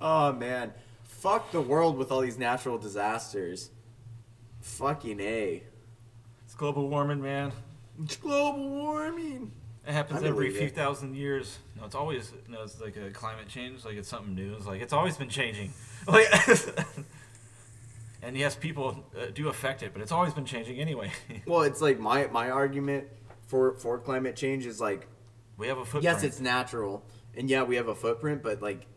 oh 0.01 0.33
man, 0.33 0.73
fuck 1.03 1.51
the 1.51 1.61
world 1.61 1.99
with 1.99 2.11
all 2.11 2.21
these 2.21 2.39
natural 2.39 2.79
disasters. 2.79 3.69
Fucking 4.61 5.19
a. 5.19 5.61
It's 6.45 6.55
global 6.55 6.89
warming, 6.89 7.21
man. 7.21 7.51
It's 8.03 8.15
global 8.15 8.67
warming. 8.67 9.51
It 9.85 9.93
happens 9.93 10.23
every 10.23 10.49
few 10.49 10.65
it. 10.65 10.75
thousand 10.75 11.15
years. 11.15 11.59
No, 11.77 11.85
it's 11.85 11.93
always 11.93 12.33
no, 12.47 12.63
it's 12.63 12.81
like 12.81 12.97
a 12.97 13.11
climate 13.11 13.47
change. 13.47 13.85
Like 13.85 13.97
it's 13.97 14.09
something 14.09 14.33
new. 14.33 14.55
It's 14.55 14.65
like 14.65 14.81
it's 14.81 14.93
always 14.93 15.15
been 15.15 15.29
changing. 15.29 15.73
Like, 16.07 16.25
and 18.21 18.37
yes, 18.37 18.55
people 18.55 19.03
uh, 19.19 19.27
do 19.33 19.47
affect 19.49 19.83
it, 19.83 19.93
but 19.93 20.01
it's 20.01 20.11
always 20.11 20.33
been 20.33 20.45
changing 20.45 20.79
anyway. 20.79 21.11
Well, 21.45 21.61
it's 21.61 21.81
like 21.81 21.99
my 21.99 22.27
my 22.27 22.49
argument 22.49 23.07
for 23.47 23.73
for 23.75 23.97
climate 23.99 24.35
change 24.35 24.65
is 24.65 24.79
like 24.79 25.07
we 25.57 25.67
have 25.67 25.77
a 25.77 25.85
footprint. 25.85 26.03
yes, 26.03 26.23
it's 26.23 26.39
natural, 26.39 27.03
and 27.35 27.49
yeah, 27.49 27.63
we 27.63 27.75
have 27.75 27.87
a 27.87 27.95
footprint, 27.95 28.41
but 28.43 28.61
like 28.61 28.87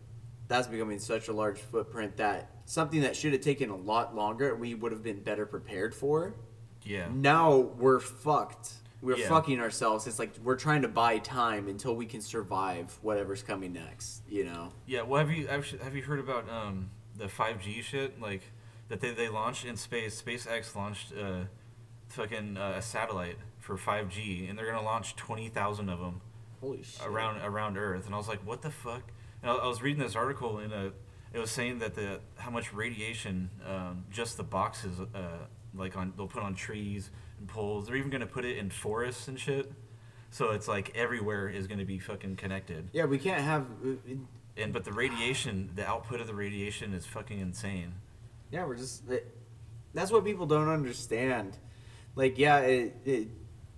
that's 0.49 0.67
becoming 0.69 0.99
such 0.99 1.29
a 1.29 1.33
large 1.33 1.59
footprint 1.59 2.17
that 2.19 2.51
something 2.67 3.01
that 3.03 3.17
should 3.17 3.33
have 3.33 3.41
taken 3.43 3.71
a 3.71 3.77
lot 3.77 4.15
longer, 4.15 4.55
we 4.55 4.75
would 4.75 4.93
have 4.93 5.03
been 5.03 5.21
better 5.23 5.47
prepared 5.47 5.95
for. 5.95 6.35
yeah. 6.85 7.09
Now 7.13 7.57
we're 7.57 8.01
fucked. 8.01 8.73
We're 9.03 9.19
Yeah. 9.19 9.29
fucking 9.29 9.61
ourselves. 9.61 10.07
It's 10.07 10.19
like 10.19 10.33
we're 10.43 10.57
trying 10.57 10.81
to 10.83 10.89
buy 10.89 11.19
time 11.19 11.69
until 11.69 11.95
we 11.95 12.07
can 12.07 12.21
survive 12.23 12.99
whatever's 13.03 13.43
coming 13.43 13.73
next. 13.75 14.23
You 14.29 14.45
know? 14.45 14.73
Yeah, 14.87 15.03
well, 15.03 15.19
have 15.21 15.31
you 15.31 15.47
have 15.47 15.95
you 15.97 16.03
heard 16.03 16.21
about 16.21 16.49
um, 16.49 16.91
the 17.17 17.27
5G 17.27 17.83
shit? 17.83 18.19
Like 18.21 18.43
that 18.89 19.01
they, 19.01 19.13
they 19.13 19.29
launched 19.29 19.65
in 19.65 19.77
space. 19.77 20.21
SpaceX 20.21 20.75
launched 20.77 21.13
uh, 21.19 21.45
fucking 22.09 22.57
uh, 22.57 22.75
a 22.77 22.83
satellite 22.83 23.37
for 23.59 23.77
5G, 23.77 24.49
and 24.49 24.59
they're 24.59 24.67
gonna 24.71 24.83
launch 24.85 25.17
20,000 25.17 25.89
of 25.89 25.99
them 26.01 26.21
Holy 26.61 26.83
shit! 26.83 27.07
around 27.07 27.41
around 27.43 27.77
Earth. 27.79 28.07
And 28.07 28.15
I 28.15 28.19
was 28.19 28.29
like, 28.29 28.47
what 28.47 28.63
the 28.63 28.71
fuck? 28.71 29.03
And 29.43 29.51
I, 29.51 29.55
I 29.55 29.67
was 29.67 29.83
reading 29.83 30.03
this 30.03 30.17
article 30.17 30.59
in 30.61 30.73
a. 30.73 30.93
It 31.33 31.41
was 31.41 31.51
saying 31.51 31.81
that 31.81 31.95
the 31.95 32.21
how 32.37 32.51
much 32.51 32.73
radiation 32.73 33.51
um, 33.69 34.05
just 34.11 34.37
the 34.37 34.45
boxes 34.45 35.01
uh, 35.01 35.19
like 35.75 35.97
on 35.97 36.13
they'll 36.17 36.29
put 36.29 36.43
on 36.45 36.55
trees 36.55 37.11
and 37.41 37.49
poles. 37.49 37.87
They're 37.87 37.97
even 37.97 38.11
gonna 38.11 38.27
put 38.27 38.45
it 38.45 38.57
in 38.59 38.71
forests 38.71 39.27
and 39.27 39.39
shit. 39.41 39.73
So 40.31 40.51
it's 40.51 40.69
like 40.69 40.93
everywhere 40.97 41.49
is 41.49 41.67
gonna 41.67 41.85
be 41.85 41.99
fucking 41.99 42.37
connected. 42.37 42.89
Yeah, 42.93 43.07
we 43.07 43.19
can't 43.19 43.43
have. 43.43 43.63
uh, 43.85 44.15
And 44.57 44.73
but 44.73 44.85
the 44.85 44.93
radiation, 44.93 45.71
the 45.75 45.85
output 45.85 46.21
of 46.21 46.29
the 46.29 46.35
radiation 46.35 46.95
is 46.95 47.05
fucking 47.07 47.41
insane. 47.41 47.95
Yeah, 48.51 48.67
we're 48.67 48.77
just. 48.77 49.09
It, 49.09 49.37
that's 49.93 50.11
what 50.11 50.25
people 50.25 50.47
don't 50.47 50.69
understand. 50.69 51.57
Like, 52.17 52.39
yeah, 52.39 52.59
it, 52.61 52.97
it 53.05 53.29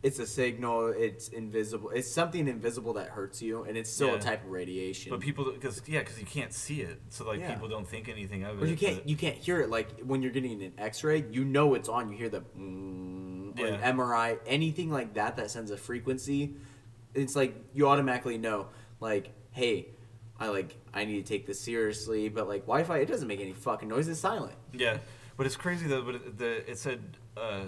it's 0.03 0.19
a 0.19 0.27
signal. 0.27 0.89
It's 0.89 1.29
invisible. 1.29 1.91
It's 1.91 2.11
something 2.11 2.47
invisible 2.49 2.93
that 2.95 3.09
hurts 3.09 3.43
you, 3.43 3.65
and 3.65 3.77
it's 3.77 3.91
still 3.91 4.09
Yeah. 4.09 4.15
a 4.17 4.21
type 4.21 4.45
of 4.45 4.51
radiation. 4.51 5.11
But 5.11 5.21
people, 5.21 5.51
because 5.51 5.83
yeah, 5.87 6.01
because 6.01 6.19
you 6.21 6.27
can't 6.27 6.53
see 6.53 6.81
it, 6.83 7.01
so 7.09 7.27
like 7.27 7.41
Yeah. 7.41 7.53
people 7.53 7.69
don't 7.69 7.89
think 7.89 8.09
anything 8.09 8.45
of 8.45 8.59
it. 8.61 8.65
Or 8.65 8.67
you 8.67 8.77
can't 8.77 8.99
but- 8.99 9.09
you 9.09 9.17
can't 9.17 9.37
hear 9.37 9.61
it 9.61 9.71
like 9.71 10.01
when 10.01 10.23
you're 10.23 10.33
getting 10.33 10.63
an 10.63 10.73
X-ray. 10.79 11.25
You 11.31 11.45
know 11.45 11.75
it's 11.75 11.89
on. 11.89 12.11
You 12.11 12.17
hear 12.19 12.29
the 12.29 12.41
mm, 12.59 13.59
or 13.59 13.67
an 13.67 13.81
MRI, 13.81 14.39
anything 14.47 14.91
like 14.91 15.15
that 15.15 15.37
that 15.37 15.51
sends 15.51 15.71
a 15.71 15.77
frequency. 15.77 16.57
It's 17.15 17.35
like 17.35 17.55
you 17.73 17.89
automatically 17.89 18.37
know, 18.39 18.69
like, 19.01 19.31
hey, 19.51 19.89
I 20.39 20.49
like 20.49 20.77
I 20.93 21.05
need 21.05 21.25
to 21.25 21.29
take 21.29 21.47
this 21.47 21.61
seriously. 21.61 22.29
But 22.29 22.49
like 22.49 22.63
Wi-Fi, 22.63 22.99
it 22.99 23.07
doesn't 23.07 23.29
make 23.29 23.41
any 23.41 23.53
fucking 23.53 23.89
noise. 23.89 24.09
It's 24.09 24.21
silent. 24.21 24.55
Yeah, 24.73 24.99
but 25.37 25.47
it's 25.47 25.57
crazy 25.57 25.87
though. 25.87 26.03
But 26.03 26.15
it, 26.17 26.39
the 26.39 26.71
it 26.71 26.79
said 26.79 27.01
uh, 27.37 27.63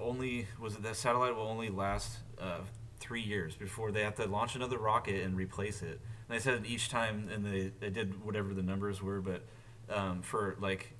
only 0.00 0.46
was 0.60 0.74
it 0.74 0.82
that 0.82 0.96
satellite 0.96 1.34
will 1.34 1.42
only 1.48 1.70
last 1.70 2.18
uh, 2.40 2.58
three 3.00 3.20
years 3.22 3.54
before 3.56 3.90
they 3.90 4.02
have 4.02 4.14
to 4.16 4.26
launch 4.26 4.54
another 4.56 4.78
rocket 4.78 5.22
and 5.24 5.36
replace 5.36 5.82
it. 5.82 6.00
And 6.28 6.36
they 6.36 6.38
said 6.38 6.64
each 6.66 6.88
time, 6.88 7.28
and 7.32 7.44
they 7.44 7.72
they 7.80 7.90
did 7.90 8.24
whatever 8.24 8.54
the 8.54 8.62
numbers 8.62 9.02
were, 9.02 9.20
but 9.20 9.42
um, 9.90 10.22
for 10.22 10.56
like 10.60 10.92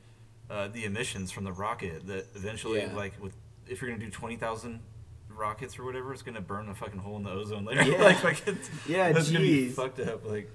uh, 0.50 0.68
the 0.68 0.84
emissions 0.84 1.30
from 1.30 1.44
the 1.44 1.52
rocket, 1.52 2.06
that 2.06 2.26
eventually 2.34 2.80
Yeah. 2.80 2.94
like 2.94 3.12
with 3.22 3.34
if 3.68 3.80
you're 3.82 3.90
gonna 3.90 4.02
do 4.04 4.10
twenty 4.10 4.36
thousand 4.36 4.80
rockets 5.28 5.78
or 5.78 5.84
whatever, 5.84 6.12
it's 6.12 6.22
gonna 6.22 6.40
burn 6.40 6.68
a 6.68 6.74
fucking 6.74 6.98
hole 6.98 7.16
in 7.18 7.22
the 7.22 7.30
ozone 7.30 7.64
layer. 7.66 7.82
Yeah. 7.82 7.98
like, 8.02 8.24
like 8.24 8.48
it's, 8.48 8.70
Yeah, 8.88 9.12
that's 9.12 9.30
gonna 9.30 9.44
be 9.44 9.68
jeez. 9.68 9.72
fucked 9.74 10.00
up. 10.00 10.26
Like 10.26 10.50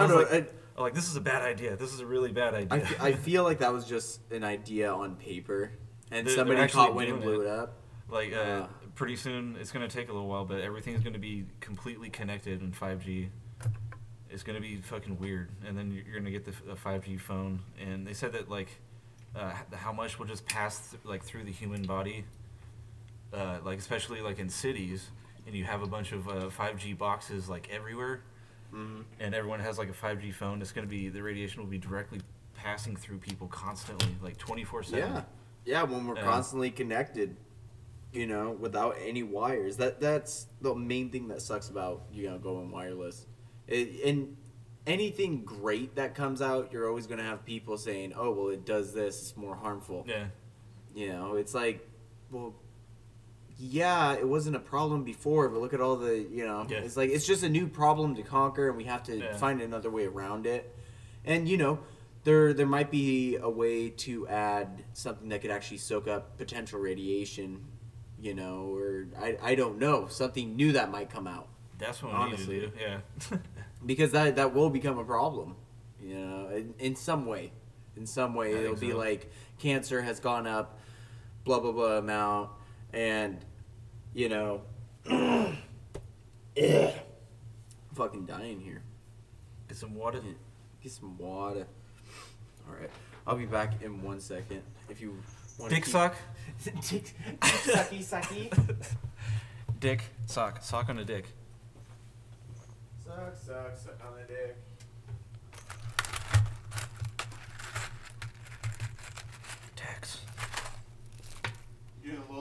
I 0.00 0.04
I 0.04 0.06
don't 0.08 0.16
was 0.18 0.30
know. 0.30 0.36
like, 0.38 0.54
I'm 0.76 0.82
like 0.84 0.94
this 0.94 1.08
is 1.08 1.16
a 1.16 1.20
bad 1.20 1.42
idea. 1.42 1.76
This 1.76 1.92
is 1.92 2.00
a 2.00 2.06
really 2.06 2.32
bad 2.32 2.54
idea. 2.54 2.68
I, 2.70 2.76
I, 2.76 2.80
fe- 2.80 2.96
I 3.00 3.12
feel 3.12 3.44
like 3.44 3.58
that 3.58 3.72
was 3.72 3.84
just 3.86 4.20
an 4.32 4.44
idea 4.44 4.92
on 4.92 5.16
paper, 5.16 5.72
and 6.10 6.26
They're- 6.26 6.34
somebody 6.34 6.58
they're 6.60 6.68
caught 6.68 6.94
wind 6.94 7.10
and 7.12 7.20
blew 7.22 7.40
it. 7.42 7.44
it 7.44 7.50
up. 7.50 7.74
Like 8.08 8.32
uh, 8.32 8.36
Uh. 8.36 8.66
pretty 8.94 9.16
soon, 9.16 9.56
it's 9.60 9.70
gonna 9.72 9.88
take 9.88 10.08
a 10.08 10.12
little 10.12 10.28
while, 10.28 10.44
but 10.44 10.60
everything's 10.60 11.02
gonna 11.04 11.18
be 11.18 11.46
completely 11.60 12.08
connected 12.10 12.60
in 12.62 12.72
5G. 12.72 13.28
It's 14.30 14.42
gonna 14.44 14.60
be 14.60 14.76
fucking 14.76 15.18
weird, 15.18 15.48
and 15.66 15.76
then 15.76 15.90
you're 15.92 16.18
gonna 16.18 16.30
get 16.30 16.44
the 16.44 16.52
f- 16.52 16.62
a 16.70 16.76
5G 16.88 17.18
phone, 17.20 17.60
and 17.80 18.06
they 18.06 18.12
said 18.14 18.32
that 18.32 18.48
like 18.48 18.68
uh, 19.36 19.52
how 19.76 19.92
much 19.92 20.18
will 20.18 20.26
just 20.26 20.46
pass 20.46 20.90
th- 20.90 21.04
like 21.04 21.22
through 21.24 21.44
the 21.44 21.52
human 21.52 21.82
body, 21.82 22.24
uh, 23.32 23.58
like 23.64 23.78
especially 23.78 24.20
like 24.20 24.38
in 24.38 24.48
cities, 24.48 25.10
and 25.46 25.54
you 25.54 25.64
have 25.64 25.82
a 25.82 25.86
bunch 25.86 26.12
of 26.12 26.28
uh, 26.28 26.32
5G 26.50 26.96
boxes 26.96 27.48
like 27.48 27.68
everywhere, 27.70 28.22
Mhm. 28.72 29.04
and 29.18 29.34
everyone 29.34 29.60
has 29.60 29.78
like 29.78 29.88
a 29.88 29.92
5G 29.92 30.32
phone. 30.32 30.60
It's 30.62 30.72
gonna 30.72 30.86
be 30.86 31.08
the 31.08 31.22
radiation 31.22 31.60
will 31.62 31.68
be 31.70 31.78
directly 31.78 32.20
passing 32.54 32.94
through 32.96 33.18
people 33.18 33.46
constantly, 33.48 34.16
like 34.22 34.36
24 34.36 34.82
seven. 34.82 35.12
yeah. 35.12 35.22
yeah. 35.64 35.82
When 35.82 36.06
we're 36.06 36.16
constantly 36.16 36.70
connected, 36.70 37.36
you 38.12 38.26
know, 38.26 38.50
without 38.52 38.96
any 39.04 39.22
wires. 39.22 39.76
That 39.78 40.00
that's 40.00 40.46
the 40.60 40.74
main 40.74 41.10
thing 41.10 41.28
that 41.28 41.42
sucks 41.42 41.68
about 41.68 42.02
you 42.12 42.28
know 42.28 42.38
going 42.38 42.70
wireless. 42.70 43.26
It, 43.66 44.04
and 44.04 44.36
anything 44.86 45.44
great 45.44 45.94
that 45.96 46.14
comes 46.14 46.42
out, 46.42 46.72
you're 46.72 46.88
always 46.88 47.06
gonna 47.06 47.22
have 47.22 47.44
people 47.44 47.76
saying, 47.78 48.12
"Oh, 48.16 48.30
well, 48.32 48.48
it 48.48 48.64
does 48.64 48.92
this. 48.92 49.20
It's 49.22 49.36
more 49.36 49.54
harmful." 49.56 50.04
Yeah. 50.08 50.26
You 50.94 51.08
know, 51.12 51.34
it's 51.36 51.54
like, 51.54 51.88
well, 52.32 52.54
yeah, 53.60 54.14
it 54.14 54.26
wasn't 54.26 54.56
a 54.56 54.60
problem 54.60 55.04
before, 55.04 55.48
but 55.50 55.60
look 55.60 55.74
at 55.74 55.80
all 55.80 55.96
the, 55.96 56.18
you 56.18 56.46
know, 56.46 56.66
Yeah. 56.68 56.78
it's 56.78 56.96
like 56.96 57.10
it's 57.10 57.26
just 57.26 57.42
a 57.42 57.48
new 57.48 57.66
problem 57.66 58.14
to 58.16 58.22
conquer, 58.22 58.68
and 58.68 58.76
we 58.76 58.84
have 58.84 59.02
to 59.04 59.16
Yeah. 59.18 59.36
find 59.36 59.60
another 59.60 59.90
way 59.90 60.06
around 60.06 60.46
it. 60.46 60.74
And 61.24 61.46
you 61.48 61.56
know, 61.58 61.80
there 62.24 62.54
there 62.54 62.66
might 62.66 62.90
be 62.90 63.36
a 63.36 63.50
way 63.50 63.90
to 63.90 64.26
add 64.28 64.84
something 64.94 65.28
that 65.28 65.42
could 65.42 65.50
actually 65.50 65.78
soak 65.78 66.08
up 66.08 66.38
potential 66.38 66.80
radiation, 66.80 67.64
you 68.18 68.34
know, 68.34 68.74
or 68.74 69.06
I 69.20 69.36
I 69.42 69.54
don't 69.54 69.78
know, 69.78 70.06
something 70.08 70.56
new 70.56 70.72
that 70.72 70.90
might 70.90 71.10
come 71.10 71.26
out 71.26 71.48
That's 71.78 72.02
what 72.02 72.12
we 72.12 72.18
Honestly. 72.18 72.54
need 72.60 72.60
to 72.60 72.66
do. 72.68 72.72
Yeah. 72.80 73.38
because 73.86 74.12
that 74.12 74.36
that 74.36 74.54
will 74.54 74.70
become 74.70 74.98
a 74.98 75.04
problem, 75.04 75.56
you 76.00 76.14
know, 76.18 76.48
in, 76.48 76.74
in 76.78 76.96
some 76.96 77.26
way. 77.26 77.52
In 77.96 78.06
some 78.06 78.34
way, 78.34 78.54
I 78.56 78.60
it'll 78.62 78.76
be 78.76 78.92
so. 78.92 78.96
like 78.96 79.30
cancer 79.58 80.00
has 80.00 80.20
gone 80.20 80.46
up, 80.46 80.78
blah 81.44 81.60
blah 81.60 81.72
blah 81.72 81.98
amount, 81.98 82.50
and 82.94 83.44
you 84.14 84.28
know, 84.28 84.62
yeah, 86.56 86.90
fucking 87.94 88.26
dying 88.26 88.60
here. 88.60 88.82
Get 89.68 89.76
some 89.76 89.94
water. 89.94 90.20
Yeah, 90.24 90.32
Get 90.82 90.92
some 90.92 91.16
water. 91.18 91.66
All 92.68 92.74
right, 92.80 92.90
I'll 93.26 93.36
be 93.36 93.46
back 93.46 93.82
in 93.82 94.02
one 94.02 94.20
second. 94.20 94.62
If 94.88 95.00
you 95.00 95.16
want 95.58 95.72
Dick 95.72 95.84
sock. 95.86 96.14
dick 96.64 96.74
sucky 97.40 98.04
sucky. 98.04 98.86
Dick 99.78 100.02
sock. 100.26 100.62
Sock 100.62 100.88
on 100.88 100.98
a 100.98 101.04
dick. 101.04 101.26
Suck 103.04 103.34
suck 103.36 103.76
suck 103.76 104.00
on 104.06 104.16
the 104.16 104.32
dick. 104.32 104.56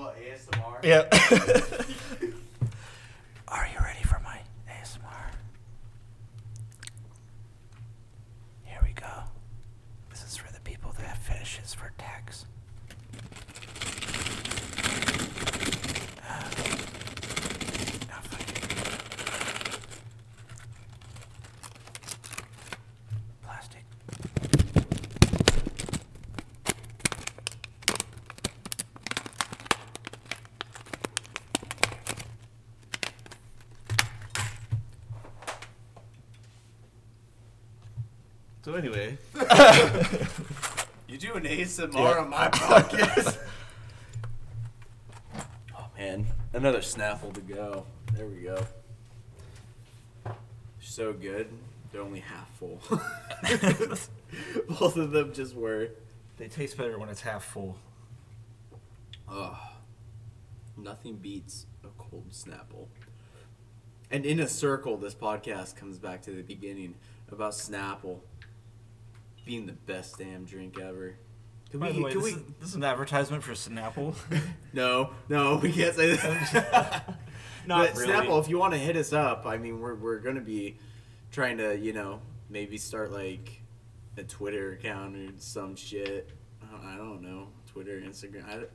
ASMR. 0.07 0.83
Yeah. 0.83 1.93
ASMR 41.63 41.93
Yeah. 41.93 42.19
on 42.21 42.29
my 42.29 42.47
podcast. 42.53 43.37
oh 45.77 45.87
man, 45.97 46.27
another 46.53 46.79
Snapple 46.79 47.33
to 47.33 47.41
go. 47.41 47.85
There 48.13 48.25
we 48.25 48.41
go. 48.41 48.65
So 50.81 51.13
good. 51.13 51.49
They're 51.91 52.01
only 52.01 52.19
half 52.19 52.49
full. 52.57 52.79
Both 54.79 54.95
of 54.97 55.11
them 55.11 55.33
just 55.33 55.55
were. 55.55 55.89
they 56.37 56.47
taste 56.47 56.77
better 56.77 56.97
when 56.99 57.09
it's 57.09 57.21
half 57.21 57.43
full. 57.43 57.77
Oh, 59.27 59.59
nothing 60.77 61.15
beats 61.17 61.65
a 61.83 61.87
cold 61.97 62.29
Snapple. 62.31 62.87
And 64.11 64.25
in 64.25 64.39
a 64.39 64.47
circle, 64.47 64.97
this 64.97 65.13
podcast 65.13 65.75
comes 65.75 65.99
back 65.99 66.21
to 66.23 66.31
the 66.31 66.41
beginning 66.41 66.95
about 67.31 67.51
Snapple 67.53 68.19
being 69.45 69.65
the 69.67 69.73
best 69.73 70.17
damn 70.17 70.45
drink 70.45 70.79
ever. 70.79 71.15
Can 71.71 71.79
By 71.79 71.87
we? 71.87 71.93
the 71.93 72.01
way, 72.03 72.11
can 72.11 72.21
this, 72.21 72.33
we? 72.35 72.39
is, 72.39 72.45
this 72.59 72.69
is 72.69 72.75
an 72.75 72.83
advertisement 72.83 73.43
for 73.43 73.53
Snapple. 73.53 74.15
No, 74.73 75.09
no, 75.29 75.55
we 75.57 75.71
can't 75.71 75.95
say 75.95 76.15
that. 76.15 77.17
Not 77.65 77.87
but 77.87 77.97
really. 77.97 78.13
Snapple, 78.13 78.39
if 78.41 78.47
you 78.47 78.59
want 78.59 78.73
to 78.73 78.79
hit 78.79 78.95
us 78.95 79.13
up, 79.13 79.45
I 79.47 79.57
mean, 79.57 79.79
we're 79.79 79.95
we're 79.95 80.19
gonna 80.19 80.41
be 80.41 80.77
trying 81.31 81.57
to, 81.57 81.75
you 81.77 81.91
know, 81.91 82.21
maybe 82.51 82.77
start 82.77 83.11
like 83.11 83.61
a 84.17 84.23
Twitter 84.23 84.73
account 84.73 85.15
or 85.15 85.31
some 85.39 85.75
shit. 85.75 86.29
I 86.61 86.97
don't, 86.97 87.23
know, 87.23 87.47
Twitter, 87.65 87.99
Instagram. 87.99 88.47
I, 88.47 88.65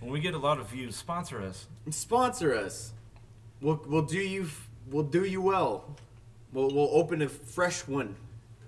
When 0.00 0.10
we 0.10 0.20
get 0.20 0.32
a 0.32 0.38
lot 0.38 0.58
of 0.58 0.70
views, 0.70 0.96
sponsor 0.96 1.42
us. 1.42 1.66
sponsor 1.90 2.54
us. 2.54 2.92
We'll 3.60 3.82
we'll 3.86 4.02
do 4.06 4.18
you 4.18 4.48
we'll 4.90 5.02
do 5.04 5.24
you 5.24 5.42
well. 5.42 5.94
We'll 6.54 6.70
we'll 6.70 6.88
open 6.92 7.20
a 7.20 7.28
fresh 7.28 7.86
one 7.86 8.16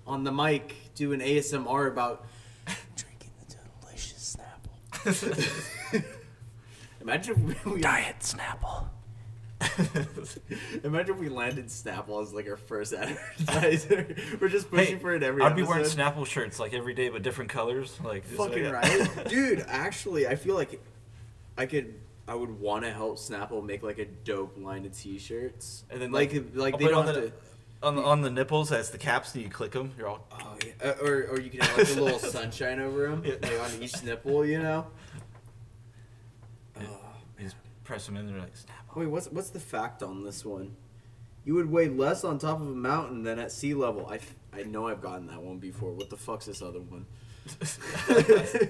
on 0.05 0.23
the 0.23 0.31
mic, 0.31 0.75
do 0.93 1.11
an 1.13 1.21
ASMR 1.21 1.87
about 1.87 2.25
drinking 2.95 3.31
the 3.47 3.55
delicious 3.81 4.37
Snapple. 4.37 4.90
Imagine 7.01 7.49
if 7.51 7.65
we 7.65 7.81
Diet 7.81 8.19
Snapple. 8.19 8.87
Imagine 10.83 11.15
if 11.15 11.19
we 11.19 11.29
landed 11.29 11.67
Snapple 11.67 12.21
as 12.21 12.33
like 12.33 12.47
our 12.47 12.57
first 12.57 12.93
advertiser. 12.93 14.15
We're 14.39 14.49
just 14.49 14.69
pushing 14.71 14.99
for 14.99 15.13
it 15.13 15.23
every 15.23 15.43
I'd 15.43 15.55
be 15.55 15.63
wearing. 15.63 15.85
Snapple 15.85 16.25
shirts 16.25 16.59
like 16.59 16.73
every 16.73 16.93
day, 16.93 17.09
but 17.09 17.21
different 17.21 17.49
colors. 17.51 17.97
Like 18.03 18.25
Fucking 18.25 18.71
like- 18.71 18.73
right, 18.73 19.27
dude. 19.27 19.63
Actually, 19.67 20.27
I 20.27 20.35
feel 20.35 20.55
like 20.55 20.81
I 21.57 21.65
could. 21.65 21.95
I 22.27 22.35
would 22.35 22.59
want 22.61 22.85
to 22.85 22.91
help 22.93 23.17
Snapple 23.17 23.63
make 23.65 23.83
like 23.83 23.97
a 23.97 24.05
dope 24.05 24.55
line 24.57 24.85
of 24.85 24.97
T-shirts, 24.97 25.83
And 25.89 26.01
then 26.01 26.11
like 26.11 26.33
like, 26.33 26.45
like 26.55 26.77
they 26.79 26.87
don't 26.87 27.05
have 27.05 27.15
the, 27.15 27.21
to. 27.21 27.33
On 27.83 27.95
the 27.95 28.01
on 28.03 28.21
the 28.21 28.29
nipples 28.29 28.71
as 28.71 28.91
the 28.91 28.97
caps, 28.97 29.33
and 29.33 29.43
you 29.43 29.49
click 29.49 29.71
them. 29.71 29.91
You're 29.97 30.07
all. 30.07 30.27
Oh 30.31 30.55
yeah, 30.65 30.89
uh, 30.91 30.93
or 31.03 31.27
or 31.31 31.39
you 31.39 31.49
can 31.49 31.61
have 31.61 31.77
like 31.77 31.89
a 31.97 32.01
little 32.01 32.19
sunshine 32.37 32.79
over 32.79 33.07
them, 33.07 33.23
Yeah. 33.25 33.35
like 33.41 33.59
on 33.61 33.81
each 33.81 34.03
nipple, 34.03 34.45
you 34.45 34.59
know. 34.61 34.87
Oh, 36.79 36.81
You 37.37 37.45
just 37.45 37.55
press 37.83 38.05
them 38.05 38.17
in. 38.17 38.27
They're 38.27 38.39
like 38.39 38.53
Snapple. 38.53 38.97
Wait, 38.97 39.07
what's 39.07 39.27
what's 39.27 39.49
the 39.49 39.59
fact 39.59 40.03
on 40.03 40.23
this 40.23 40.45
one? 40.45 40.75
You 41.43 41.55
would 41.55 41.71
weigh 41.71 41.89
less 41.89 42.23
on 42.23 42.37
top 42.37 42.61
of 42.61 42.67
a 42.67 42.71
mountain 42.71 43.23
than 43.23 43.39
at 43.39 43.51
sea 43.51 43.73
level. 43.73 44.05
i, 44.07 44.19
I 44.53 44.61
know 44.63 44.87
I've 44.87 45.01
gotten 45.01 45.25
that 45.27 45.41
one 45.41 45.57
before. 45.57 45.91
What 45.91 46.11
the 46.11 46.17
fuck's 46.17 46.45
this 46.45 46.61
other 46.61 46.79
one? 46.79 47.07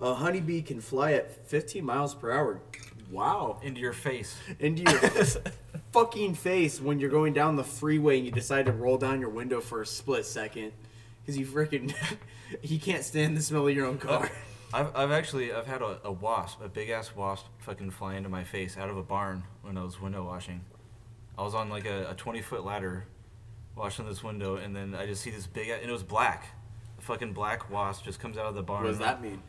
a 0.00 0.14
honeybee 0.14 0.62
can 0.62 0.80
fly 0.80 1.12
at 1.12 1.46
15 1.46 1.84
miles 1.84 2.14
per 2.14 2.30
hour. 2.30 2.62
Wow. 3.10 3.58
Into 3.62 3.80
your 3.80 3.92
face. 3.92 4.36
Into 4.58 4.82
your 4.82 5.00
fucking 5.92 6.34
face 6.34 6.80
when 6.80 7.00
you're 7.00 7.10
going 7.10 7.32
down 7.32 7.56
the 7.56 7.64
freeway 7.64 8.18
and 8.18 8.26
you 8.26 8.32
decide 8.32 8.66
to 8.66 8.72
roll 8.72 8.98
down 8.98 9.20
your 9.20 9.30
window 9.30 9.60
for 9.60 9.82
a 9.82 9.86
split 9.86 10.26
second 10.26 10.72
because 11.20 11.38
you 11.38 11.46
freaking 11.46 11.94
he 12.62 12.78
can't 12.78 13.04
stand 13.04 13.36
the 13.36 13.42
smell 13.42 13.66
of 13.68 13.74
your 13.74 13.86
own 13.86 13.98
oh, 14.02 14.06
car. 14.06 14.30
I've, 14.72 14.94
I've 14.94 15.10
actually 15.10 15.52
I've 15.52 15.66
had 15.66 15.80
a, 15.80 15.98
a 16.04 16.12
wasp, 16.12 16.62
a 16.62 16.68
big 16.68 16.90
ass 16.90 17.14
wasp, 17.16 17.46
fucking 17.58 17.90
fly 17.90 18.16
into 18.16 18.28
my 18.28 18.44
face 18.44 18.76
out 18.76 18.90
of 18.90 18.96
a 18.96 19.02
barn 19.02 19.44
when 19.62 19.78
I 19.78 19.82
was 19.84 20.00
window 20.00 20.24
washing. 20.24 20.60
I 21.38 21.42
was 21.42 21.54
on 21.54 21.70
like 21.70 21.86
a, 21.86 22.10
a 22.10 22.14
20 22.14 22.42
foot 22.42 22.64
ladder, 22.64 23.04
washing 23.76 24.06
this 24.06 24.22
window, 24.22 24.56
and 24.56 24.74
then 24.74 24.94
I 24.94 25.06
just 25.06 25.22
see 25.22 25.30
this 25.30 25.46
big, 25.46 25.68
and 25.68 25.88
it 25.88 25.92
was 25.92 26.02
black. 26.02 26.46
A 26.98 27.02
fucking 27.02 27.32
black 27.32 27.70
wasp 27.70 28.04
just 28.04 28.20
comes 28.20 28.36
out 28.36 28.46
of 28.46 28.54
the 28.54 28.62
barn. 28.62 28.82
What 28.82 28.90
does 28.90 28.98
that 28.98 29.22
mean? 29.22 29.40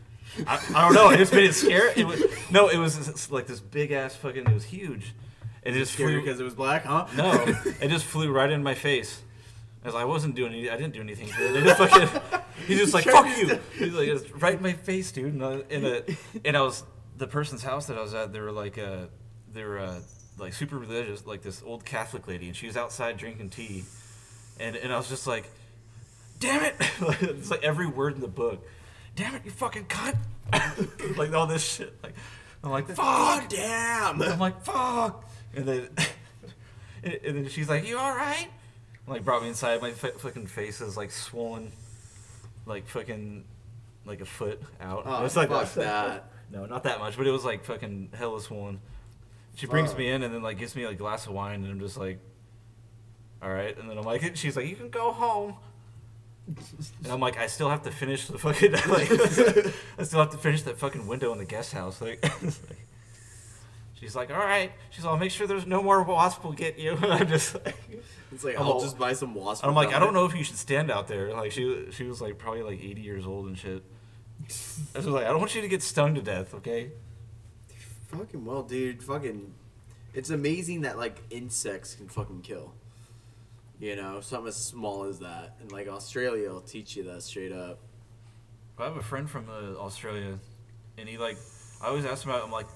I, 0.48 0.60
I 0.76 0.82
don't 0.82 0.94
know. 0.94 1.10
It 1.10 1.18
just 1.18 1.34
made 1.34 1.46
it 1.46 1.54
scary. 1.54 1.92
It 1.96 2.06
was 2.08 2.24
no. 2.52 2.70
It 2.70 2.78
was 2.78 3.32
like 3.32 3.48
this 3.48 3.60
big 3.60 3.92
ass 3.92 4.16
fucking. 4.16 4.46
It 4.46 4.54
was 4.54 4.66
huge. 4.66 5.14
It 5.64 5.74
just 5.74 5.94
Scary 5.94 6.14
flew. 6.14 6.22
because 6.22 6.40
it 6.40 6.44
was 6.44 6.54
black, 6.54 6.86
huh? 6.86 7.08
No, 7.18 7.32
it 7.82 7.90
just 7.90 8.06
flew 8.06 8.32
right 8.32 8.50
in 8.50 8.64
my 8.64 8.76
face. 8.76 9.22
As 9.84 9.96
I 9.96 10.06
wasn't 10.06 10.36
doing 10.36 10.54
any, 10.54 10.70
I 10.70 10.76
didn't 10.78 10.94
do 10.94 11.02
anything 11.02 11.28
to 11.28 11.46
it. 11.50 11.56
It 11.56 11.64
just 11.64 11.78
fucking, 11.78 12.42
he's 12.68 12.80
just 12.80 12.94
like 12.94 13.06
fuck 13.06 13.26
you. 13.38 13.60
He's 13.78 13.94
like 13.94 14.08
it's 14.08 14.30
right 14.32 14.56
in 14.56 14.62
my 14.62 14.74
face, 14.74 15.12
dude. 15.12 15.34
And 15.34 15.44
I, 15.44 15.62
and, 15.70 15.86
uh, 15.86 16.02
and 16.46 16.58
I 16.58 16.62
was 16.62 16.84
the 17.18 17.28
person's 17.28 17.64
house 17.64 17.88
that 17.88 17.98
I 17.98 18.02
was 18.02 18.14
at. 18.14 18.34
They 18.34 18.40
were 18.40 18.52
like 18.52 18.78
uh, 18.78 19.06
they 19.54 19.64
were 19.64 19.80
uh, 19.80 20.00
like 20.38 20.54
super 20.54 20.78
religious, 20.78 21.26
like 21.26 21.42
this 21.42 21.62
old 21.66 21.86
Catholic 21.86 22.28
lady, 22.28 22.48
and 22.48 22.56
she 22.56 22.68
was 22.68 22.78
outside 22.78 23.18
drinking 23.18 23.50
tea, 23.50 23.84
and 24.60 24.76
and 24.76 24.92
I 24.92 24.98
was 24.98 25.08
just 25.10 25.28
like, 25.28 25.50
damn 26.40 26.64
it! 26.64 26.76
it's 27.22 27.52
like 27.52 27.64
every 27.64 27.88
word 27.88 28.16
in 28.16 28.22
the 28.22 28.28
book. 28.28 28.66
Damn 29.20 29.36
it, 29.36 29.42
you 29.44 29.52
fucking 29.52 29.84
cunt! 29.88 30.16
like 31.18 31.34
all 31.34 31.46
this 31.46 31.62
shit. 31.62 31.94
Like 32.02 32.14
I'm 32.64 32.72
like 32.72 32.88
fuck. 32.88 33.50
damn! 33.50 34.22
I'm 34.22 34.40
like, 34.40 34.64
fuck. 34.64 35.30
And 35.54 35.66
then, 35.66 35.90
and 37.04 37.14
and 37.26 37.36
then 37.36 37.50
she's 37.50 37.68
like, 37.68 37.86
you 37.86 37.98
all 37.98 38.16
right? 38.16 38.48
Like 39.08 39.26
brought 39.26 39.42
me 39.42 39.50
inside. 39.50 39.82
My 39.82 39.90
f- 39.90 40.20
fucking 40.20 40.48
face 40.48 40.80
is 40.80 40.96
like 40.96 41.12
swollen, 41.12 41.74
like 42.66 42.88
fucking, 42.88 43.44
like 44.06 44.22
a 44.22 44.26
foot 44.26 44.62
out. 44.80 45.04
Oh, 45.06 45.26
it's 45.26 45.36
like 45.36 45.50
fuck 45.50 45.74
that. 45.74 46.32
No, 46.52 46.66
not 46.66 46.84
that 46.86 46.98
much, 47.00 47.16
but 47.16 47.28
it 47.28 47.32
was 47.32 47.44
like 47.44 47.66
fucking 47.66 48.10
hella 48.14 48.40
swollen. 48.40 48.80
She 49.54 49.68
brings 49.68 49.96
me 49.96 50.10
in 50.10 50.24
and 50.24 50.34
then 50.34 50.42
like 50.42 50.58
gives 50.58 50.76
me 50.76 50.86
like, 50.86 50.96
a 50.96 50.98
glass 50.98 51.28
of 51.28 51.34
wine 51.34 51.64
and 51.64 51.72
I'm 51.72 51.80
just 51.80 51.98
like, 51.98 52.20
all 53.42 53.52
right. 53.52 53.78
And 53.78 53.88
then 53.88 53.98
I'm 53.98 54.04
like, 54.06 54.36
she's 54.38 54.56
like, 54.56 54.66
you 54.66 54.76
can 54.76 54.90
go 54.90 55.12
home. 55.12 55.58
And 57.04 57.12
I'm 57.12 57.20
like, 57.20 57.38
I 57.38 57.48
still 57.48 57.70
have 57.70 57.84
to 57.84 57.92
finish 57.92 58.28
the 58.28 58.38
fucking 58.38 58.72
like, 58.88 59.12
I 60.00 60.04
still 60.04 60.20
have 60.20 60.32
to 60.32 60.38
finish 60.38 60.64
that 60.64 60.78
fucking 60.78 61.06
window 61.08 61.32
in 61.32 61.38
the 61.38 61.46
guest 61.46 61.74
house. 61.74 62.02
Like, 62.10 62.26
she's 64.00 64.16
like, 64.16 64.32
all 64.32 64.38
right. 64.38 64.72
She's 64.90 65.04
like, 65.04 65.14
I'll 65.14 65.20
make 65.20 65.32
sure 65.32 65.46
there's 65.46 65.68
no 65.68 65.84
more 65.84 66.02
wasp 66.02 66.44
will 66.44 66.54
get 66.54 66.80
you. 66.80 66.94
And 66.96 67.06
I'm 67.14 67.28
just 67.28 67.54
like, 67.54 67.76
It's 68.32 68.44
like 68.44 68.60
I'm 68.60 68.66
I'll 68.66 68.80
just 68.80 68.98
buy 68.98 69.14
some 69.14 69.36
wasp. 69.36 69.66
I'm 69.66 69.76
like, 69.76 69.94
I 69.94 70.00
don't 70.00 70.14
know 70.14 70.26
if 70.26 70.36
you 70.36 70.44
should 70.44 70.58
stand 70.58 70.90
out 70.90 71.08
there. 71.08 71.34
Like 71.34 71.52
she, 71.52 71.88
she 71.92 72.06
was 72.06 72.22
like 72.22 72.38
probably 72.38 72.64
like 72.64 72.84
80 72.84 73.02
years 73.02 73.28
old 73.28 73.48
and 73.48 73.58
shit. 73.58 73.84
I 74.96 75.00
was 75.00 75.08
like, 75.08 75.26
I 75.26 75.30
don't 75.30 75.40
want 75.40 75.54
you 75.54 75.62
to 75.62 75.68
get 75.68 75.84
stung 75.84 76.16
to 76.16 76.22
death, 76.22 76.54
okay? 76.56 76.92
Fucking 78.08 78.44
well, 78.46 78.64
dude. 78.64 79.04
Fucking, 79.04 79.54
it's 80.14 80.30
amazing 80.30 80.82
that 80.82 80.98
like 80.98 81.22
insects 81.30 81.96
can 81.96 82.08
fucking 82.08 82.42
kill. 82.42 82.74
You 83.80 83.96
know, 83.96 84.20
something 84.20 84.50
as 84.50 84.58
small 84.58 85.06
as 85.06 85.20
that, 85.20 85.56
and 85.62 85.72
like 85.72 85.88
Australia 85.88 86.50
will 86.50 86.62
teach 86.62 86.98
you 86.98 87.04
that 87.06 87.24
straight 87.24 87.54
up. 87.54 87.80
I 88.78 88.84
have 88.86 88.98
a 88.98 89.04
friend 89.04 89.30
from 89.30 89.50
uh, 89.50 89.78
Australia, 89.78 90.38
and 90.98 91.08
he 91.08 91.18
like, 91.18 91.38
I 91.82 91.88
always 91.88 92.04
ask 92.06 92.26
him 92.26 92.32
about. 92.32 92.44
I'm 92.44 92.52
like, 92.52 92.68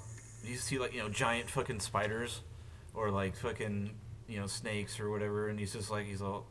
do 0.44 0.50
you 0.50 0.58
see 0.58 0.80
like 0.80 0.94
you 0.94 1.00
know 1.00 1.10
giant 1.10 1.50
fucking 1.50 1.82
spiders, 1.82 2.42
or 2.94 3.12
like 3.12 3.36
fucking 3.36 3.92
you 4.30 4.40
know 4.40 4.48
snakes 4.48 5.00
or 5.00 5.10
whatever? 5.10 5.50
And 5.50 5.60
he's 5.60 5.74
just 5.74 5.92
like, 5.92 6.06
he's 6.06 6.22
all, 6.22 6.46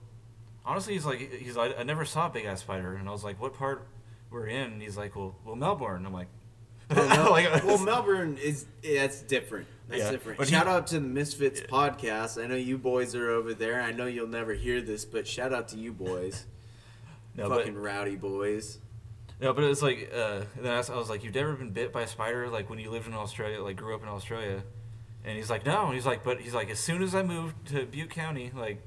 honestly, 0.67 0.93
he's 0.93 1.07
like, 1.07 1.33
he's 1.33 1.57
like, 1.57 1.79
I 1.79 1.83
never 1.83 2.05
saw 2.05 2.27
a 2.27 2.31
big 2.31 2.45
ass 2.45 2.61
spider, 2.61 2.95
and 2.95 3.09
I 3.09 3.13
was 3.13 3.25
like, 3.25 3.41
what 3.41 3.55
part 3.55 3.87
we're 4.31 4.49
in? 4.49 4.73
And 4.73 4.83
he's 4.83 4.99
like, 4.99 5.17
well, 5.17 5.35
well 5.47 5.57
Melbourne. 5.57 6.05
I'm 6.05 6.13
like, 6.13 6.29
Mel- 7.09 7.31
Like- 7.31 7.65
well, 7.65 7.79
Melbourne 7.79 8.39
is 8.43 8.67
that's 8.83 9.23
different. 9.23 9.67
That's 9.89 10.03
Yeah, 10.05 10.11
different. 10.13 10.39
but 10.39 10.49
shout 10.49 10.67
he- 10.67 10.73
out 10.73 10.87
to 10.89 10.95
the 10.95 11.01
Misfits 11.07 11.61
podcast. 11.61 12.43
I 12.43 12.47
know 12.47 12.55
you 12.57 12.79
boys 12.79 13.15
are 13.15 13.31
over 13.31 13.53
there. 13.55 13.81
I 13.83 13.93
know 13.93 14.07
you'll 14.07 14.27
never 14.29 14.55
hear 14.55 14.81
this, 14.81 15.05
but 15.05 15.27
shout 15.27 15.53
out 15.53 15.69
to 15.69 15.77
you 15.77 15.93
boys, 15.93 16.47
no, 17.37 17.49
but 17.49 17.59
fucking 17.59 17.77
rowdy 17.77 18.17
boys. 18.17 18.79
No, 19.41 19.53
but 19.53 19.65
it's 19.65 19.83
like, 19.83 20.11
uh, 20.15 20.43
then 20.61 20.73
I 20.73 20.79
was, 20.79 20.89
I 20.89 20.97
was 20.97 21.11
like, 21.11 21.25
"You've 21.25 21.35
never 21.35 21.53
been 21.55 21.71
bit 21.71 21.93
by 21.93 22.03
a 22.03 22.07
spider, 22.07 22.49
like 22.49 22.71
when 22.71 22.79
you 22.79 22.91
lived 22.91 23.07
in 23.09 23.15
Australia, 23.15 23.61
like 23.63 23.77
grew 23.77 23.95
up 23.95 24.03
in 24.03 24.09
Australia?" 24.09 24.63
And 25.25 25.37
he's 25.37 25.51
like, 25.51 25.67
"No." 25.67 25.87
And 25.87 25.95
he's 25.95 26.07
like, 26.07 26.23
"But 26.25 26.41
he's 26.41 26.55
like, 26.55 26.71
as 26.71 26.79
soon 26.79 27.03
as 27.03 27.15
I 27.15 27.23
moved 27.23 27.67
to 27.69 27.85
Butte 27.85 28.11
County, 28.11 28.53
like, 28.55 28.81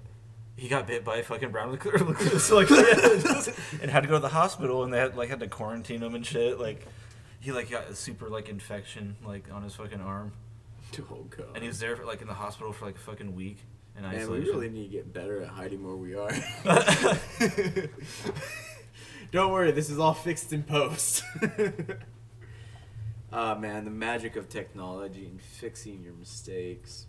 he 0.55 0.69
got 0.69 0.87
bit 0.87 1.03
by 1.03 1.17
a 1.17 1.23
fucking 1.23 1.49
brown 1.49 1.71
recluse, 1.71 2.49
like, 2.51 2.69
and 2.71 3.91
had 3.91 4.03
to 4.03 4.07
go 4.07 4.15
to 4.15 4.19
the 4.21 4.29
hospital, 4.29 4.83
and 4.85 4.93
they 4.93 4.97
had 4.97 5.17
like 5.17 5.27
had 5.29 5.41
to 5.41 5.47
quarantine 5.47 6.01
him 6.01 6.15
and 6.15 6.25
shit. 6.25 6.57
Like, 6.59 6.85
he 7.45 7.51
like 7.51 7.69
got 7.69 7.87
a 7.89 7.95
super 7.95 8.27
like 8.27 8.49
infection 8.49 9.15
like 9.23 9.45
on 9.53 9.61
his 9.63 9.75
fucking 9.75 10.01
arm, 10.01 10.31
Oh 11.11 11.25
god. 11.29 11.47
and 11.53 11.61
he 11.61 11.67
was 11.67 11.79
there 11.79 11.95
for, 11.95 12.03
like 12.05 12.21
in 12.21 12.27
the 12.27 12.33
hospital 12.33 12.73
for 12.73 12.85
like 12.85 12.95
a 12.95 12.99
fucking 12.99 13.35
week 13.35 13.59
in 13.95 14.01
Man, 14.01 14.11
we 14.13 14.17
isolation. 14.17 14.47
really 14.47 14.69
need 14.69 14.83
to 14.85 14.89
get 14.91 15.13
better 15.13 15.41
at 15.43 15.49
hiding 15.49 15.85
where 15.85 15.95
we 15.95 16.15
are. 16.15 16.31
Don't 19.31 19.51
worry, 19.51 19.71
this 19.71 19.89
is 19.89 19.99
all 19.99 20.13
fixed 20.13 20.51
in 20.53 20.63
post. 20.63 21.23
Ah 23.31 23.55
man, 23.55 23.83
the 23.85 23.91
magic 23.91 24.35
of 24.37 24.47
technology 24.49 25.25
and 25.25 25.41
fixing 25.41 26.01
your 26.03 26.13
mistakes. 26.13 27.07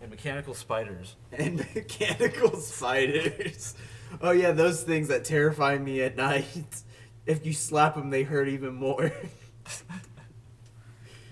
and 0.00 0.10
mechanical 0.10 0.54
spiders. 0.54 1.16
And 1.32 1.56
mechanical 1.74 2.56
spiders. 2.56 3.74
Oh 4.22 4.30
yeah, 4.30 4.52
those 4.52 4.82
things 4.82 5.08
that 5.08 5.24
terrify 5.24 5.76
me 5.78 6.00
at 6.02 6.16
night. 6.16 6.82
If 7.26 7.44
you 7.44 7.52
slap 7.52 7.96
them, 7.96 8.10
they 8.10 8.22
hurt 8.22 8.48
even 8.48 8.74
more. 8.74 9.12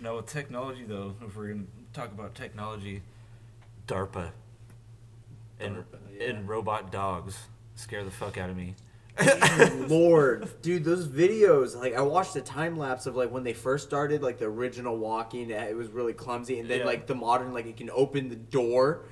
No, 0.01 0.17
with 0.17 0.27
technology 0.27 0.85
though, 0.87 1.15
if 1.27 1.35
we're 1.35 1.49
gonna 1.49 1.65
talk 1.95 2.13
about 2.13 2.35
technology, 2.35 3.01
DARPA 3.87 4.33
and 5.59 5.77
DARPA, 5.77 5.85
yeah. 6.19 6.29
and 6.29 6.47
robot 6.47 6.93
dogs 6.93 7.39
scare 7.75 8.05
the 8.05 8.11
fuck 8.11 8.37
out 8.37 8.51
of 8.51 8.57
me. 8.57 8.75
Oh, 9.19 9.87
Lord, 9.89 10.61
dude, 10.61 10.85
those 10.85 11.09
videos, 11.09 11.75
like 11.75 11.95
I 11.95 12.03
watched 12.03 12.37
a 12.37 12.43
time 12.43 12.77
lapse 12.77 13.07
of 13.07 13.17
like 13.17 13.31
when 13.31 13.45
they 13.45 13.55
first 13.55 13.87
started, 13.87 14.23
like 14.23 14.37
the 14.39 14.45
original 14.45 14.99
walking, 14.99 15.49
it 15.49 15.75
was 15.75 15.89
really 15.89 16.13
clumsy, 16.13 16.59
and 16.59 16.69
then 16.69 16.81
Yeah. 16.81 16.85
like 16.85 17.07
the 17.07 17.15
modern, 17.15 17.55
like 17.55 17.65
it 17.65 17.79
can 17.79 17.89
open 17.89 18.29
the 18.29 18.37
door. 18.37 19.07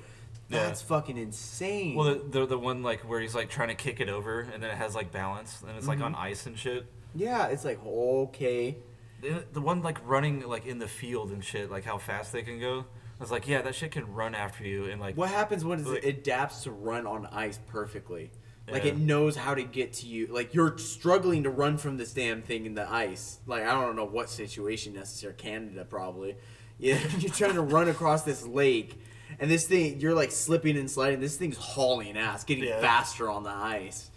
Yeah. 0.53 0.65
That's 0.65 0.81
fucking 0.81 1.17
insane. 1.17 1.95
Well, 1.95 2.15
the, 2.15 2.39
the 2.39 2.45
the 2.47 2.57
one 2.59 2.83
like 2.83 3.01
where 3.01 3.19
he's 3.19 3.35
like 3.35 3.49
trying 3.49 3.69
to 3.69 3.75
kick 3.75 3.99
it 3.99 4.09
over 4.09 4.41
and 4.41 4.61
then 4.61 4.69
it 4.69 4.77
has 4.77 4.95
like 4.95 5.11
balance 5.11 5.61
and 5.67 5.75
it's 5.77 5.87
like 5.87 5.97
Mm-hmm. 5.97 6.05
on 6.07 6.15
ice 6.15 6.45
and 6.45 6.57
shit. 6.57 6.85
yeah, 7.15 7.47
it's 7.47 7.65
like 7.65 7.79
okay. 7.85 8.77
The, 9.21 9.45
the 9.53 9.61
one 9.61 9.81
like 9.81 9.99
running 10.05 10.47
like 10.47 10.65
in 10.65 10.79
the 10.79 10.87
field 10.87 11.31
and 11.31 11.43
shit, 11.43 11.71
like 11.71 11.85
how 11.85 11.97
fast 11.97 12.33
they 12.33 12.41
can 12.41 12.59
go. 12.59 12.79
I 13.19 13.23
was 13.23 13.31
like, 13.31 13.47
yeah, 13.47 13.61
that 13.61 13.73
shit 13.75 13.91
can 13.91 14.11
run 14.13 14.35
after 14.35 14.65
you 14.65 14.85
and 14.85 14.99
like 14.99 15.15
What 15.15 15.29
happens 15.29 15.63
when 15.63 15.83
Like- 15.85 16.03
it 16.03 16.17
adapts 16.19 16.63
to 16.63 16.71
run 16.71 17.07
on 17.07 17.25
ice 17.27 17.59
perfectly? 17.67 18.31
Like 18.69 18.83
Yeah. 18.83 18.91
it 18.91 18.97
knows 18.97 19.35
how 19.35 19.53
to 19.55 19.63
get 19.63 19.93
to 19.93 20.07
you. 20.07 20.27
Like 20.27 20.53
you're 20.53 20.77
struggling 20.77 21.43
to 21.43 21.49
run 21.49 21.77
from 21.77 21.97
this 21.97 22.13
damn 22.13 22.41
thing 22.41 22.65
in 22.65 22.75
the 22.75 22.89
ice. 22.91 23.39
Like 23.45 23.63
I 23.63 23.71
don't 23.73 23.95
know 23.95 24.05
what 24.05 24.29
situation 24.29 24.93
necessary. 24.93 25.33
Canada 25.33 25.85
probably. 25.85 26.35
Yeah, 26.79 26.99
you're 27.19 27.31
trying 27.31 27.53
to 27.53 27.61
run 27.61 27.87
across 27.87 28.23
this 28.23 28.45
lake, 28.45 28.99
and 29.39 29.49
this 29.51 29.65
thing 29.67 29.99
you're 29.99 30.13
like 30.13 30.31
slipping 30.31 30.77
and 30.77 30.89
sliding. 30.89 31.19
This 31.19 31.37
thing's 31.37 31.57
hauling 31.57 32.17
ass, 32.17 32.43
getting 32.43 32.63
Yeah. 32.65 32.79
faster 32.81 33.29
on 33.29 33.43
the 33.43 33.49
ice. 33.51 34.09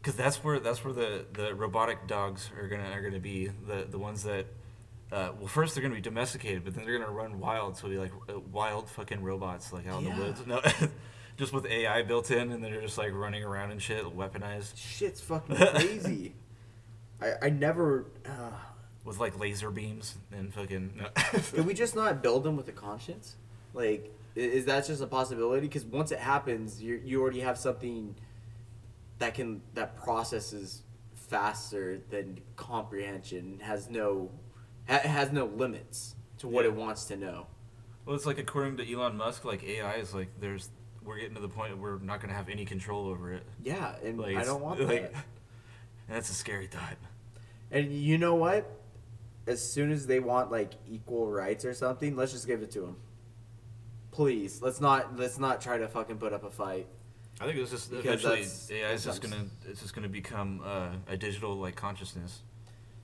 because 0.00 0.14
that's 0.16 0.42
where 0.44 0.60
that's 0.60 0.84
where 0.84 0.92
the, 0.94 1.24
the 1.32 1.54
robotic 1.54 2.06
dogs 2.06 2.50
are 2.60 2.68
gonna 2.68 2.90
are 2.90 3.02
gonna 3.02 3.18
be 3.18 3.46
the 3.66 3.86
the 3.90 3.98
ones 3.98 4.22
that 4.22 4.46
uh, 5.12 5.30
well 5.38 5.46
first 5.48 5.74
they're 5.74 5.82
gonna 5.82 5.94
be 5.94 6.00
domesticated 6.00 6.64
but 6.64 6.74
then 6.74 6.84
they're 6.84 6.98
gonna 6.98 7.10
run 7.10 7.38
wild 7.40 7.76
so 7.76 7.86
it'll 7.86 7.94
be 7.96 8.10
like 8.10 8.12
uh, 8.28 8.40
wild 8.52 8.88
fucking 8.90 9.22
robots 9.22 9.72
like 9.72 9.86
out 9.86 10.02
in 10.02 10.10
the 10.16 10.22
woods 10.22 10.42
no 10.46 10.60
just 11.36 11.52
with 11.52 11.64
AI 11.66 12.02
built 12.02 12.30
in 12.30 12.50
and 12.52 12.62
then 12.64 12.72
they're 12.72 12.80
just 12.80 12.98
like 12.98 13.12
running 13.12 13.44
around 13.44 13.70
and 13.70 13.80
shit 13.82 14.04
weaponized 14.04 14.76
Shit's 14.76 15.20
fucking 15.20 15.56
crazy. 15.74 16.34
I 17.20 17.32
I 17.42 17.50
never. 17.50 18.06
Uh, 18.24 18.50
with 19.04 19.18
like 19.20 19.38
laser 19.38 19.70
beams 19.70 20.16
and 20.32 20.52
fucking 20.52 20.92
no. 20.96 21.06
Can 21.52 21.64
we 21.66 21.74
just 21.74 21.94
not 21.94 22.22
build 22.22 22.42
them 22.44 22.56
with 22.56 22.68
a 22.68 22.72
conscience? 22.72 23.36
Like, 23.72 24.12
is 24.36 24.66
that 24.66 24.86
just 24.86 25.02
a 25.02 25.06
possibility? 25.06 25.62
Because 25.66 25.84
once 25.84 26.12
it 26.12 26.18
happens, 26.20 26.80
you 26.82 27.00
you 27.04 27.20
already 27.22 27.40
have 27.40 27.58
something 27.58 28.14
that 29.18 29.34
can 29.34 29.62
that 29.74 29.96
processes 29.96 30.82
faster 31.14 31.98
than 32.10 32.38
comprehension, 32.56 33.58
has 33.62 33.90
no 33.90 34.30
ha- 34.88 34.98
has 35.00 35.32
no 35.32 35.46
limits 35.46 36.14
to 36.38 36.46
what 36.48 36.64
Yeah. 36.64 36.70
it 36.70 36.76
wants 36.76 37.06
to 37.06 37.16
know. 37.16 37.46
well 38.04 38.14
it's 38.14 38.26
like 38.26 38.38
according 38.38 38.76
to 38.76 38.92
Elon 38.92 39.16
Musk 39.16 39.44
like 39.44 39.64
AI 39.64 39.94
is 39.94 40.14
like 40.14 40.28
there's 40.38 40.68
we're 41.02 41.16
getting 41.18 41.34
to 41.34 41.40
the 41.40 41.48
point 41.48 41.76
where 41.78 41.92
we're 41.96 41.98
not 42.04 42.20
gonna 42.20 42.34
have 42.34 42.48
any 42.48 42.64
control 42.64 43.06
over 43.08 43.32
it 43.32 43.42
Yeah, 43.64 43.94
and 44.04 44.18
like 44.18 44.36
I 44.36 44.44
don't 44.44 44.60
want 44.62 44.78
like, 44.80 45.12
that. 45.12 45.24
that's 46.08 46.30
a 46.30 46.34
scary 46.34 46.66
thought 46.68 46.96
And 47.72 47.92
you 47.92 48.18
know 48.18 48.34
what? 48.36 48.70
As 49.48 49.60
soon 49.68 49.90
as 49.90 50.06
they 50.06 50.20
want 50.20 50.50
like 50.52 50.72
equal 50.88 51.28
rights 51.30 51.64
or 51.64 51.74
something, 51.74 52.14
let's 52.16 52.32
just 52.32 52.46
give 52.46 52.62
it 52.62 52.70
to 52.72 52.80
them. 52.82 52.96
Please, 54.16 54.62
let's 54.62 54.80
not 54.80 55.16
let's 55.18 55.38
not 55.38 55.60
try 55.60 55.76
to 55.76 55.86
fucking 55.88 56.16
put 56.16 56.32
up 56.32 56.42
a 56.42 56.50
fight. 56.50 56.86
I 57.38 57.44
think 57.44 57.58
it's 57.58 57.70
just 57.70 57.90
Because 57.90 58.04
eventually 58.06 58.36
that's- 58.36 58.70
AI 58.70 58.90
is 58.92 59.04
just 59.04 59.20
that's- 59.20 59.38
gonna 59.38 59.50
it's 59.68 59.82
just 59.82 59.94
gonna 59.94 60.08
become 60.08 60.62
uh, 60.64 60.88
a 61.06 61.18
digital 61.18 61.54
like 61.54 61.76
consciousness, 61.76 62.40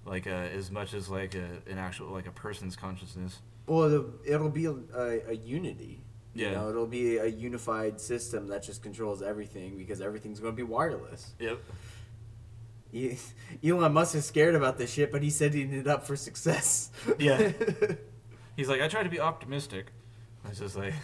like 0.07 0.27
uh, 0.27 0.31
as 0.31 0.71
much 0.71 0.95
as 0.95 1.11
like 1.11 1.35
a, 1.35 1.47
an 1.71 1.77
actual 1.77 2.07
like 2.09 2.27
a 2.27 2.31
person's 2.33 2.77
consciousness. 2.77 3.41
Well, 3.67 3.85
it'll, 3.85 4.11
it'll 4.25 4.49
be 4.49 4.65
a, 4.65 4.73
a, 4.97 5.29
a 5.29 5.33
unity. 5.35 6.03
You 6.35 6.47
Yeah. 6.47 6.53
know, 6.53 6.71
it'll 6.71 6.87
be 6.87 7.19
a 7.19 7.27
unified 7.27 8.01
system 8.01 8.49
that 8.49 8.63
just 8.63 8.83
controls 8.83 9.21
everything 9.23 9.77
because 9.77 10.01
everything's 10.01 10.41
going 10.41 10.55
to 10.55 10.57
be 10.57 10.63
wireless. 10.63 11.35
Yep. 11.39 11.61
E- 12.95 13.19
Elon 13.65 13.93
Musk 13.93 14.15
is 14.15 14.25
scared 14.25 14.55
about 14.55 14.79
this 14.79 14.91
shit, 14.93 15.13
but 15.13 15.23
he's 15.23 15.37
setting 15.37 15.73
it 15.75 15.87
up 15.87 16.07
for 16.07 16.17
success. 16.17 16.91
Yeah. 17.19 17.53
He's 18.57 18.69
like, 18.69 18.81
I 18.83 18.89
try 18.89 19.03
to 19.03 19.09
be 19.09 19.19
optimistic. 19.21 19.87
I 20.45 20.49
was 20.49 20.59
just 20.59 20.77
like, 20.77 20.95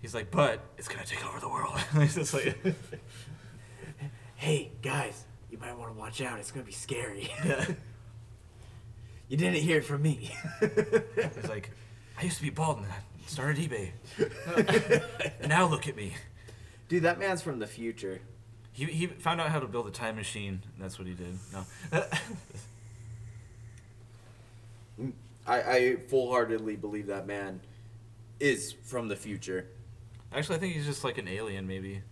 he's 0.00 0.14
like, 0.14 0.30
but 0.30 0.60
it's 0.78 0.88
gonna 0.88 1.06
take 1.06 1.26
over 1.26 1.40
the 1.40 1.48
world. 1.48 1.78
he's 1.98 2.14
just 2.14 2.34
like, 2.34 2.56
hey, 4.36 4.72
guys, 4.82 5.24
you 5.50 5.60
might 5.60 5.78
want 5.78 5.92
to 5.92 5.98
watch 5.98 6.20
out. 6.20 6.38
It's 6.38 6.50
going 6.50 6.64
to 6.64 6.66
be 6.66 6.74
scary. 6.74 7.30
you 9.28 9.36
didn't 9.36 9.62
hear 9.62 9.78
it 9.78 9.84
from 9.84 10.02
me. 10.02 10.32
he's 10.60 11.48
like, 11.48 11.70
I 12.18 12.24
used 12.24 12.38
to 12.38 12.42
be 12.42 12.50
bald 12.50 12.78
and 12.78 12.86
I 12.86 12.96
started 13.26 13.56
eBay. 13.58 13.92
and 15.40 15.48
now 15.48 15.66
look 15.66 15.86
at 15.88 15.94
me. 15.94 16.14
Dude, 16.88 17.04
that 17.04 17.20
man's 17.20 17.40
from 17.40 17.60
the 17.60 17.68
future. 17.68 18.20
He, 18.72 18.86
he 18.86 19.06
found 19.06 19.40
out 19.40 19.50
how 19.50 19.60
to 19.60 19.68
build 19.68 19.86
a 19.86 19.92
time 19.92 20.16
machine. 20.16 20.60
And 20.74 20.84
that's 20.84 20.98
what 20.98 21.06
he 21.06 21.14
did. 21.14 21.38
No. 21.52 21.64
I, 25.46 25.62
I 25.62 25.96
full 26.08 26.30
heartedly 26.30 26.74
believe 26.74 27.06
that 27.06 27.26
man 27.28 27.60
is 28.40 28.72
from 28.72 29.08
the 29.08 29.16
future. 29.16 29.68
Actually, 30.32 30.56
I 30.56 30.58
think 30.60 30.74
he's 30.74 30.86
just 30.86 31.04
like 31.04 31.18
an 31.18 31.28
alien, 31.28 31.66
maybe. 31.66 32.02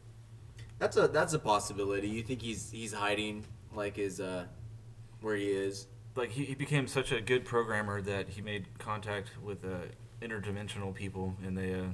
That's 0.79 0.97
a 0.97 1.09
that's 1.09 1.33
a 1.33 1.39
possibility. 1.39 2.09
You 2.09 2.23
think 2.23 2.43
he's 2.43 2.71
he's 2.71 2.93
hiding 2.93 3.45
like 3.75 3.97
his 3.97 4.21
uh 4.21 4.47
where 5.21 5.37
he 5.37 5.49
is? 5.49 5.87
like 6.17 6.31
he, 6.31 6.45
he 6.45 6.55
became 6.55 6.87
such 6.87 7.13
a 7.13 7.21
good 7.21 7.45
programmer 7.45 8.01
that 8.03 8.29
he 8.29 8.41
made 8.41 8.67
contact 8.79 9.31
with 9.43 9.65
uh, 9.65 9.79
interdimensional 10.21 10.95
people 10.95 11.35
and 11.45 11.57
they 11.57 11.75
uh, 11.75 11.85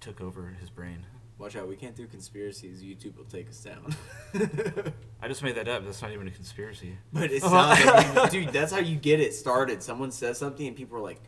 took 0.00 0.20
over 0.20 0.56
his 0.60 0.70
brain. 0.70 1.06
Watch 1.38 1.56
out, 1.56 1.68
we 1.68 1.76
can't 1.76 1.96
do 1.96 2.06
conspiracies. 2.06 2.82
YouTube 2.82 3.16
will 3.16 3.24
take 3.24 3.48
us 3.48 3.58
down. 3.64 3.94
I 5.20 5.26
just 5.26 5.42
made 5.42 5.56
that 5.56 5.66
up. 5.66 5.84
That's 5.84 6.00
not 6.00 6.12
even 6.12 6.28
a 6.28 6.30
conspiracy. 6.30 6.96
but 7.12 7.32
it 7.32 7.42
sounds 7.42 7.84
like, 7.84 8.30
dude, 8.30 8.50
that's 8.50 8.72
how 8.72 8.78
you 8.78 8.96
get 8.96 9.20
it 9.20 9.34
started. 9.34 9.82
Someone 9.82 10.12
says 10.12 10.38
something 10.38 10.66
and 10.66 10.76
people 10.76 10.96
are 10.96 11.02
like, 11.02 11.20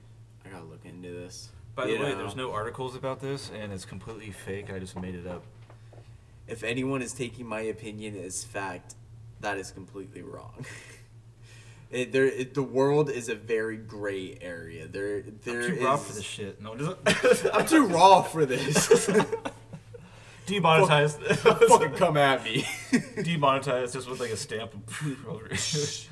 I 0.44 0.48
gotta 0.50 0.64
look 0.64 0.84
into 0.84 1.10
this. 1.10 1.50
By 1.76 1.86
the 1.86 1.98
way, 1.98 2.12
know? 2.12 2.16
there's 2.16 2.34
no 2.34 2.52
articles 2.52 2.96
about 2.96 3.20
this, 3.20 3.50
and 3.54 3.70
it's 3.70 3.84
completely 3.84 4.30
fake. 4.30 4.72
I 4.72 4.78
just 4.78 4.98
made 4.98 5.14
it 5.14 5.26
up. 5.26 5.44
If 6.48 6.64
anyone 6.64 7.02
is 7.02 7.12
taking 7.12 7.46
my 7.46 7.60
opinion 7.60 8.16
as 8.16 8.42
fact, 8.42 8.94
that 9.40 9.58
is 9.58 9.70
completely 9.70 10.22
wrong. 10.22 10.64
It, 11.88 12.10
there, 12.10 12.24
it, 12.24 12.54
the 12.54 12.64
world 12.64 13.10
is 13.10 13.28
a 13.28 13.36
very 13.36 13.76
gray 13.76 14.36
area. 14.40 14.88
There, 14.88 15.22
there 15.22 15.62
I'm 15.62 15.76
too 15.76 15.84
raw 15.84 15.96
for 15.96 16.12
this 16.14 16.24
shit. 16.24 16.60
No, 16.60 16.72
I'm 17.54 17.64
too 17.64 17.86
raw 17.86 18.22
for 18.22 18.44
this. 18.44 19.08
demonetized. 20.46 21.22
Fucking 21.22 21.92
come 21.92 22.16
at 22.16 22.42
me. 22.42 22.66
demonetized 23.22 23.92
just 23.92 24.10
with 24.10 24.18
like 24.18 24.32
a 24.32 24.36
stamp 24.36 24.74
it. 25.48 26.08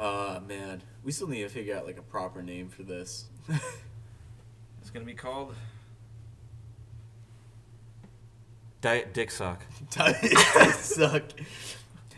Uh 0.00 0.40
man, 0.48 0.80
we 1.04 1.12
still 1.12 1.28
need 1.28 1.42
to 1.42 1.50
figure 1.50 1.76
out 1.76 1.84
like 1.84 1.98
a 1.98 2.02
proper 2.02 2.42
name 2.42 2.70
for 2.70 2.84
this. 2.84 3.26
It's 4.88 4.94
gonna 4.94 5.04
be 5.04 5.12
called 5.12 5.54
Diet 8.80 9.12
Dick 9.12 9.30
Sock. 9.30 9.62
Diet 9.90 10.16
Suck. 10.76 11.24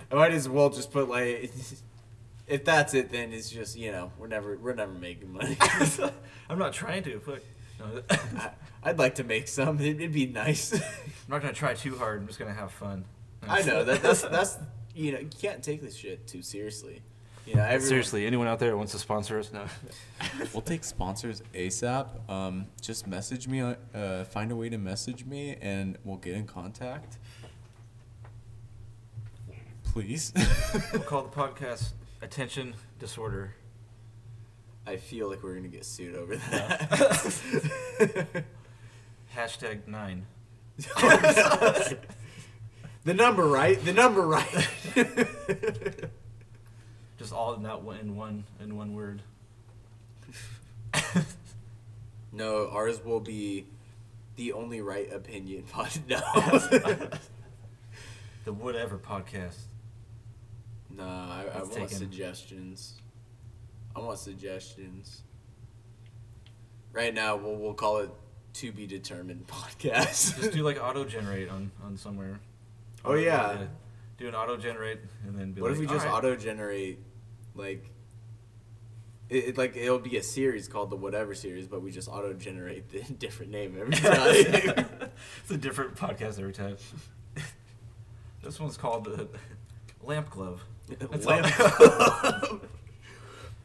I 0.09 0.15
might 0.15 0.31
as 0.31 0.49
well 0.49 0.71
just 0.71 0.93
put 0.93 1.09
like, 1.09 1.51
if 2.47 2.65
that's 2.65 2.95
it, 2.95 3.11
then 3.11 3.33
it's 3.33 3.51
just 3.51 3.77
you 3.77 3.91
know 3.91 4.13
we're 4.21 4.29
never 4.29 4.57
we're 4.57 4.77
never 4.77 4.93
making 4.93 5.33
money. 5.33 5.57
I'm 6.49 6.61
not 6.61 6.73
trying 6.73 7.03
to. 7.03 7.21
but 7.27 7.43
No, 7.81 8.03
I, 8.09 8.51
I'd 8.85 9.01
like 9.01 9.17
to 9.17 9.25
make 9.25 9.49
some. 9.49 9.81
It'd, 9.81 9.97
it'd 9.97 10.13
be 10.13 10.27
nice. 10.27 10.73
I'm 10.73 10.81
not 11.29 11.43
gonna 11.43 11.53
try 11.53 11.75
too 11.75 11.99
hard. 11.99 12.21
I'm 12.21 12.29
just 12.29 12.39
gonna 12.39 12.55
have 12.55 12.71
fun. 12.71 13.05
I 13.49 13.63
know 13.63 13.83
that 13.83 14.01
that's 14.01 14.23
that's 14.23 14.59
you 14.95 15.11
know, 15.11 15.19
you 15.19 15.31
can't 15.43 15.61
take 15.61 15.83
this 15.83 15.97
shit 15.97 16.29
too 16.29 16.43
seriously. 16.43 17.03
You 17.47 17.57
know, 17.57 17.63
everyone, 17.63 17.81
Seriously, 17.87 18.27
anyone 18.27 18.47
out 18.47 18.59
there 18.59 18.71
who 18.71 18.77
wants 18.77 18.93
to 18.93 18.99
sponsor 18.99 19.39
us? 19.39 19.53
No. 19.53 19.65
We'll 20.53 20.63
take 20.63 20.85
sponsors 20.85 21.43
ASAP. 21.55 22.29
Um, 22.31 22.67
just 22.81 23.07
message 23.07 23.49
me. 23.49 23.61
Uh, 23.61 24.25
find 24.25 24.53
a 24.53 24.57
way 24.57 24.69
to 24.69 24.79
message 24.79 25.25
me, 25.25 25.57
and 25.61 25.97
we'll 26.05 26.17
get 26.19 26.35
in 26.35 26.47
contact. 26.47 27.19
Please. 29.85 30.33
we'll 30.93 31.03
call 31.03 31.23
the 31.23 31.31
podcast 31.31 31.93
"Attention 32.23 32.75
Disorder." 32.99 33.55
I 34.87 34.97
feel 34.97 35.29
like 35.29 35.43
we're 35.43 35.55
gonna 35.55 35.69
get 35.69 35.85
sued 35.85 36.15
over 36.15 36.37
that. 36.37 36.91
Hashtag 39.37 39.87
nine. 39.87 40.27
the 43.05 43.15
number 43.15 43.47
right. 43.47 43.83
The 43.85 43.93
number 43.93 44.23
right. 44.23 44.67
Just 47.21 47.35
all 47.35 47.53
in 47.53 47.65
that 47.65 47.83
one 47.83 47.99
in 47.99 48.17
one 48.17 48.45
in 48.61 48.79
one 48.79 48.95
word. 48.95 49.21
no, 52.33 52.71
ours 52.71 53.05
will 53.05 53.21
be 53.21 53.67
the 54.37 54.55
only 54.55 54.81
right 54.81 55.13
opinion 55.13 55.63
pod. 55.71 55.91
No. 56.09 56.21
The 58.47 58.55
whatever 58.55 58.97
podcast. 58.97 59.59
no, 60.89 61.05
I, 61.05 61.45
I 61.53 61.59
want 61.59 61.73
taken. 61.75 61.89
suggestions. 61.89 62.95
I 63.95 63.99
want 64.01 64.19
suggestions. 64.19 65.21
Right 66.95 67.13
now, 67.13 67.37
we'll 67.37 67.57
we'll 67.57 67.75
call 67.75 67.99
it 67.99 68.11
to 68.55 68.73
be 68.73 68.87
determined 68.87 69.47
podcast. 69.47 70.41
Just 70.41 70.53
do 70.53 70.63
like 70.63 70.83
auto 70.83 71.05
generate 71.05 71.51
on 71.51 71.71
on 71.85 71.99
somewhere. 71.99 72.41
Oh, 73.05 73.13
yeah. 73.13 73.67
Do 74.17 74.27
an 74.27 74.35
auto 74.35 74.57
generate 74.57 75.01
and 75.27 75.39
then 75.39 75.53
be 75.53 75.61
What 75.61 75.73
like, 75.73 75.75
if 75.75 75.81
we 75.81 75.87
just 75.87 76.07
"Alright." 76.07 76.25
auto 76.25 76.35
generate, 76.35 76.99
like, 77.55 77.91
it, 79.29 79.37
it 79.37 79.59
like 79.59 79.77
it'll 79.77 79.99
be 79.99 80.17
a 80.17 80.23
series 80.23 80.69
called 80.69 80.91
the 80.91 80.97
whatever 80.97 81.35
series, 81.35 81.67
but 81.67 81.83
we 81.83 81.91
just 81.91 82.09
auto 82.09 82.33
generate 82.33 82.89
the 82.91 83.01
different 83.19 83.53
name 83.53 83.77
every 83.79 83.95
time. 83.97 85.11
it's 85.43 85.51
a 85.51 85.57
different 85.57 85.95
podcast 85.97 86.39
every 86.39 86.53
time. 86.53 86.77
this 88.43 88.59
one's 88.61 88.77
called 88.77 89.05
the 89.05 89.29
Lamp 90.03 90.31
Glove. 90.31 90.65
That's 90.99 91.25
Lamp 91.27 91.47
Club. 91.47 92.67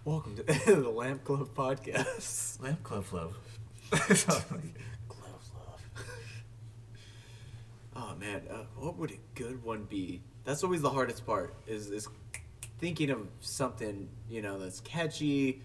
Welcome 0.03 0.35
to 0.35 0.43
the 0.43 0.89
Lamp 0.89 1.23
Club 1.23 1.49
podcast. 1.55 2.61
Lamp 2.61 2.83
Glove 2.83 3.11
Love. 3.11 3.37
Gloves 3.89 4.27
love. 4.27 5.81
oh 7.95 8.15
man, 8.19 8.41
uh, 8.51 8.65
what 8.77 8.97
would 8.97 9.11
a 9.11 9.19
good 9.33 9.63
one 9.63 9.85
be? 9.85 10.21
That's 10.43 10.63
always 10.63 10.81
the 10.81 10.91
hardest 10.91 11.25
part. 11.25 11.55
Is 11.65 11.89
is 11.89 12.07
thinking 12.79 13.09
of 13.09 13.27
something 13.41 14.09
you 14.29 14.41
know 14.41 14.59
that's 14.59 14.79
catchy. 14.81 15.61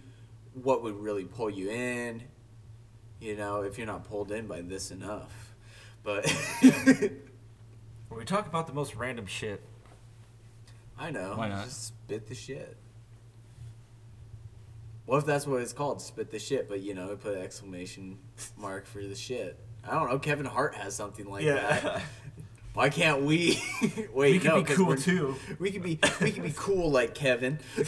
What 0.55 0.83
would 0.83 0.97
really 0.97 1.25
pull 1.25 1.51
you 1.51 1.71
in? 1.71 2.23
You 3.21 3.37
know, 3.37 3.63
if 3.63 3.79
you're 3.79 3.87
not 3.87 4.05
pulled 4.05 4.33
in 4.33 4.47
by 4.47 4.63
this 4.63 4.91
enough, 4.91 5.55
but 6.03 6.29
Where 6.63 7.11
we 8.19 8.25
talk 8.25 8.47
about 8.47 8.67
the 8.67 8.73
most 8.73 8.97
random 8.97 9.27
shit. 9.27 9.63
I 10.99 11.11
know. 11.11 11.35
Why 11.37 11.49
not? 11.49 11.65
Just 11.65 11.89
spit 11.89 12.27
the 12.29 12.35
shit. 12.35 12.77
What 15.07 15.19
if 15.19 15.27
that's 15.27 15.47
what 15.47 15.61
it's 15.61 15.73
called? 15.73 16.01
Spit 16.01 16.31
the 16.31 16.39
shit, 16.39 16.69
but 16.69 16.81
you 16.81 16.95
know, 16.95 17.17
put 17.17 17.35
an 17.35 17.43
exclamation 17.43 18.19
mark 18.57 18.87
for 18.87 19.03
the 19.03 19.15
shit. 19.15 19.59
I 19.83 19.95
don't 19.95 20.09
know. 20.09 20.19
Kevin 20.19 20.47
Hart 20.47 20.75
has 20.75 20.95
something 20.95 21.29
like 21.29 21.45
that. 21.45 22.03
Why 22.73 22.89
can't 22.89 23.23
we? 23.23 23.61
Wait, 24.15 24.33
We 24.33 24.39
could 24.39 24.49
no, 24.49 24.63
be 24.63 24.75
cool, 24.75 24.97
too. 24.97 25.35
We 25.59 25.73
could 25.73 25.83
be 25.83 25.99
we 26.21 26.31
could 26.31 26.43
be 26.45 26.55
cool 26.57 26.91
like 26.91 27.15
Kevin. 27.15 27.59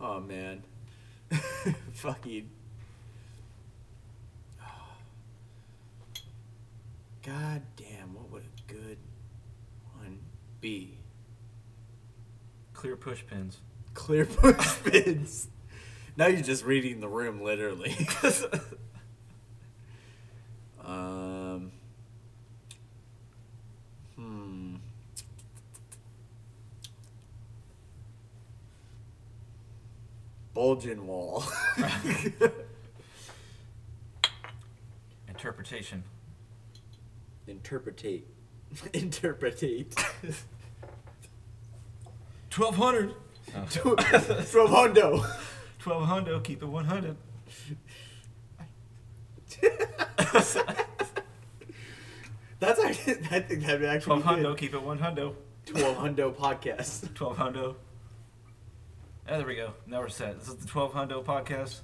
oh 0.00 0.20
man, 0.20 0.62
fucking. 1.94 2.50
God 7.26 7.62
damn! 7.76 8.14
What 8.14 8.30
would 8.30 8.42
a 8.42 8.72
good 8.72 8.98
one 9.98 10.18
be? 10.60 10.98
Clear 12.74 12.96
push 12.96 13.24
pins. 13.26 13.60
Clear 13.94 14.26
push 14.26 14.76
pins. 14.84 15.48
Now 16.18 16.26
you're 16.26 16.42
just 16.42 16.66
reading 16.66 17.00
the 17.00 17.08
room, 17.08 17.40
literally. 17.40 17.96
um. 20.84 21.39
Bulging 30.60 31.06
wall. 31.06 31.42
Interpretation. 35.26 36.04
Interpretate. 37.48 38.26
Interpretate. 38.92 39.94
1200. 42.54 43.14
From 44.44 44.68
Hondo. 44.68 45.24
1200, 45.82 46.44
keep 46.44 46.62
it 46.62 46.66
100. 46.66 47.16
That's 52.58 52.78
actually, 52.84 53.14
I 53.30 53.40
think 53.40 53.64
that'd 53.64 53.86
actually 53.86 54.12
1200, 54.12 54.58
keep 54.58 54.74
it 54.74 54.82
100. 54.82 55.32
Twelve 55.64 55.96
Hundo 55.96 56.34
podcast. 56.34 57.18
1200. 57.18 57.76
Ah, 59.32 59.36
there 59.38 59.46
we 59.46 59.54
go. 59.54 59.74
Now 59.86 60.00
we're 60.00 60.08
set. 60.08 60.40
This 60.40 60.48
is 60.48 60.56
the 60.56 60.66
1200 60.66 61.24
podcast. 61.24 61.82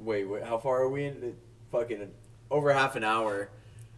Wait, 0.00 0.24
wait, 0.24 0.42
how 0.42 0.58
far 0.58 0.82
are 0.82 0.88
we 0.88 1.04
in? 1.04 1.36
Fucking 1.70 2.10
over 2.50 2.72
half 2.72 2.96
an 2.96 3.04
hour 3.04 3.48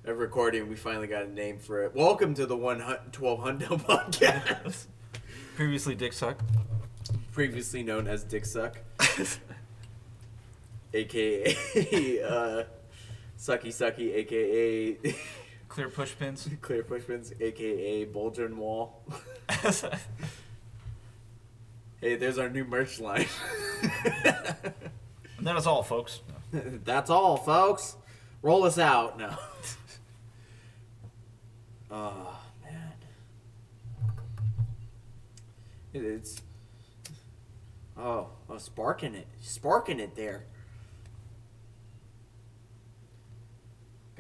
of 0.04 0.18
recording. 0.18 0.68
We 0.68 0.76
finally 0.76 1.06
got 1.06 1.22
a 1.24 1.32
name 1.32 1.58
for 1.58 1.84
it. 1.84 1.94
Welcome 1.94 2.34
to 2.34 2.44
the 2.44 2.54
one 2.56 2.80
twelve 3.12 3.40
Hundo 3.40 3.68
podcast, 3.80 4.88
Previously 5.54 5.94
Dick 5.94 6.12
Suck. 6.12 6.38
previously 7.32 7.82
known 7.82 8.06
as 8.06 8.24
Dick 8.24 8.44
Suck, 8.44 8.76
aka 10.92 11.44
uh, 12.22 12.64
Sucky 13.38 13.72
Sucky, 13.72 14.14
aka 14.16 15.14
Clear 15.68 15.88
push 15.88 16.14
pins. 16.18 16.48
Clear 16.60 16.82
Pushpins, 16.82 17.32
aka 17.40 18.04
Bulgin 18.06 18.56
Wall. 18.56 19.02
Hey, 22.06 22.14
there's 22.14 22.38
our 22.38 22.48
new 22.48 22.64
merch 22.64 23.00
line. 23.00 23.26
And 23.82 25.46
that 25.46 25.56
is 25.56 25.66
all, 25.66 25.82
folks. 25.82 26.20
That's 26.52 27.10
all, 27.10 27.36
folks. 27.36 27.96
Roll 28.42 28.64
us 28.64 28.78
out. 28.78 29.18
No. 29.18 29.36
Oh 31.88 32.36
man. 32.64 32.92
It- 35.94 36.02
It's. 36.04 36.42
Oh, 37.96 38.26
oh, 38.50 38.58
sparking 38.58 39.14
it, 39.14 39.28
sparking 39.40 40.00
it 40.00 40.16
there. 40.16 40.44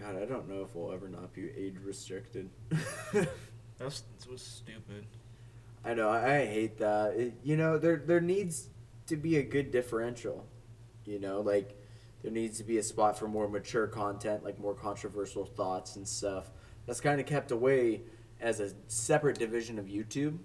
God, 0.00 0.14
I 0.16 0.24
don't 0.26 0.48
know 0.48 0.62
if 0.62 0.74
we'll 0.76 0.92
ever 0.92 1.08
not 1.08 1.34
be 1.34 1.50
age 1.58 1.74
restricted. 1.84 2.48
That's, 2.70 4.02
that 4.20 4.30
was 4.30 4.40
stupid. 4.42 5.04
I 5.86 5.94
know. 5.94 6.10
I, 6.10 6.44
hate 6.44 6.78
that. 6.78 7.14
It, 7.14 7.34
you 7.44 7.56
know, 7.56 7.78
there 7.78 7.96
there 7.96 8.20
needs 8.20 8.68
to 9.06 9.16
be 9.16 9.36
a 9.36 9.42
good 9.42 9.70
differential. 9.70 10.44
You 11.04 11.20
know, 11.20 11.40
like 11.40 11.80
there 12.22 12.32
needs 12.32 12.58
to 12.58 12.64
be 12.64 12.78
a 12.78 12.82
spot 12.82 13.16
for 13.16 13.28
more 13.28 13.48
mature 13.48 13.86
content, 13.86 14.42
like 14.42 14.58
more 14.58 14.74
controversial 14.74 15.44
thoughts 15.44 15.94
and 15.94 16.06
stuff. 16.06 16.50
That's 16.86 17.00
kind 17.00 17.20
of 17.20 17.26
kept 17.26 17.52
away 17.52 18.02
as 18.40 18.58
a 18.58 18.72
separate 18.88 19.38
division 19.38 19.78
of 19.78 19.86
YouTube. 19.86 20.38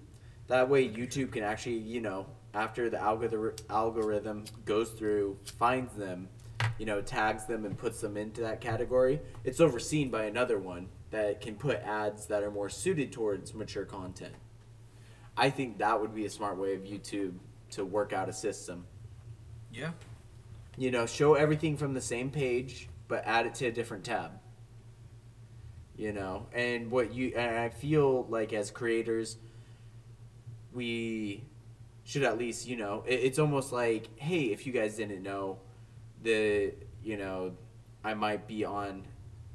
That 0.46 0.70
way, 0.70 0.88
YouTube 0.88 1.32
can 1.32 1.44
actually, 1.44 1.78
you 1.78 2.02
know, 2.02 2.28
after 2.54 2.92
the 2.92 3.02
algorithm 3.02 3.56
algorithm 3.68 4.46
goes 4.66 4.92
through, 4.92 5.40
finds 5.58 5.96
them, 5.96 6.30
you 6.78 6.86
know, 6.86 7.02
tags 7.02 7.46
them 7.46 7.66
and 7.66 7.76
puts 7.76 8.00
them 8.00 8.16
into 8.16 8.42
that 8.42 8.62
category. 8.62 9.20
It's 9.44 9.60
overseen 9.60 10.12
by 10.12 10.26
another 10.26 10.60
one 10.60 10.90
that 11.10 11.42
can 11.42 11.56
put 11.56 11.80
ads 11.80 12.28
that 12.28 12.44
are 12.44 12.52
more 12.52 12.70
suited 12.70 13.12
towards 13.12 13.56
mature 13.56 13.86
content. 13.86 14.36
I 15.38 15.50
think 15.50 15.80
that 15.80 16.00
would 16.00 16.14
be 16.14 16.26
a 16.26 16.30
smart 16.30 16.58
way 16.58 16.76
of 16.76 16.82
YouTube 16.82 17.34
to 17.72 17.86
work 17.86 18.14
out 18.14 18.30
a 18.30 18.34
system. 18.34 18.86
Yeah. 19.72 19.92
You 20.78 20.92
know, 20.92 21.06
show 21.06 21.36
everything 21.36 21.78
from 21.78 21.94
the 21.94 22.02
same 22.02 22.30
page, 22.30 22.90
but 23.08 23.24
add 23.26 23.46
it 23.46 23.56
to 23.56 23.68
a 23.68 23.72
different 23.72 24.04
tab. 24.04 24.32
You 25.96 26.14
know, 26.14 26.48
and 26.54 26.90
what 26.90 27.14
you 27.14 27.34
and 27.36 27.58
I 27.58 27.70
feel 27.70 28.26
like 28.28 28.54
as 28.54 28.72
creators, 28.72 29.38
we 30.74 31.44
should 32.04 32.24
at 32.24 32.38
least, 32.38 32.68
you 32.68 32.76
know, 32.76 33.04
it, 33.06 33.16
it's 33.16 33.40
almost 33.40 33.72
like, 33.72 34.08
hey, 34.18 34.46
if 34.46 34.66
you 34.66 34.74
guys 34.74 34.96
didn't 34.96 35.22
know, 35.22 35.60
the 36.24 36.74
you 37.04 37.18
know, 37.18 37.54
I 38.04 38.14
might 38.14 38.48
be 38.48 38.66
on 38.66 39.04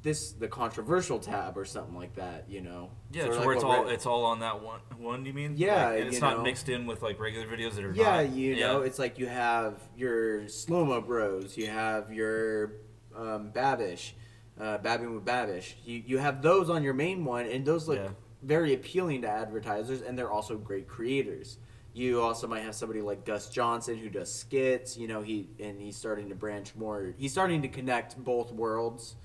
this 0.06 0.30
the 0.32 0.46
controversial 0.48 1.18
tab 1.18 1.58
or 1.58 1.64
something 1.64 1.94
like 1.96 2.14
that. 2.14 2.44
You 2.48 2.60
know. 2.62 2.90
Yeah, 3.12 3.24
so 3.24 3.32
of 3.32 3.44
where 3.44 3.54
it's 3.54 3.64
all 3.64 3.84
Reddit- 3.84 3.92
it's 3.92 4.06
all 4.06 4.24
on 4.24 4.40
that 4.40 4.62
one 4.62 4.80
one. 4.96 5.22
Do 5.24 5.28
you 5.28 5.34
mean? 5.34 5.54
Yeah, 5.56 5.88
Like, 5.88 5.98
and 6.00 6.08
it's 6.08 6.20
not 6.20 6.38
know. 6.38 6.42
mixed 6.44 6.68
in 6.68 6.86
with 6.86 7.02
like 7.02 7.18
regular 7.20 7.46
videos 7.46 7.74
that 7.74 7.84
are 7.84 7.92
Yeah, 7.92 8.22
not. 8.22 8.30
you 8.30 8.54
yeah. 8.54 8.68
know, 8.68 8.80
it's 8.82 8.98
like 8.98 9.18
you 9.18 9.26
have 9.26 9.80
your 9.96 10.48
slow 10.48 10.84
mo 10.84 11.00
bros, 11.00 11.56
you 11.56 11.66
have 11.66 12.12
your 12.12 12.72
um, 13.14 13.50
Babish, 13.52 14.12
uh, 14.60 14.78
Binging 14.78 15.14
with 15.14 15.24
Babish. 15.24 15.74
You 15.84 16.02
you 16.06 16.18
have 16.18 16.40
those 16.40 16.70
on 16.70 16.82
your 16.82 16.94
main 16.94 17.24
one, 17.24 17.46
and 17.46 17.64
those 17.66 17.88
look 17.88 17.98
Yeah. 17.98 18.10
very 18.42 18.74
appealing 18.74 19.22
to 19.22 19.28
advertisers, 19.28 20.02
and 20.02 20.16
they're 20.18 20.30
also 20.30 20.56
great 20.56 20.86
creators. 20.88 21.58
You 21.94 22.20
also 22.20 22.46
might 22.46 22.62
have 22.62 22.74
somebody 22.74 23.00
like 23.00 23.24
Gus 23.24 23.48
Johnson 23.48 23.96
who 23.96 24.10
does 24.10 24.30
skits. 24.32 24.96
You 24.98 25.08
know, 25.08 25.22
he 25.22 25.48
and 25.58 25.80
he's 25.80 25.96
starting 25.96 26.28
to 26.28 26.34
branch 26.34 26.74
more. 26.76 27.12
He's 27.16 27.32
starting 27.32 27.62
to 27.62 27.68
connect 27.68 28.16
both 28.22 28.52
worlds. 28.52 29.16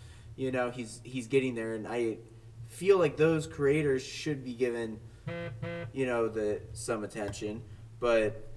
You 0.42 0.52
know, 0.52 0.72
he's 0.72 1.02
he's 1.04 1.28
getting 1.28 1.54
there, 1.54 1.76
and 1.76 1.88
I 1.88 2.18
feel 2.68 2.98
like 2.98 3.16
those 3.16 3.46
creators 3.46 4.02
should 4.02 4.44
be 4.44 4.56
given, 4.56 5.00
you 5.94 6.08
know, 6.08 6.30
the 6.30 6.62
some 6.74 7.04
attention. 7.04 7.62
But 8.00 8.50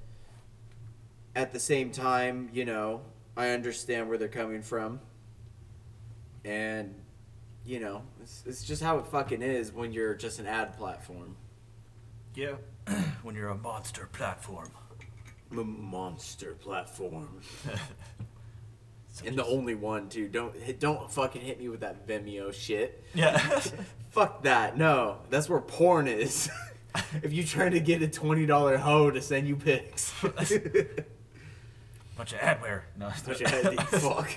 at 1.36 1.52
the 1.52 1.60
same 1.60 1.90
time, 1.90 2.48
you 2.54 2.64
know, 2.64 3.02
I 3.36 3.50
understand 3.50 4.08
where 4.08 4.16
they're 4.16 4.28
coming 4.28 4.62
from. 4.62 4.98
And, 6.42 6.94
you 7.66 7.80
know, 7.80 8.04
it's, 8.22 8.44
it's 8.46 8.64
just 8.64 8.82
how 8.82 8.96
it 8.96 9.06
fucking 9.06 9.42
is 9.42 9.70
when 9.70 9.92
you're 9.92 10.14
just 10.14 10.38
an 10.38 10.46
ad 10.46 10.78
platform. 10.78 11.36
yeah. 12.34 12.54
when 13.22 13.34
you're 13.34 13.48
a 13.50 13.58
monster 13.58 14.08
platform. 14.10 14.70
M- 15.52 15.90
monster 15.90 16.54
platform. 16.54 17.42
and 19.24 19.38
the 19.38 19.44
only 19.44 19.74
one, 19.74 20.08
too. 20.08 20.28
Don't 20.28 20.54
don't 20.80 21.10
fucking 21.10 21.42
hit 21.42 21.58
me 21.58 21.68
with 21.68 21.80
that 21.80 22.06
Vimeo 22.06 22.52
shit. 22.52 23.02
Yeah. 23.14 23.38
Fuck 24.10 24.44
that. 24.44 24.78
No, 24.78 25.18
that's 25.30 25.48
where 25.48 25.60
porn 25.60 26.06
is. 26.06 26.48
if 27.22 27.32
you're 27.32 27.44
trying 27.44 27.72
to 27.72 27.80
get 27.80 28.00
a 28.02 28.06
$20 28.06 28.78
hoe 28.78 29.10
to 29.10 29.20
send 29.20 29.48
you 29.48 29.56
pics. 29.56 30.12
Bunch 30.22 30.40
of 32.32 32.38
adware. 32.38 32.82
No. 32.96 33.06
I 33.06 33.10
had 33.10 33.76
to- 33.76 33.84
fuck. 33.98 34.30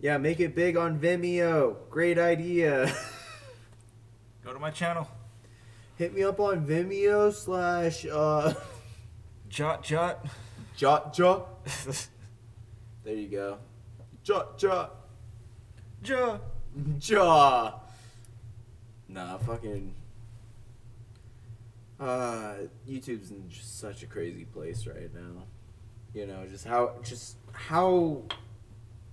yeah, 0.00 0.18
make 0.18 0.40
it 0.40 0.54
big 0.54 0.76
on 0.76 1.00
Vimeo. 1.00 1.76
Great 1.88 2.18
idea. 2.18 2.94
Go 4.44 4.52
to 4.52 4.58
my 4.58 4.70
channel. 4.70 5.08
Hit 5.96 6.14
me 6.14 6.24
up 6.24 6.38
on 6.40 6.66
Vimeo 6.66 7.32
slash 7.32 8.04
uh 8.04 8.52
Jot 9.48 9.82
jot. 9.82 10.26
Jot 10.76 11.14
Jot. 11.14 11.48
There 13.06 13.14
you 13.14 13.28
go. 13.28 13.58
Jot 14.24 14.58
Jot. 14.58 14.96
Ja. 16.04 16.38
Jaw. 16.98 17.74
Nah, 19.08 19.38
fucking. 19.38 19.94
Uh, 22.00 22.54
YouTube's 22.88 23.30
in 23.30 23.48
just 23.48 23.78
such 23.78 24.02
a 24.02 24.06
crazy 24.06 24.44
place 24.44 24.88
right 24.88 25.14
now. 25.14 25.44
You 26.14 26.26
know, 26.26 26.46
just 26.50 26.66
how 26.66 26.94
just 27.04 27.36
how 27.52 28.22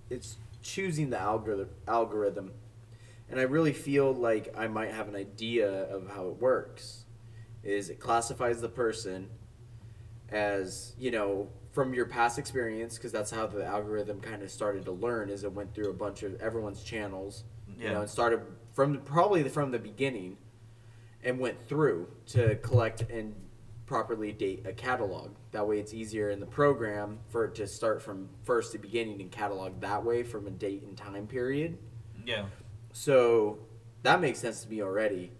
it's 0.09 0.37
choosing 0.63 1.11
the 1.11 1.19
algorithm 1.19 1.69
algorithm, 1.87 2.51
and 3.29 3.39
I 3.39 3.43
really 3.43 3.73
feel 3.73 4.11
like 4.11 4.51
I 4.57 4.65
might 4.65 4.89
have 4.89 5.07
an 5.07 5.15
idea 5.15 5.69
of 5.69 6.09
how 6.09 6.29
it 6.29 6.41
works. 6.41 7.05
Is 7.61 7.91
it 7.91 7.99
classifies 7.99 8.59
the 8.59 8.69
person 8.69 9.29
as 10.29 10.95
you 10.97 11.11
know 11.11 11.49
from 11.73 11.93
your 11.93 12.05
past 12.05 12.39
experience 12.39 12.95
because 12.97 13.11
that's 13.11 13.29
how 13.31 13.45
the 13.45 13.65
algorithm 13.65 14.21
kind 14.21 14.41
of 14.43 14.49
started 14.49 14.85
to 14.85 14.91
learn 14.91 15.29
is 15.29 15.43
it 15.43 15.51
went 15.51 15.73
through 15.75 15.89
a 15.89 15.93
bunch 15.93 16.23
of 16.23 16.39
everyone's 16.41 16.81
channels 16.83 17.43
you 17.77 17.89
know 17.89 18.01
and 18.01 18.09
started 18.09 18.39
from 18.71 18.99
probably 19.01 19.43
from 19.49 19.71
the 19.71 19.79
beginning 19.79 20.37
and 21.23 21.39
went 21.39 21.57
through 21.67 22.07
to 22.27 22.55
collect 22.57 23.01
and 23.09 23.33
properly 23.87 24.31
date 24.31 24.65
a 24.65 24.71
catalog 24.71 25.31
that 25.51 25.67
way 25.67 25.79
it's 25.79 25.93
easier 25.93 26.29
in 26.29 26.39
the 26.39 26.45
program 26.45 27.19
for 27.27 27.45
it 27.45 27.55
to 27.55 27.67
start 27.67 28.01
from 28.01 28.29
first 28.43 28.71
to 28.71 28.77
beginning 28.77 29.19
and 29.21 29.31
catalog 29.31 29.81
that 29.81 30.03
way 30.05 30.23
from 30.23 30.47
a 30.47 30.51
date 30.51 30.83
and 30.83 30.95
time 30.95 31.27
period 31.27 31.77
Yeah. 32.25 32.45
so 32.93 33.57
that 34.03 34.21
makes 34.21 34.39
sense 34.39 34.63
to 34.63 34.69
me 34.69 34.81
already. 34.81 35.31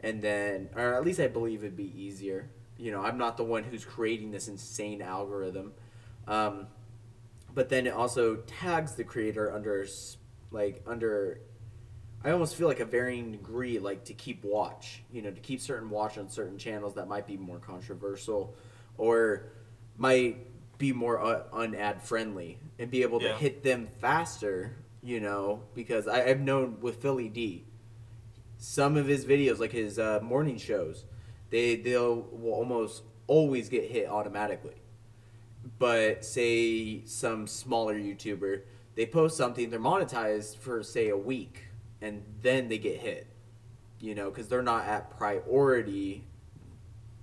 And 0.00 0.22
then, 0.22 0.68
or 0.76 0.94
at 0.94 1.04
least 1.04 1.18
I 1.18 1.26
believe 1.26 1.64
it'd 1.64 1.76
be 1.76 1.92
easier. 2.00 2.48
You 2.78 2.90
know, 2.90 3.02
I'm 3.02 3.18
not 3.18 3.36
the 3.36 3.44
one 3.44 3.64
who's 3.64 3.84
creating 3.84 4.30
this 4.30 4.48
insane 4.48 5.00
algorithm. 5.02 5.72
Um, 6.26 6.66
but 7.54 7.68
then 7.68 7.86
it 7.86 7.94
also 7.94 8.36
tags 8.36 8.94
the 8.94 9.04
creator 9.04 9.52
under, 9.52 9.86
like, 10.50 10.82
under, 10.86 11.40
I 12.24 12.30
almost 12.30 12.56
feel 12.56 12.66
like 12.66 12.80
a 12.80 12.84
varying 12.84 13.32
degree, 13.32 13.78
like 13.78 14.04
to 14.06 14.14
keep 14.14 14.42
watch, 14.42 15.02
you 15.12 15.22
know, 15.22 15.30
to 15.30 15.40
keep 15.40 15.60
certain 15.60 15.88
watch 15.90 16.18
on 16.18 16.28
certain 16.28 16.58
channels 16.58 16.94
that 16.94 17.06
might 17.06 17.26
be 17.26 17.36
more 17.36 17.58
controversial 17.58 18.56
or 18.98 19.44
might 19.96 20.38
be 20.78 20.92
more 20.92 21.20
uh, 21.20 21.44
unad 21.52 22.02
friendly 22.02 22.58
and 22.78 22.90
be 22.90 23.02
able 23.02 23.20
to 23.20 23.28
hit 23.34 23.62
them 23.62 23.86
faster, 24.00 24.74
you 25.02 25.20
know, 25.20 25.62
because 25.74 26.08
I, 26.08 26.24
I've 26.24 26.40
known 26.40 26.78
with 26.80 27.00
Philly 27.00 27.28
D, 27.28 27.64
some 28.58 28.96
of 28.96 29.06
his 29.06 29.24
videos, 29.24 29.60
like 29.60 29.70
his 29.72 29.98
uh, 29.98 30.18
morning 30.22 30.58
shows, 30.58 31.04
they 31.54 31.76
they'll 31.76 32.16
will 32.32 32.52
almost 32.52 33.04
always 33.28 33.68
get 33.68 33.84
hit 33.84 34.08
automatically. 34.08 34.74
But 35.78 36.24
say 36.24 37.04
some 37.04 37.46
smaller 37.46 37.94
YouTuber, 37.94 38.62
they 38.96 39.06
post 39.06 39.36
something, 39.36 39.70
they're 39.70 39.78
monetized 39.78 40.56
for 40.58 40.82
say 40.82 41.10
a 41.10 41.16
week, 41.16 41.66
and 42.00 42.24
then 42.42 42.68
they 42.68 42.78
get 42.78 42.98
hit. 42.98 43.28
You 44.00 44.16
know, 44.16 44.30
because 44.30 44.48
they're 44.48 44.62
not 44.62 44.86
at 44.86 45.16
priority. 45.16 46.24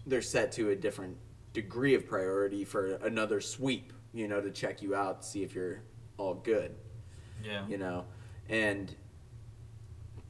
They're 0.08 0.22
set 0.22 0.54
to 0.54 0.70
a 0.70 0.78
different 0.78 1.18
degree 1.52 1.94
of 1.94 2.08
priority 2.08 2.64
for 2.64 2.94
another 3.04 3.42
sweep. 3.42 3.92
You 4.14 4.30
know, 4.30 4.40
to 4.40 4.50
check 4.50 4.82
you 4.82 4.96
out, 4.96 5.26
see 5.26 5.44
if 5.44 5.54
you're 5.54 5.82
all 6.18 6.36
good 6.36 6.76
Yeah. 7.44 7.66
you 7.68 7.78
know 7.78 8.06
and 8.48 8.96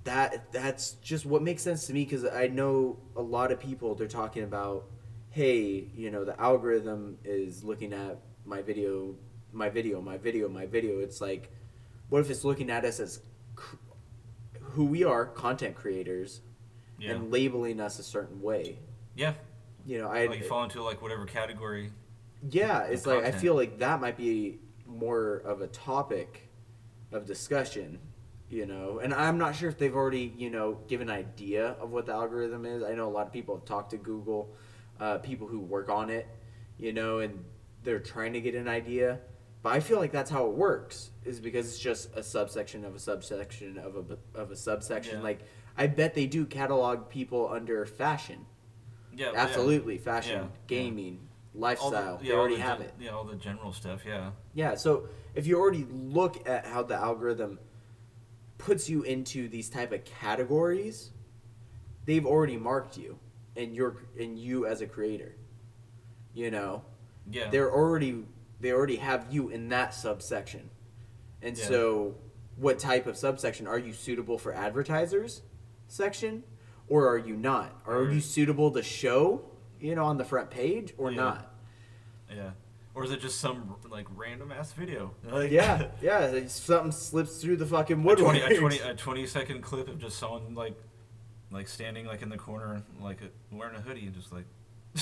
that 0.04 0.52
that's 0.52 0.93
just 0.93 1.26
what 1.26 1.41
makes 1.43 1.62
sense 1.62 1.86
to 1.88 1.93
me 1.93 2.04
because 2.04 2.26
i 2.26 2.47
know 2.47 2.97
a 3.16 3.22
lot 3.22 3.52
of 3.52 3.60
people 3.60 3.93
they're 3.95 4.08
talking 4.08 4.43
about 4.43 4.86
hey 5.30 5.88
you 5.95 6.10
know 6.10 6.24
the 6.26 6.39
algorithm 6.41 7.18
is 7.24 7.64
looking 7.64 7.93
at 7.93 8.20
my 8.45 8.62
video 8.62 9.16
my 9.54 9.70
video 9.70 10.02
my 10.02 10.18
video 10.18 10.49
my 10.49 10.66
video 10.66 10.99
it's 10.99 11.22
like 11.22 11.52
what 12.10 12.20
if 12.20 12.30
it's 12.30 12.43
looking 12.43 12.70
at 12.72 12.84
us 12.84 12.99
as 12.99 13.20
cr- 13.56 13.76
who 14.62 14.86
we 14.86 15.04
are 15.04 15.26
content 15.26 15.76
creators 15.76 16.41
Yeah. 16.97 17.12
and 17.12 17.32
labeling 17.32 17.80
us 17.80 17.99
a 17.99 18.04
certain 18.04 18.41
way 18.41 18.80
Yeah. 19.16 19.34
you 19.86 19.99
know 19.99 20.08
i 20.10 20.26
Like 20.26 20.39
you 20.39 20.45
fall 20.45 20.64
into 20.64 20.82
like 20.82 21.02
whatever 21.02 21.26
category. 21.26 21.91
yeah, 22.49 22.84
it's 22.86 23.06
like 23.06 23.24
I 23.24 23.32
feel 23.32 23.54
like 23.56 23.78
that 23.80 24.02
might 24.02 24.18
be 24.18 24.60
more 24.88 25.38
of 25.45 25.62
a 25.62 25.68
topic 25.68 26.49
of 27.12 27.26
discussion, 27.26 27.99
you 28.52 28.66
know. 28.68 28.99
And 28.99 29.14
I'm 29.14 29.38
not 29.38 29.56
sure 29.56 29.70
if 29.70 29.78
they've 29.80 29.95
already, 29.95 30.34
you 30.38 30.49
know, 30.52 30.78
given 30.88 31.10
an 31.10 31.16
idea 31.16 31.70
of 31.80 31.89
what 31.91 32.06
the 32.06 32.12
algorithm 32.14 32.66
is. 32.66 32.84
I 32.84 32.93
know 32.93 33.08
a 33.08 33.10
lot 33.10 33.26
of 33.26 33.34
people 33.34 33.56
have 33.56 33.66
talked 33.66 33.91
to 33.91 33.97
Google, 33.97 34.54
uh, 34.99 35.18
people 35.20 35.47
who 35.47 35.60
work 35.60 35.89
on 35.89 36.10
it, 36.10 36.28
you 36.78 36.93
know, 36.93 37.20
and 37.20 37.43
they're 37.84 37.99
trying 37.99 38.34
to 38.34 38.41
get 38.41 38.54
an 38.54 38.68
idea. 38.68 39.20
But 39.64 39.74
I 39.74 39.80
feel 39.80 39.97
like 39.99 40.12
that's 40.12 40.30
how 40.30 40.45
it 40.47 40.54
works, 40.54 41.12
is 41.24 41.39
because 41.39 41.68
it's 41.68 41.80
just 41.80 42.16
a 42.16 42.22
subsection 42.24 42.84
of 42.84 42.95
a 42.95 42.99
subsection 42.99 43.78
of 43.78 43.95
a 43.95 44.39
of 44.39 44.52
a 44.52 44.56
subsection. 44.56 45.18
Yeah. 45.18 45.24
Like 45.24 45.39
I 45.78 45.88
bet 45.88 46.14
they 46.14 46.28
do 46.28 46.45
catalog 46.45 47.10
people 47.10 47.49
under 47.49 47.86
fashion. 47.86 48.45
Yeah. 49.16 49.32
Absolutely, 49.36 49.97
fashion, 49.97 50.34
Yeah, 50.34 50.41
yeah. 50.43 50.47
gaming, 50.68 51.14
Yeah. 51.14 51.62
Lifestyle. 51.62 52.18
the, 52.18 52.24
they 52.24 52.30
yeah, 52.30 52.36
already 52.36 52.56
the 52.56 52.62
have 52.62 52.82
it. 52.82 52.93
Yeah, 52.99 53.12
all 53.12 53.24
the 53.26 53.36
general 53.36 53.72
stuff. 53.74 54.02
Yeah. 54.06 54.32
Yeah, 54.54 54.76
so 54.76 55.10
if 55.36 55.45
you 55.45 55.60
already 55.60 55.86
look 55.91 56.47
at 56.49 56.66
how 56.66 56.82
the 56.84 56.95
algorithm 56.95 57.60
puts 58.66 58.89
you 58.89 59.03
into 59.03 59.47
these 59.49 59.70
type 59.70 59.91
of 59.91 60.03
categories, 60.05 61.12
they've 62.05 62.26
already 62.26 62.57
marked 62.57 62.97
you 62.97 63.18
and 63.55 63.76
you're 63.76 63.97
and 64.20 64.38
you 64.39 64.66
as 64.66 64.82
a 64.82 64.88
creator. 64.88 65.36
You 66.34 66.51
know, 66.51 66.84
Yeah. 67.30 67.49
they're 67.49 67.72
already 67.74 68.26
they 68.59 68.72
already 68.72 68.97
have 68.97 69.26
you 69.34 69.49
in 69.49 69.70
that 69.70 69.93
subsection. 69.93 70.70
And 71.41 71.57
Yeah. 71.57 71.66
so 71.66 72.16
what 72.55 72.78
type 72.78 73.07
of 73.07 73.18
subsection 73.18 73.66
are 73.66 73.80
you 73.80 73.91
suitable 73.91 74.38
for 74.38 74.53
advertisers 74.53 75.41
section 75.88 76.43
or 76.88 77.07
are 77.07 77.18
you 77.18 77.36
not? 77.36 77.82
Are 77.88 78.03
you 78.03 78.20
suitable 78.22 78.70
to 78.72 78.84
show, 78.84 79.49
you 79.80 79.95
know, 79.95 80.05
on 80.05 80.18
the 80.18 80.26
front 80.26 80.51
page 80.51 80.93
or 80.97 81.09
Yeah. 81.12 81.18
not? 81.18 81.55
Yeah. 82.30 82.51
Or 82.93 83.03
is 83.05 83.11
it 83.11 83.21
just 83.21 83.39
some 83.39 83.75
like 83.89 84.05
random 84.15 84.51
ass 84.51 84.73
video? 84.73 85.11
Uh, 85.31 85.35
like, 85.37 85.51
Yeah, 85.51 85.87
yeah, 86.01 86.25
it's- 86.25 86.53
something 86.59 86.91
slips 86.91 87.37
through 87.37 87.57
the 87.57 87.65
fucking 87.65 88.01
a 88.01 88.05
woodwork. 88.05 88.37
20, 88.37 88.55
a 88.55 88.59
20 88.59 88.79
a 88.79 88.93
20 88.95 89.25
second 89.27 89.61
clip 89.61 89.87
of 89.87 89.99
just 89.99 90.17
someone 90.19 90.53
like 90.55 90.75
like 91.51 91.67
standing 91.67 92.05
like 92.05 92.21
in 92.21 92.29
the 92.29 92.37
corner 92.37 92.81
like 93.01 93.19
a, 93.21 93.55
wearing 93.55 93.75
a 93.75 93.81
hoodie 93.81 94.05
and 94.05 94.13
just 94.15 94.31
like 94.31 94.45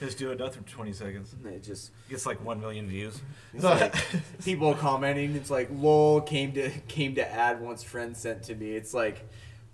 Just 0.00 0.16
do 0.18 0.34
nothing 0.34 0.62
for 0.62 0.70
20 0.70 0.92
seconds. 0.94 1.34
And 1.44 1.54
it 1.54 1.62
just 1.62 1.90
Gets 2.08 2.24
like 2.24 2.42
1 2.42 2.58
million 2.58 2.86
views. 2.88 3.20
It's 3.52 3.64
like 3.64 3.94
people 4.42 4.74
commenting. 4.74 5.34
It's 5.36 5.50
like 5.50 5.68
lol 5.70 6.22
came 6.22 6.52
to 6.52 6.70
came 6.88 7.14
to 7.16 7.30
ad 7.32 7.60
once 7.60 7.82
friend 7.82 8.16
sent 8.16 8.44
to 8.44 8.54
me. 8.54 8.70
It's 8.70 8.94
like 8.94 9.28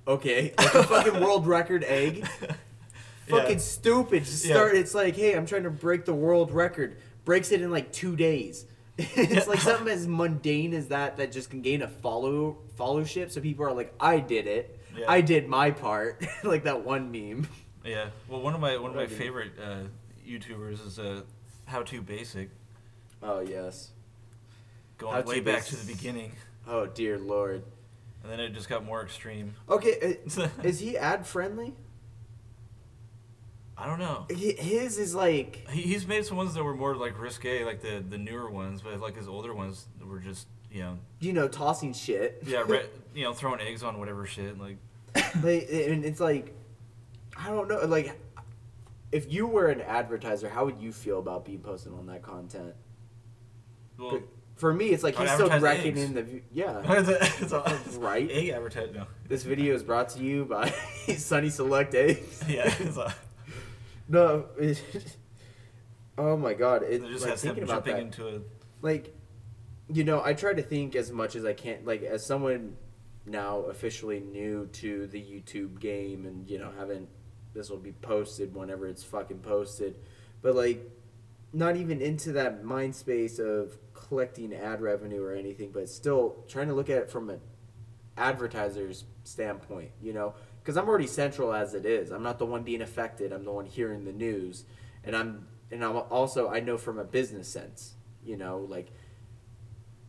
okay, 0.07 0.53
like 0.59 0.75
a 0.75 0.83
fucking 0.85 1.21
world 1.21 1.47
record 1.47 1.85
egg. 1.85 2.27
Fucking 3.29 3.51
Yeah. 3.53 3.57
stupid. 3.59 4.25
Just 4.25 4.45
Yeah. 4.45 4.55
start. 4.55 4.75
It's 4.77 4.95
like 4.95 5.17
hey, 5.17 5.35
I'm 5.35 5.47
trying 5.47 5.65
to 5.65 5.71
break 5.71 6.05
the 6.05 6.15
world 6.15 6.51
record. 6.53 6.97
Breaks 7.25 7.53
it 7.53 7.61
in 7.61 7.71
like 7.71 7.93
two 7.93 8.17
days. 8.17 8.65
it's 8.99 9.47
like 9.47 9.61
something 9.61 9.89
as 9.89 10.09
mundane 10.09 10.75
as 10.75 10.89
that 10.89 11.19
that 11.19 11.31
just 11.31 11.51
can 11.51 11.63
gain 11.63 11.83
a 11.83 11.89
follow 11.89 12.59
followship. 12.77 13.31
So 13.31 13.41
people 13.41 13.65
are 13.65 13.73
like, 13.73 13.95
I 14.01 14.19
did 14.19 14.47
it. 14.47 14.81
Yeah. 14.97 15.05
I 15.09 15.21
did 15.21 15.47
my 15.49 15.71
part. 15.71 16.25
like 16.43 16.65
that 16.65 16.85
one 16.85 17.13
meme. 17.13 17.47
Yeah. 17.85 18.07
Well, 18.29 18.41
one 18.41 18.55
of 18.55 18.61
my 18.61 18.77
one 18.77 18.91
of 18.91 18.97
my 18.97 19.07
favorite 19.07 19.53
uh, 19.63 19.83
YouTubers 20.27 20.85
is 20.87 20.99
uh, 20.99 21.23
How 21.67 21.83
To 21.85 22.03
Basic, 22.03 22.51
Oh 23.23 23.41
yes. 23.41 23.91
going 24.99 25.15
How 25.15 25.23
To 25.23 25.29
way 25.29 25.41
back 25.41 25.65
to 25.67 25.77
the 25.77 25.87
beginning, 25.93 26.33
Oh 26.67 26.87
dear 26.87 27.19
lord. 27.19 27.63
and 28.23 28.33
then 28.33 28.41
it 28.41 28.51
just 28.53 28.69
got 28.69 28.85
more 28.85 29.03
extreme. 29.03 29.55
Okay, 29.71 30.19
uh, 30.37 30.49
is 30.65 30.81
he 30.81 30.99
ad 30.99 31.25
friendly? 31.27 31.75
I 33.81 33.87
don't 33.87 33.99
know. 34.01 34.27
Hi- 34.31 34.57
His 34.63 34.99
is 34.99 35.15
like 35.15 35.69
He, 35.71 35.83
he's 35.83 36.07
made 36.07 36.27
some 36.27 36.37
ones 36.37 36.55
that 36.55 36.65
were 36.65 36.75
more 36.75 36.97
like 36.97 37.19
risque, 37.21 37.65
like 37.65 37.81
the 37.81 38.03
the 38.07 38.19
newer 38.19 38.51
ones, 38.51 38.83
but 38.83 38.99
like 39.01 39.17
his 39.17 39.29
older 39.29 39.55
ones 39.55 39.87
were 40.05 40.19
just 40.19 40.49
you 40.71 40.83
know 40.83 40.99
you 41.21 41.33
know 41.33 41.47
tossing 41.49 41.93
shit. 41.93 42.43
yeah 42.47 42.63
re- 42.67 42.87
you 43.15 43.25
know 43.25 43.33
throwing 43.33 43.61
eggs 43.61 43.83
on 43.83 43.99
whatever 43.99 44.27
shit 44.27 44.59
like 44.59 44.77
like, 45.43 45.69
and 45.71 46.05
it's 46.05 46.21
like 46.21 46.55
I 47.37 47.49
don't 47.51 47.69
know. 47.69 47.79
Like, 47.87 48.19
if 49.13 49.33
you 49.33 49.47
were 49.47 49.69
an 49.69 49.81
advertiser, 49.81 50.49
how 50.49 50.65
would 50.65 50.79
you 50.79 50.93
feel 50.93 51.21
about 51.21 51.45
being 51.45 51.61
posted 51.61 51.93
on 51.93 52.07
that 52.07 52.23
content? 52.23 52.75
well. 53.99 54.21
For 54.57 54.75
me, 54.75 54.87
it's 54.89 55.05
like 55.05 55.17
he's 55.17 55.31
still 55.31 55.49
wrecking 55.61 55.93
eggs. 55.97 56.03
in 56.03 56.15
the 56.15 56.43
yeah. 56.53 56.83
it's 57.41 57.53
all, 57.53 57.65
Right? 58.01 58.29
Egg 58.29 58.49
advertise 58.49 58.93
no. 58.93 59.07
This 59.29 59.45
video 59.45 59.73
is 59.73 59.85
brought 59.85 60.09
to 60.11 60.19
you 60.21 60.47
by 60.47 60.71
Sunny 61.17 61.49
Select 61.49 61.95
Eggs. 61.95 62.43
Yeah. 62.49 62.75
No. 64.09 64.47
It, 64.59 64.83
oh 66.19 66.37
my 66.37 66.55
god! 66.55 66.83
It, 66.83 67.03
it 67.03 67.09
just 67.09 67.23
like 67.23 67.33
has 67.33 67.43
thinking 67.43 67.65
about 67.65 67.85
jumping 67.85 67.95
that. 67.95 68.03
into 68.03 68.29
a 68.29 68.41
like 68.83 69.15
you 69.89 70.05
know 70.05 70.23
i 70.25 70.33
try 70.33 70.53
to 70.53 70.63
think 70.63 70.95
as 70.95 71.11
much 71.11 71.35
as 71.35 71.45
i 71.45 71.53
can 71.53 71.85
like 71.85 72.03
as 72.03 72.25
someone 72.25 72.77
now 73.27 73.61
officially 73.63 74.21
new 74.21 74.67
to 74.73 75.07
the 75.09 75.21
youtube 75.21 75.81
game 75.81 76.27
and 76.27 76.49
you 76.49 76.59
know 76.59 76.71
haven't 76.79 77.09
this 77.55 77.71
will 77.71 77.79
be 77.79 77.93
posted 77.93 78.55
whenever 78.55 78.87
it's 78.87 79.03
fucking 79.03 79.39
posted 79.39 79.97
but 80.43 80.55
like 80.55 80.91
not 81.53 81.77
even 81.77 82.01
into 82.01 82.33
that 82.33 82.63
mind 82.63 82.95
space 82.95 83.39
of 83.39 83.79
collecting 83.95 84.55
ad 84.55 84.81
revenue 84.81 85.23
or 85.23 85.33
anything 85.33 85.71
but 85.73 85.89
still 85.89 86.45
trying 86.47 86.69
to 86.69 86.75
look 86.75 86.91
at 86.91 86.99
it 86.99 87.11
from 87.11 87.31
an 87.31 87.41
advertiser's 88.17 89.05
standpoint 89.25 89.91
you 90.01 90.13
know 90.13 90.35
because 90.69 90.77
i'm 90.77 90.87
already 90.87 91.07
central 91.07 91.55
as 91.55 91.73
it 91.73 91.87
is. 91.87 92.11
I'm 92.11 92.23
not 92.23 92.39
the 92.39 92.45
one 92.45 92.63
being 92.63 92.83
affected. 92.83 93.33
I'm 93.33 93.43
the 93.43 93.53
one 93.53 93.65
hearing 93.65 94.05
the 94.05 94.13
news. 94.13 94.67
And 95.03 95.17
i'm 95.17 95.47
and 95.71 95.83
i'm 95.83 95.97
also 95.97 96.51
i 96.51 96.61
know 96.61 96.77
from 96.77 96.99
a 96.99 97.05
business 97.05 97.49
sense 97.49 97.95
you 98.23 98.37
know 98.37 98.67
like 98.69 98.89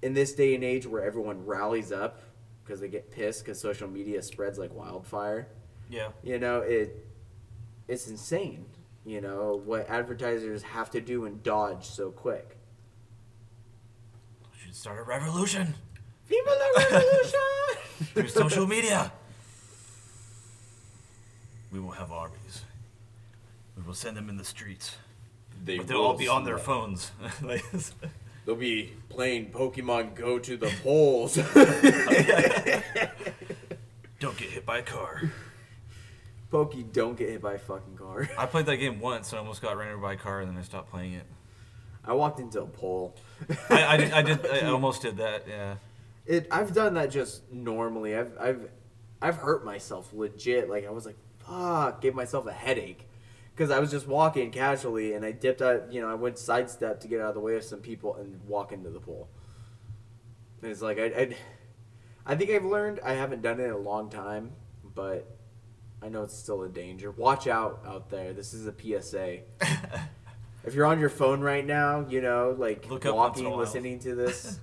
in 0.02 0.14
this 0.14 0.34
day 0.34 0.56
and 0.56 0.64
age 0.66 0.86
where 0.86 1.02
everyone 1.02 1.46
rallies 1.46 1.94
up 1.94 2.22
because 2.64 2.82
they 2.82 2.90
get 2.90 3.10
pissed 3.10 3.46
because 3.46 3.58
social 3.58 3.88
media 3.88 4.22
spreads 4.22 4.60
like 4.60 4.74
wildfire 4.74 5.48
yeah. 5.90 6.10
you 6.24 6.38
know 6.38 6.60
it 6.60 7.08
it's 7.88 8.10
insane 8.10 8.66
you 9.06 9.22
know 9.22 9.62
what 9.64 9.90
advertisers 9.90 10.62
have 10.64 10.90
to 10.90 11.00
do 11.00 11.24
and 11.26 11.42
dodge 11.42 11.86
so 11.86 12.12
quick. 12.12 12.58
We 14.52 14.60
should 14.60 14.76
start 14.76 15.00
a 15.00 15.04
revolution. 15.04 15.74
Viva 16.28 16.50
la 16.50 16.84
revolution! 16.84 17.40
Through 18.14 18.28
social 18.28 18.68
media. 18.68 19.12
We 21.72 21.80
will 21.80 21.92
have 21.92 22.12
armies. 22.12 22.64
We 23.78 23.84
will 23.84 23.94
send 23.94 24.18
them 24.18 24.30
in 24.30 24.38
the 24.38 24.44
streets, 24.44 24.98
they 25.64 25.78
but 25.78 25.88
they'll 25.88 26.02
all 26.02 26.18
be 26.18 26.28
on 26.28 26.44
their 26.44 26.58
smell. 26.60 26.66
phones. 26.66 27.12
Like, 27.42 27.64
they'll 28.46 28.56
be 28.56 28.92
playing 29.10 29.52
pokemon 29.52 30.16
go 30.16 30.40
to 30.40 30.58
the 30.58 30.72
polls 30.84 31.36
Don't 34.20 34.38
get 34.38 34.50
hit 34.50 34.66
by 34.66 34.80
a 34.80 34.84
car. 34.84 35.32
pokey 36.52 36.84
don't 36.84 37.18
get 37.18 37.30
hit 37.30 37.42
by 37.42 37.54
a 37.54 37.60
fucking 37.60 37.96
car 37.96 38.28
I 38.38 38.46
played 38.48 38.66
that 38.66 38.78
game 38.78 39.00
once 39.00 39.32
and 39.32 39.40
almost 39.40 39.62
got 39.62 39.78
ran 39.78 39.92
over 39.94 40.02
by 40.02 40.14
a 40.14 40.18
car, 40.18 40.42
and 40.42 40.50
then 40.50 40.58
I 40.58 40.64
stopped 40.64 40.90
playing 40.90 41.14
it. 41.14 41.26
i 42.04 42.12
walked 42.14 42.40
into 42.40 42.62
a 42.62 42.66
pole 42.66 43.16
I, 43.70 43.86
I, 43.86 43.98
did, 43.98 44.12
I 44.12 44.22
did. 44.24 44.46
I 44.48 44.62
almost 44.70 45.04
did 45.04 45.18
that. 45.18 45.46
Yeah. 45.48 45.76
It 46.26 46.48
I've 46.52 46.74
done 46.74 46.96
that 46.96 47.12
just 47.12 47.50
normally. 47.52 48.16
I've 48.16 48.32
I've 48.40 48.70
I've 49.22 49.38
hurt 49.38 49.64
myself 49.64 50.12
legit. 50.14 50.70
Like 50.70 50.86
I 50.86 50.90
was 50.90 51.06
like, 51.06 51.16
fuck, 51.50 52.02
gave 52.02 52.16
myself 52.16 52.46
a 52.48 52.52
headache 52.52 53.08
because 53.56 53.72
I 53.72 53.80
was 53.80 53.92
just 53.92 54.08
walking 54.08 54.52
casually 54.52 55.14
and 55.14 55.26
I 55.26 55.32
dipped 55.32 55.62
out. 55.62 55.92
You 55.92 56.02
know, 56.02 56.10
I 56.10 56.14
went 56.16 56.38
sidestep 56.38 57.00
to 57.02 57.08
get 57.08 57.20
out 57.20 57.30
of 57.30 57.34
the 57.36 57.42
way 57.42 57.56
of 57.56 57.64
some 57.64 57.80
people 57.80 58.16
and 58.16 58.40
walk 58.48 58.72
into 58.72 58.90
the 58.90 59.00
pool. 59.00 59.30
And 60.62 60.72
it's 60.72 60.82
like 60.82 61.00
I 61.00 61.06
I, 61.06 61.36
I 62.26 62.36
think 62.36 62.52
I've 62.52 62.66
learned. 62.66 63.00
I 63.04 63.14
haven't 63.14 63.42
done 63.42 63.60
it 63.60 63.66
in 63.66 63.72
a 63.72 63.78
long 63.78 64.10
time, 64.10 64.52
but 64.84 65.28
I 66.02 66.10
know 66.10 66.24
it's 66.24 66.38
still 66.38 66.64
a 66.64 66.70
danger. 66.70 67.12
Watch 67.12 67.48
out 67.48 67.82
out 67.86 68.10
there. 68.10 68.34
This 68.34 68.54
is 68.54 68.68
a 68.68 68.74
PSA. 68.74 69.40
If 70.64 70.76
you're 70.76 70.86
on 70.86 71.00
your 71.00 71.10
phone 71.10 71.42
right 71.42 71.66
now, 71.66 72.06
you 72.10 72.22
know, 72.22 72.56
like 72.58 72.90
Look 72.90 73.06
up 73.06 73.16
once 73.16 73.40
in 73.40 73.46
walking, 73.46 73.60
listening 73.60 74.00
to 74.00 74.14
this, 74.14 74.60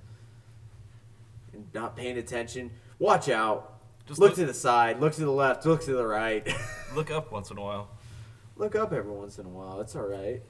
and 1.53 1.65
not 1.73 1.95
paying 1.95 2.17
attention, 2.17 2.71
watch 2.99 3.29
out. 3.29 3.76
Just 4.07 4.19
look, 4.19 4.29
look- 4.29 4.35
to 4.37 4.45
the 4.45 4.53
side, 4.53 4.99
look 4.99 5.13
to 5.15 5.21
the 5.21 5.31
left, 5.31 5.65
look 5.65 5.81
to 5.83 5.93
the 5.93 6.05
right. 6.05 6.47
Look 6.95 7.11
up 7.11 7.31
once 7.31 7.51
in 7.51 7.57
a 7.57 7.61
while. 7.61 7.89
look 8.55 8.73
up 8.75 8.93
every 8.93 9.11
once 9.11 9.37
in 9.37 9.45
a 9.45 9.49
while. 9.49 9.81
It's 9.81 9.95
all 9.95 10.07
right. 10.07 10.41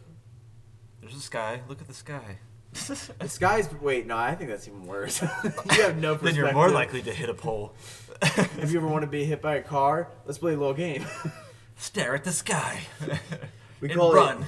There's 1.02 1.16
a 1.16 1.20
sky. 1.20 1.62
Look 1.68 1.82
at 1.82 1.88
the 1.88 1.94
sky. 1.94 2.38
The 3.20 3.28
sky's 3.28 3.68
wait, 3.82 4.06
no, 4.06 4.16
I 4.16 4.36
think 4.36 4.52
that's 4.52 4.68
even 4.68 4.86
worse. 4.86 5.22
you 5.44 5.82
have 5.82 5.98
no 5.98 6.14
then 6.14 6.36
you're 6.36 6.54
more 6.54 6.70
likely 6.70 7.02
to 7.02 7.12
hit 7.12 7.28
a 7.30 7.34
pole. 7.34 7.74
If 8.22 8.72
you 8.72 8.78
ever 8.78 8.88
want 8.88 9.02
to 9.02 9.08
be 9.10 9.26
hit 9.26 9.42
by 9.42 9.56
a 9.56 9.64
car, 9.64 10.10
let's 10.26 10.38
play 10.38 10.54
a 10.54 10.58
little 10.58 10.74
game. 10.76 11.06
Stare 11.78 12.14
at 12.14 12.24
the 12.24 12.32
sky. 12.32 12.82
We 13.82 13.90
and 13.90 13.98
call 13.98 14.14
run. 14.14 14.44
it 14.44 14.48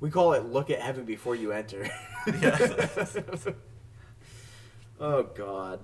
we 0.00 0.10
call 0.10 0.32
it 0.32 0.44
look 0.46 0.70
at 0.70 0.80
heaven 0.80 1.04
before 1.04 1.36
you 1.36 1.52
enter. 1.52 1.88
Oh 5.00 5.22
god. 5.22 5.80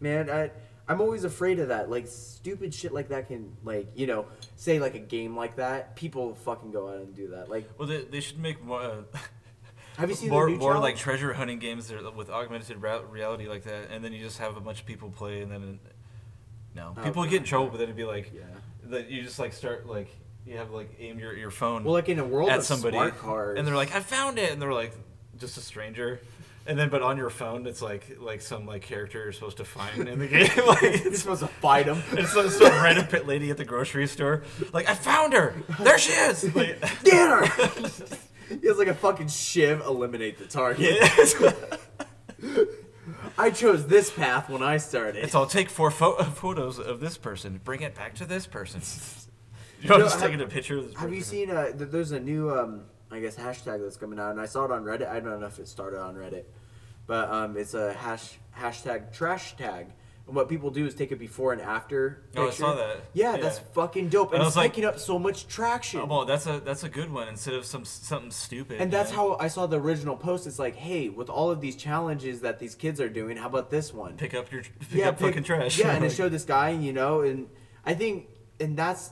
Man, 0.00 0.30
I 0.30 0.50
I'm 0.88 1.00
always 1.00 1.24
afraid 1.24 1.58
of 1.60 1.68
that. 1.68 1.90
Like 1.90 2.06
stupid 2.08 2.74
shit 2.74 2.92
like 2.92 3.08
that 3.10 3.28
can 3.28 3.56
like, 3.64 3.86
you 3.94 4.06
know, 4.06 4.26
say 4.56 4.78
like 4.78 4.94
a 4.94 4.98
game 5.00 5.36
like 5.36 5.56
that, 5.56 5.96
people 5.96 6.34
fucking 6.34 6.70
go 6.72 6.88
out 6.88 6.96
and 6.96 7.14
do 7.14 7.28
that. 7.28 7.48
Like 7.48 7.68
Well, 7.78 7.88
they, 7.88 8.02
they 8.04 8.20
should 8.20 8.38
make 8.38 8.62
more. 8.64 8.80
Uh, 8.82 9.02
have 9.98 10.08
you 10.10 10.16
seen 10.16 10.30
more, 10.30 10.46
the 10.46 10.52
new 10.52 10.58
more 10.58 10.72
challenge? 10.74 10.82
like 10.94 10.96
treasure 10.96 11.32
hunting 11.32 11.58
games 11.58 11.92
with 12.16 12.30
augmented 12.30 12.82
ra- 12.82 13.02
reality 13.10 13.48
like 13.48 13.64
that, 13.64 13.90
and 13.90 14.04
then 14.04 14.12
you 14.12 14.20
just 14.22 14.38
have 14.38 14.56
a 14.56 14.60
bunch 14.60 14.80
of 14.80 14.86
people 14.86 15.10
play, 15.10 15.40
and 15.42 15.50
then 15.52 15.78
no, 16.74 16.94
Oh, 16.96 17.02
people 17.02 17.24
get 17.24 17.34
in 17.34 17.44
trouble, 17.44 17.66
but 17.68 17.74
then 17.78 17.84
it'd 17.84 17.96
be 17.96 18.04
like 18.04 18.32
Yeah. 18.34 18.42
that 18.84 19.08
you 19.10 19.22
just 19.22 19.38
like 19.38 19.52
start 19.52 19.86
like 19.86 20.08
you 20.46 20.56
have 20.56 20.70
like 20.72 20.90
aim 20.98 21.18
your, 21.18 21.36
your 21.36 21.50
phone 21.52 21.84
Well, 21.84 21.92
like 21.94 22.08
in 22.08 22.18
a 22.18 22.24
world 22.24 22.48
at 22.50 22.64
somebody, 22.64 22.96
and 22.98 23.66
they're 23.66 23.76
like, 23.76 23.94
"I 23.94 24.00
found 24.00 24.38
it," 24.38 24.50
and 24.52 24.60
they're 24.60 24.72
like, 24.72 24.92
just 25.38 25.56
a 25.56 25.60
stranger. 25.60 26.20
And 26.64 26.78
then, 26.78 26.90
but 26.90 27.02
on 27.02 27.16
your 27.16 27.30
phone, 27.30 27.66
it's 27.66 27.82
like 27.82 28.16
like 28.20 28.40
some 28.40 28.66
like 28.66 28.82
character 28.82 29.18
you're 29.24 29.32
supposed 29.32 29.56
to 29.56 29.64
find 29.64 30.06
in 30.08 30.18
the 30.20 30.28
game. 30.28 30.42
like 30.66 30.82
you're 30.82 30.92
it's, 31.08 31.20
supposed 31.20 31.40
to 31.40 31.48
fight 31.48 31.86
them. 31.86 32.02
it's 32.12 32.32
some, 32.32 32.48
some 32.50 32.70
random 32.82 33.06
pit 33.06 33.26
lady 33.26 33.50
at 33.50 33.56
the 33.56 33.64
grocery 33.64 34.06
store. 34.06 34.44
Like, 34.72 34.88
I 34.88 34.94
found 34.94 35.32
her. 35.32 35.54
There 35.80 35.98
she 35.98 36.12
is. 36.12 36.44
Like, 36.54 36.80
Get 37.02 37.28
her! 37.28 37.46
he 38.60 38.66
has 38.68 38.78
like 38.78 38.88
a 38.88 38.94
fucking 38.94 39.28
shiv. 39.28 39.80
Eliminate 39.80 40.38
the 40.38 40.44
target. 40.44 40.98
yeah. 41.00 41.52
I 43.38 43.50
chose 43.50 43.86
this 43.86 44.10
path 44.10 44.48
when 44.48 44.62
I 44.62 44.76
started. 44.76 45.24
It's 45.24 45.34
all 45.34 45.46
take 45.46 45.70
four 45.70 45.90
pho- 45.90 46.22
photos 46.22 46.78
of 46.78 47.00
this 47.00 47.16
person, 47.16 47.60
bring 47.64 47.80
it 47.80 47.94
back 47.94 48.14
to 48.16 48.24
this 48.26 48.46
person. 48.46 48.82
You 49.80 49.88
know, 49.88 49.96
No, 49.96 50.04
just 50.04 50.20
have- 50.20 50.30
taking 50.30 50.40
a 50.44 50.46
picture 50.48 50.78
of 50.78 50.88
this 50.88 50.96
Have 51.00 51.12
you 51.12 51.22
seen? 51.22 51.50
Uh, 51.50 51.72
there's 51.74 52.12
a 52.12 52.20
new, 52.20 52.50
um, 52.50 52.82
I 53.12 53.20
guess, 53.20 53.36
hashtag 53.36 53.82
that's 53.82 53.96
coming 53.96 54.18
out, 54.18 54.30
and 54.30 54.40
I 54.40 54.46
saw 54.46 54.64
it 54.64 54.70
on 54.70 54.84
Reddit. 54.84 55.08
I 55.08 55.20
don't 55.20 55.40
know 55.40 55.46
if 55.46 55.58
it 55.58 55.68
started 55.68 56.00
on 56.00 56.14
Reddit, 56.14 56.44
but 57.06 57.28
um, 57.30 57.56
it's 57.56 57.74
a 57.74 57.92
hash 57.92 58.38
hashtag 58.58 59.12
trash 59.12 59.56
tag. 59.56 59.86
And 60.28 60.36
what 60.36 60.48
people 60.48 60.70
do 60.70 60.86
is 60.86 60.94
take 60.94 61.10
a 61.10 61.16
before 61.16 61.52
and 61.52 61.60
after. 61.60 62.22
Oh, 62.36 62.46
I 62.46 62.50
saw 62.50 62.74
that. 62.76 62.98
Yeah, 63.12 63.34
Yeah. 63.34 63.42
that's 63.42 63.58
fucking 63.58 64.08
dope, 64.08 64.28
and 64.32 64.38
And 64.38 64.46
it's 64.46 64.54
like- 64.56 64.70
picking 64.70 64.84
up 64.84 65.00
so 65.00 65.18
much 65.18 65.48
traction. 65.48 66.00
Oh, 66.00 66.06
well, 66.06 66.24
that's 66.24 66.46
a 66.46 66.60
that's 66.60 66.84
a 66.84 66.88
good 66.88 67.12
one 67.12 67.26
instead 67.26 67.54
of 67.54 67.66
some 67.66 67.84
something 67.84 68.30
stupid. 68.30 68.80
and 68.80 68.90
that's 68.92 69.10
how 69.10 69.36
I 69.40 69.48
saw 69.48 69.66
the 69.66 69.80
original 69.80 70.16
post. 70.16 70.46
It's 70.46 70.60
like, 70.60 70.76
hey, 70.76 71.08
with 71.08 71.28
all 71.28 71.50
of 71.50 71.60
these 71.60 71.74
challenges 71.74 72.40
that 72.42 72.60
these 72.60 72.76
kids 72.76 73.00
are 73.00 73.08
doing, 73.08 73.36
how 73.36 73.48
about 73.48 73.68
this 73.70 73.92
one? 73.92 74.16
pick 74.16 74.32
up 74.32 74.50
your 74.52 74.62
pick 74.62 74.72
yeah, 74.92 75.08
up 75.08 75.18
pick- 75.18 75.28
fucking 75.28 75.42
trash. 75.42 75.76
Yeah, 75.78 75.90
and 75.90 76.04
it 76.04 76.10
showed 76.18 76.30
this 76.30 76.44
guy, 76.44 76.70
you 76.70 76.92
know, 76.92 77.22
and 77.22 77.48
I 77.84 77.94
think, 77.94 78.28
and 78.60 78.76
that's 78.76 79.10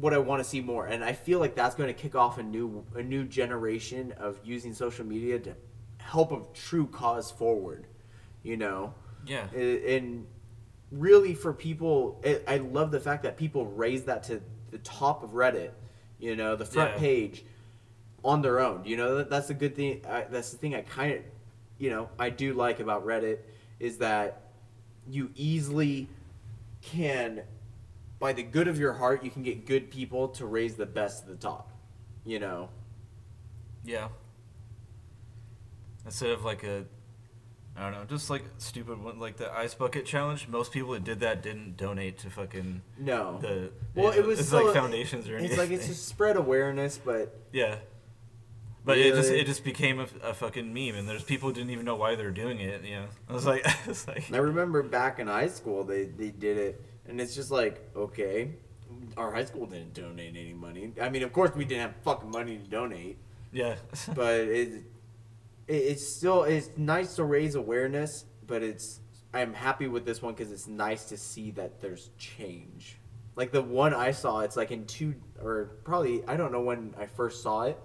what 0.00 0.14
I 0.14 0.18
want 0.18 0.42
to 0.42 0.48
see 0.48 0.60
more, 0.60 0.86
and 0.86 1.04
I 1.04 1.12
feel 1.12 1.38
like 1.38 1.54
that's 1.54 1.74
going 1.74 1.88
to 1.94 2.00
kick 2.02 2.14
off 2.14 2.38
a 2.38 2.42
new 2.42 2.84
a 2.94 3.02
new 3.02 3.24
generation 3.24 4.12
of 4.16 4.40
using 4.44 4.72
social 4.74 5.04
media 5.04 5.38
to 5.40 5.54
help 5.98 6.32
a 6.32 6.40
true 6.54 6.86
cause 6.86 7.30
forward. 7.30 7.86
You 8.42 8.56
know, 8.56 8.94
Yeah. 9.26 9.46
And 9.54 10.26
really 10.90 11.34
for 11.34 11.52
people, 11.52 12.20
I 12.24 12.40
I 12.54 12.56
love 12.58 12.90
the 12.90 13.00
fact 13.00 13.22
that 13.24 13.36
people 13.36 13.66
raise 13.66 14.04
that 14.04 14.22
to 14.24 14.40
the 14.70 14.78
top 14.78 15.22
of 15.22 15.30
Reddit. 15.30 15.70
You 16.18 16.36
know, 16.36 16.56
the 16.56 16.64
front 16.66 16.92
Yeah. 16.92 16.98
page 16.98 17.44
on 18.24 18.42
their 18.42 18.60
own. 18.60 18.84
You 18.84 18.96
know, 18.96 19.16
that, 19.16 19.30
that's 19.30 19.48
the 19.48 19.54
good 19.54 19.74
thing. 19.74 20.02
I, 20.06 20.24
that's 20.30 20.50
the 20.50 20.58
thing 20.58 20.74
I 20.74 20.82
kind 20.82 21.14
of, 21.14 21.22
you 21.78 21.88
know, 21.90 22.08
I 22.18 22.28
do 22.30 22.52
like 22.52 22.78
about 22.80 23.06
Reddit 23.06 23.38
is 23.78 23.98
that 23.98 24.42
you 25.08 25.30
easily 25.34 26.08
can, 26.82 27.42
by 28.20 28.34
the 28.34 28.42
good 28.42 28.68
of 28.68 28.78
your 28.78 28.92
heart, 28.92 29.24
you 29.24 29.30
can 29.30 29.42
get 29.42 29.66
good 29.66 29.90
people 29.90 30.28
to 30.28 30.46
raise 30.46 30.76
the 30.76 30.86
best 30.86 31.24
to 31.24 31.30
the 31.30 31.36
top. 31.36 31.72
You 32.24 32.38
know, 32.38 32.68
Yeah. 33.82 34.08
Instead 36.04 36.30
of 36.30 36.44
like 36.44 36.62
a, 36.62 36.84
I 37.76 37.82
don't 37.84 37.92
know, 37.92 38.04
just 38.04 38.28
like 38.30 38.44
stupid 38.58 39.02
one, 39.02 39.18
like 39.18 39.38
the 39.38 39.50
ice 39.50 39.74
bucket 39.74 40.04
challenge. 40.04 40.48
Most 40.48 40.70
people 40.70 40.92
that 40.92 41.02
did 41.02 41.20
that 41.20 41.42
didn't 41.42 41.76
donate 41.76 42.18
to 42.18 42.30
fucking 42.30 42.82
no. 42.98 43.38
the. 43.40 43.70
well, 43.94 44.12
it 44.12 44.24
was 44.24 44.40
it's 44.40 44.50
so- 44.50 44.64
like 44.64 44.74
foundations 44.74 45.28
or 45.28 45.36
anything. 45.36 45.50
It's 45.50 45.58
like 45.58 45.70
it's 45.70 45.86
just 45.86 46.06
spread 46.06 46.36
awareness, 46.36 46.98
but 46.98 47.38
yeah. 47.52 47.76
But 48.84 48.98
it 48.98 49.14
just 49.14 49.30
it 49.30 49.46
just 49.46 49.62
became 49.62 50.00
a, 50.00 50.06
a 50.22 50.34
fucking 50.34 50.72
meme, 50.72 50.94
and 50.94 51.08
there's 51.08 51.22
people 51.22 51.50
who 51.50 51.54
didn't 51.54 51.70
even 51.70 51.84
know 51.84 51.96
why 51.96 52.14
they 52.14 52.24
were 52.24 52.30
doing 52.30 52.60
it. 52.60 52.82
You 52.82 52.96
know, 52.96 53.06
I 53.28 53.32
was 53.32 53.44
like, 53.44 53.62
it's 53.86 54.08
like 54.08 54.32
I 54.32 54.38
remember 54.38 54.82
back 54.82 55.18
in 55.18 55.26
high 55.26 55.48
school 55.48 55.84
they, 55.84 56.04
they 56.04 56.30
did 56.30 56.56
it 56.56 56.82
and 57.10 57.20
it's 57.20 57.34
just 57.34 57.50
like, 57.50 57.90
okay, 57.94 58.52
our 59.16 59.32
high 59.32 59.44
school 59.44 59.66
didn't 59.66 59.94
donate 59.94 60.36
any 60.36 60.54
money. 60.54 60.92
I 61.00 61.10
mean, 61.10 61.22
of 61.22 61.32
course 61.32 61.50
we 61.54 61.64
didn't 61.64 61.82
have 61.82 61.96
fucking 62.04 62.30
money 62.30 62.56
to 62.56 62.64
donate, 62.64 63.18
yeah, 63.52 63.76
but 64.14 64.40
it, 64.40 64.84
it 65.66 65.74
it's 65.74 66.06
still 66.06 66.44
it's 66.44 66.70
nice 66.76 67.16
to 67.16 67.24
raise 67.24 67.54
awareness, 67.56 68.24
but 68.46 68.62
it's 68.62 69.00
I'm 69.34 69.52
happy 69.52 69.88
with 69.88 70.04
this 70.04 70.22
one 70.22 70.34
cuz 70.34 70.50
it's 70.50 70.66
nice 70.66 71.04
to 71.06 71.16
see 71.16 71.50
that 71.52 71.80
there's 71.80 72.10
change. 72.16 72.98
Like 73.36 73.52
the 73.52 73.62
one 73.62 73.94
I 73.94 74.10
saw, 74.12 74.40
it's 74.40 74.56
like 74.56 74.70
in 74.70 74.86
two 74.86 75.14
or 75.42 75.76
probably 75.84 76.24
I 76.26 76.36
don't 76.36 76.52
know 76.52 76.62
when 76.62 76.94
I 76.98 77.06
first 77.06 77.42
saw 77.42 77.62
it, 77.62 77.78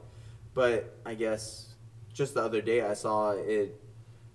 but 0.54 0.98
I 1.06 1.16
guess 1.16 1.76
just 2.14 2.34
the 2.34 2.42
other 2.42 2.62
day 2.62 2.82
I 2.82 2.94
saw 2.94 3.32
it 3.32 3.82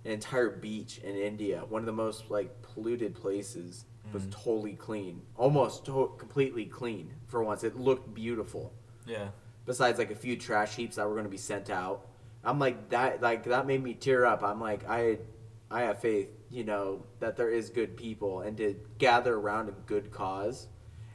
an 0.04 0.12
entire 0.12 0.50
beach 0.50 0.98
in 0.98 1.14
India, 1.16 1.64
one 1.68 1.82
of 1.82 1.86
the 1.86 1.92
most 1.92 2.30
like 2.30 2.62
polluted 2.62 3.14
places, 3.14 3.84
was 4.12 4.26
totally 4.30 4.74
clean, 4.74 5.22
almost 5.36 5.84
to- 5.86 6.12
completely 6.18 6.66
clean 6.66 7.12
for 7.26 7.42
once. 7.42 7.64
It 7.64 7.76
looked 7.76 8.14
beautiful. 8.14 8.72
yeah, 9.06 9.28
Besides 9.66 9.98
like 9.98 10.10
a 10.10 10.14
few 10.16 10.36
trash 10.36 10.74
heaps 10.76 10.96
that 10.96 11.06
were 11.06 11.12
going 11.14 11.24
to 11.24 11.30
be 11.30 11.36
sent 11.36 11.70
out, 11.70 12.06
I'm 12.44 12.58
like 12.58 12.90
that. 12.90 13.20
Like 13.22 13.44
that 13.44 13.66
made 13.66 13.82
me 13.82 13.94
tear 13.94 14.24
up. 14.26 14.42
I'm 14.42 14.60
like 14.60 14.88
I, 14.88 15.18
I 15.70 15.82
have 15.82 16.00
faith, 16.00 16.28
you 16.50 16.64
know, 16.64 17.04
that 17.20 17.36
there 17.36 17.50
is 17.50 17.70
good 17.70 17.96
people 17.96 18.40
and 18.40 18.56
to 18.56 18.74
gather 18.98 19.34
around 19.34 19.68
a 19.68 19.72
good 19.86 20.10
cause, 20.10 20.66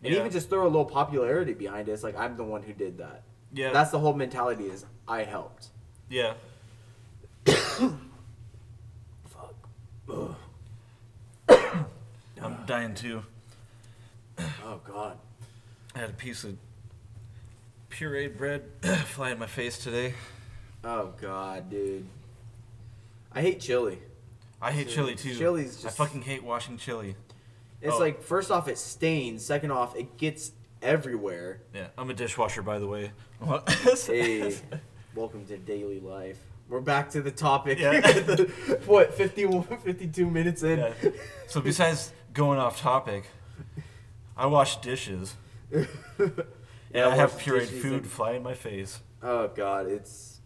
and 0.03 0.13
Yeah. 0.13 0.19
even 0.19 0.31
just 0.31 0.49
throw 0.49 0.63
a 0.63 0.67
little 0.69 0.85
popularity 0.85 1.53
behind 1.53 1.89
it. 1.89 1.93
It's 1.93 2.03
like 2.03 2.17
I'm 2.17 2.37
the 2.37 2.43
one 2.43 2.63
who 2.63 2.73
did 2.73 2.97
that. 2.99 3.23
yeah. 3.53 3.71
That's 3.73 3.91
the 3.91 3.99
whole 3.99 4.13
mentality. 4.13 4.65
Is 4.65 4.85
I 5.07 5.23
helped. 5.23 5.69
yeah. 6.09 6.33
Fuck. 7.45 7.93
Ugh. 10.11 10.35
Dying 12.65 12.95
too. 12.95 13.21
Oh 14.39 14.79
God. 14.83 15.17
I 15.93 15.99
had 15.99 16.09
a 16.09 16.13
piece 16.13 16.43
of 16.43 16.57
pureed 17.89 18.37
bread 18.37 18.63
fly 19.05 19.31
in 19.31 19.39
my 19.39 19.45
face 19.45 19.77
today. 19.77 20.13
Oh 20.83 21.13
God, 21.21 21.69
dude. 21.69 22.05
I 23.31 23.41
hate 23.41 23.59
chili. 23.59 23.99
I 24.61 24.71
hate 24.71 24.87
Dude, 24.87 24.95
chili 24.95 25.15
too. 25.15 25.35
chili's 25.35 25.79
I 25.81 25.83
just- 25.83 25.97
fucking 25.97 26.23
hate 26.23 26.43
washing 26.43 26.77
chili. 26.77 27.15
It's 27.81 27.93
Oh. 27.93 27.99
like 27.99 28.23
first 28.23 28.49
off 28.49 28.67
it 28.67 28.77
stains. 28.79 29.45
Second 29.45 29.71
off 29.71 29.95
it 29.95 30.17
gets 30.17 30.51
everywhere. 30.81 31.61
Yeah, 31.73 31.87
I'm 31.97 32.09
a 32.09 32.13
dishwasher 32.13 32.61
by 32.63 32.79
the 32.79 32.87
way. 32.87 33.11
Hey, 34.07 34.55
welcome 35.15 35.45
to 35.47 35.57
daily 35.57 35.99
life. 35.99 36.39
We're 36.67 36.81
back 36.81 37.11
to 37.11 37.21
the 37.21 37.29
topic. 37.31 37.77
Yeah. 37.79 38.01
What 38.87 39.13
51, 39.13 39.63
52 39.83 40.29
minutes 40.29 40.63
in? 40.63 40.79
Yeah. 40.79 40.93
So 41.47 41.61
besides 41.61 42.11
going 42.35 42.59
off 42.59 42.79
topic, 42.79 43.25
I 44.37 44.45
wash 44.45 44.77
dishes. 44.77 45.35
Yeah, 46.93 47.07
And 47.07 47.13
I 47.13 47.15
have 47.17 47.33
pureed 47.33 47.67
food 47.67 48.03
and- 48.03 48.07
fly 48.07 48.33
in 48.33 48.43
my 48.43 48.53
face. 48.53 49.01
Oh 49.21 49.49
God, 49.49 49.87
it's 49.87 50.39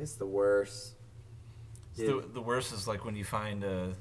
it's 0.00 0.14
the 0.14 0.26
worst. 0.26 0.94
It's 1.96 2.08
the, 2.08 2.24
the 2.32 2.40
worst 2.40 2.72
is 2.72 2.88
like 2.88 3.04
when 3.04 3.14
you 3.14 3.22
find 3.22 3.62
a, 3.62 3.92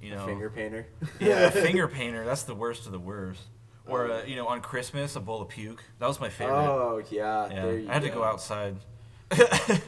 you 0.00 0.10
know, 0.14 0.24
Finger 0.26 0.48
painter. 0.50 0.86
yeah, 1.18 1.46
a 1.46 1.50
finger 1.66 1.88
painter. 1.88 2.24
That's 2.24 2.44
the 2.44 2.54
worst 2.54 2.86
of 2.86 2.92
the 2.92 3.00
worst. 3.00 3.40
Or 3.88 4.06
Oh. 4.06 4.18
uh, 4.18 4.22
you 4.26 4.36
know, 4.36 4.46
on 4.46 4.60
Christmas, 4.60 5.16
a 5.16 5.20
bowl 5.20 5.42
of 5.42 5.48
puke. 5.48 5.82
That 5.98 6.06
was 6.06 6.20
my 6.20 6.28
favorite. 6.28 6.54
Oh 6.54 7.02
yeah, 7.10 7.48
yeah, 7.50 7.62
there 7.64 7.78
you 7.80 7.90
I 7.90 7.94
had 7.94 8.02
to 8.02 8.10
go 8.10 8.22
outside. 8.22 8.76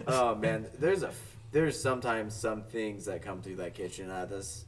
oh 0.08 0.34
man, 0.40 0.66
there's 0.80 1.04
a 1.04 1.12
there's 1.52 1.80
sometimes 1.80 2.34
some 2.34 2.64
things 2.64 3.04
that 3.04 3.22
come 3.22 3.40
through 3.40 3.56
that 3.56 3.74
kitchen 3.74 4.10
uh, 4.10 4.24
that's 4.26 4.64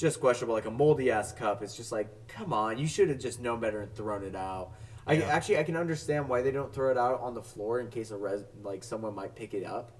just 0.00 0.20
questionable. 0.20 0.54
Like 0.54 0.64
a 0.66 0.70
moldy 0.70 1.10
ass 1.10 1.32
cup. 1.32 1.62
It's 1.62 1.76
just 1.76 1.92
like, 1.92 2.08
come 2.28 2.52
on, 2.52 2.78
you 2.78 2.86
should 2.86 3.08
have 3.10 3.18
just 3.18 3.40
known 3.40 3.60
better 3.60 3.80
and 3.82 3.94
thrown 3.94 4.24
it 4.24 4.34
out. 4.34 4.72
I 5.06 5.14
Yeah. 5.14 5.26
actually 5.26 5.58
I 5.58 5.62
can 5.62 5.76
understand 5.76 6.28
why 6.28 6.42
they 6.42 6.50
don't 6.50 6.72
throw 6.72 6.90
it 6.90 6.98
out 6.98 7.20
on 7.20 7.34
the 7.34 7.42
floor 7.42 7.80
in 7.80 7.88
case 7.88 8.10
a 8.10 8.16
res 8.16 8.44
like 8.62 8.82
someone 8.84 9.14
might 9.14 9.34
pick 9.34 9.54
it 9.54 9.64
up, 9.64 9.92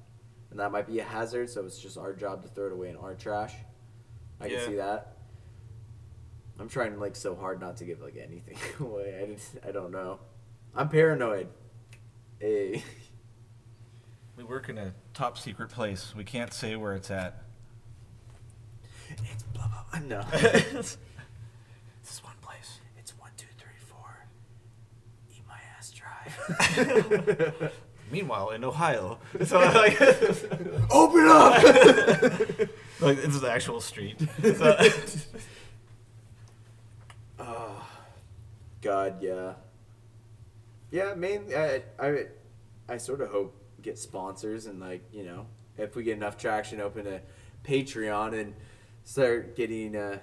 and 0.51 0.59
that 0.59 0.72
might 0.72 0.86
be 0.86 0.98
a 1.01 1.05
hazard. 1.05 1.51
So 1.51 1.64
it's 1.64 1.78
just 1.78 1.96
our 1.98 2.12
job 2.12 2.42
to 2.42 2.48
throw 2.48 2.66
it 2.66 2.72
away 2.72 2.88
in 2.90 2.96
our 2.96 3.14
trash. 3.14 3.55
I 4.40 4.46
Yeah. 4.46 4.59
can 4.59 4.66
see 4.68 4.76
that. 4.76 5.16
I'm 6.59 6.68
trying 6.68 6.98
like 6.98 7.16
so 7.16 7.34
hard 7.34 7.61
not 7.61 7.76
to 7.78 7.84
give 7.84 8.01
like 8.01 8.16
anything 8.16 8.57
away. 8.80 9.20
I 9.22 9.32
just, 9.32 9.57
I 9.66 9.70
don't 9.72 9.90
know. 9.92 10.20
I'm 10.74 10.88
paranoid. 10.88 11.48
Hey. 12.38 12.82
we 14.36 14.44
work 14.44 14.68
in 14.68 14.78
a 14.78 14.94
top 15.14 15.36
secret 15.38 15.70
place. 15.70 16.14
We 16.14 16.24
can't 16.24 16.53
say 16.53 16.76
where 16.76 16.94
it's 16.94 17.11
at. 17.11 17.42
It's 19.11 19.42
blah 19.42 19.66
blah 19.66 19.70
blah. 19.72 19.80
No. 20.07 20.22
this 20.32 20.97
is 22.05 22.22
one 22.24 22.34
place. 22.43 22.78
It's 22.99 23.12
one, 23.18 23.30
two, 23.36 23.47
three, 23.59 23.78
four. 23.86 24.26
Eat 25.30 25.43
my 25.49 25.59
ass 25.76 25.93
drive. 25.93 27.72
Meanwhile, 28.11 28.51
in 28.51 28.64
Ohio, 28.64 29.18
so 29.45 29.59
like, 29.61 30.01
Open 30.91 31.26
up. 31.28 31.62
like 33.01 33.18
it's 33.18 33.41
the 33.41 33.49
actual 33.51 33.80
street. 33.80 34.18
So- 34.43 34.76
oh, 37.38 37.88
God, 38.82 39.22
yeah. 39.22 39.55
Yeah, 40.91 41.14
mainly, 41.14 41.55
I, 41.57 41.82
I, 42.01 42.24
I 42.88 42.97
sort 42.97 43.20
of 43.20 43.28
hope 43.30 43.57
get 43.82 43.97
sponsors 43.99 44.66
and 44.66 44.78
like 44.78 45.01
you 45.11 45.24
know 45.24 45.47
if 45.78 45.95
we 45.97 46.03
get 46.03 46.16
enough 46.16 46.36
traction, 46.36 46.80
open 46.80 47.07
a 47.07 47.20
Patreon 47.64 48.38
and 48.38 48.55
start 49.05 49.57
getting 49.57 49.96
uh, 49.96 50.18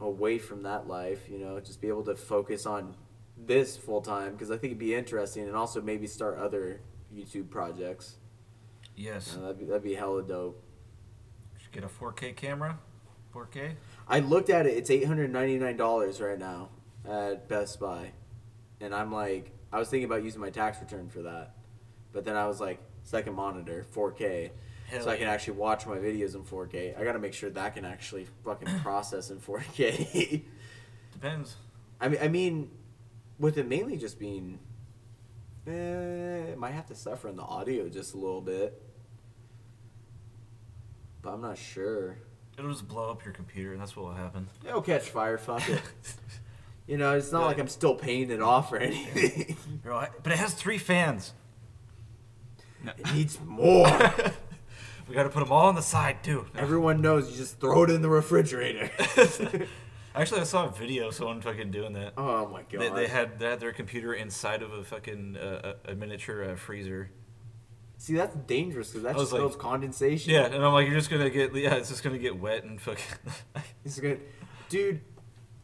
away 0.00 0.38
from 0.38 0.62
that 0.64 0.86
life. 0.86 1.28
You 1.30 1.38
know, 1.38 1.60
just 1.60 1.80
be 1.80 1.88
able 1.88 2.04
to 2.04 2.14
focus 2.14 2.66
on 2.66 2.96
this 3.36 3.76
full 3.76 4.00
time 4.00 4.32
because 4.32 4.50
I 4.50 4.54
think 4.54 4.72
it'd 4.72 4.78
be 4.78 4.94
interesting 4.94 5.46
and 5.46 5.54
also 5.56 5.80
maybe 5.80 6.06
start 6.06 6.38
other 6.38 6.80
YouTube 7.14 7.50
projects. 7.50 8.16
yes, 8.96 9.36
Uh, 9.36 9.40
that'd 9.42 9.58
be 9.58 9.64
that'd 9.64 9.82
be 9.82 9.94
hella 9.94 10.22
dope. 10.22 10.62
should 11.58 11.72
get 11.72 11.84
a 11.84 11.88
4K 11.88 12.34
camera. 12.36 12.78
4K. 13.34 13.74
I 14.08 14.20
looked 14.20 14.50
at 14.50 14.66
it. 14.66 14.76
It's 14.76 14.90
eight 14.90 15.04
hundred 15.06 15.30
ninety 15.32 15.58
nine 15.58 15.76
dollars 15.76 16.20
right 16.20 16.38
now 16.38 16.70
at 17.08 17.48
Best 17.48 17.78
Buy, 17.78 18.12
and 18.80 18.94
I'm 18.94 19.12
like, 19.12 19.52
I 19.72 19.78
was 19.78 19.88
thinking 19.88 20.06
about 20.06 20.24
using 20.24 20.40
my 20.40 20.50
tax 20.50 20.80
return 20.80 21.08
for 21.08 21.22
that, 21.22 21.54
but 22.12 22.24
then 22.24 22.36
I 22.36 22.46
was 22.48 22.60
like, 22.60 22.80
second 23.04 23.34
monitor, 23.34 23.84
four 23.90 24.12
K, 24.12 24.50
Hell 24.88 25.02
so 25.02 25.10
I 25.10 25.16
can 25.16 25.26
yeah. 25.26 25.32
actually 25.32 25.58
watch 25.58 25.86
my 25.86 25.96
videos 25.96 26.34
in 26.34 26.44
four 26.44 26.66
K. 26.66 26.94
I 26.98 27.04
got 27.04 27.12
to 27.12 27.18
make 27.18 27.34
sure 27.34 27.50
that 27.50 27.74
can 27.74 27.84
actually 27.84 28.26
fucking 28.44 28.68
process 28.82 29.30
in 29.30 29.38
four 29.38 29.62
K. 29.74 30.44
Depends. 31.12 31.56
I 32.00 32.08
mean, 32.08 32.20
I 32.22 32.28
mean, 32.28 32.70
with 33.38 33.58
it 33.58 33.68
mainly 33.68 33.96
just 33.98 34.18
being, 34.18 34.58
eh, 35.66 35.70
it 35.70 36.58
might 36.58 36.72
have 36.72 36.86
to 36.86 36.94
suffer 36.94 37.28
in 37.28 37.36
the 37.36 37.42
audio 37.42 37.88
just 37.88 38.14
a 38.14 38.16
little 38.16 38.40
bit, 38.40 38.80
but 41.20 41.30
I'm 41.30 41.42
not 41.42 41.58
sure. 41.58 42.18
It'll 42.56 42.70
just 42.70 42.88
blow 42.88 43.10
up 43.10 43.24
your 43.24 43.34
computer, 43.34 43.72
and 43.72 43.80
that's 43.80 43.94
what 43.94 44.06
will 44.06 44.14
happen. 44.14 44.48
It'll 44.66 44.82
catch 44.82 45.10
fire. 45.10 45.38
Fuck 45.38 45.68
it. 45.68 45.82
You 46.88 46.96
know, 46.96 47.14
it's 47.14 47.30
not 47.30 47.44
like 47.44 47.58
I'm 47.58 47.68
still 47.68 47.94
paying 47.94 48.30
it 48.30 48.40
off 48.40 48.72
or 48.72 48.78
anything. 48.78 49.58
You're 49.84 50.08
but 50.22 50.32
it 50.32 50.38
has 50.38 50.54
three 50.54 50.78
fans. 50.78 51.34
No. 52.82 52.92
it 52.96 53.14
needs 53.14 53.38
more. 53.44 53.86
We 55.08 55.14
got 55.14 55.22
to 55.22 55.30
put 55.30 55.40
them 55.40 55.52
all 55.52 55.66
on 55.66 55.74
the 55.74 55.82
side 55.82 56.22
too. 56.22 56.46
Everyone 56.54 57.00
knows 57.00 57.30
you 57.30 57.36
just 57.36 57.58
throw 57.60 57.84
it 57.84 57.90
in 57.90 58.02
the 58.02 58.10
refrigerator. 58.10 58.90
Actually, 60.14 60.40
I 60.40 60.44
saw 60.44 60.66
a 60.66 60.70
video 60.70 61.08
of 61.08 61.14
someone 61.14 61.40
fucking 61.40 61.70
doing 61.70 61.94
that. 61.94 62.14
Oh 62.16 62.46
my 62.48 62.62
god. 62.62 62.80
They, 62.80 62.88
they 62.90 63.06
had 63.06 63.38
they 63.38 63.46
had 63.46 63.60
their 63.60 63.72
computer 63.72 64.12
inside 64.12 64.62
of 64.62 64.72
a 64.72 64.84
fucking 64.84 65.36
uh, 65.36 65.74
a, 65.86 65.94
miniature 65.94 66.50
uh, 66.50 66.56
freezer. 66.56 67.10
See, 67.98 68.14
that's 68.14 68.34
dangerous 68.34 68.90
because 68.90 69.02
that 69.04 69.16
I 69.16 69.18
just 69.18 69.32
like- 69.32 69.40
builds 69.40 69.56
condensation. 69.56 70.32
Yeah, 70.32 70.46
and 70.46 70.56
I'm 70.56 70.72
like, 70.72 70.86
you're 70.86 70.96
just 70.96 71.10
gonna 71.10 71.30
get 71.30 71.54
yeah, 71.54 71.74
it's 71.74 71.88
just 71.88 72.02
gonna 72.02 72.18
get 72.18 72.38
wet 72.38 72.64
and 72.64 72.80
fucking. 72.80 73.04
It's 73.84 73.98
good, 73.98 74.20
dude. 74.68 75.00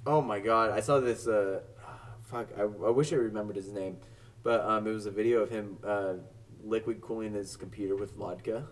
Oh 0.06 0.20
my 0.20 0.38
god, 0.38 0.70
I 0.70 0.80
saw 0.80 1.00
this. 1.00 1.26
Uh, 1.26 1.60
fuck, 2.22 2.48
I, 2.56 2.62
I 2.62 2.64
wish 2.64 3.12
I 3.12 3.16
remembered 3.16 3.56
his 3.56 3.72
name, 3.72 3.98
but 4.42 4.60
um, 4.64 4.86
it 4.86 4.92
was 4.92 5.06
a 5.06 5.10
video 5.10 5.40
of 5.40 5.50
him 5.50 5.78
uh, 5.84 6.14
liquid 6.62 7.00
cooling 7.00 7.34
his 7.34 7.56
computer 7.56 7.96
with 7.96 8.14
vodka. 8.14 8.66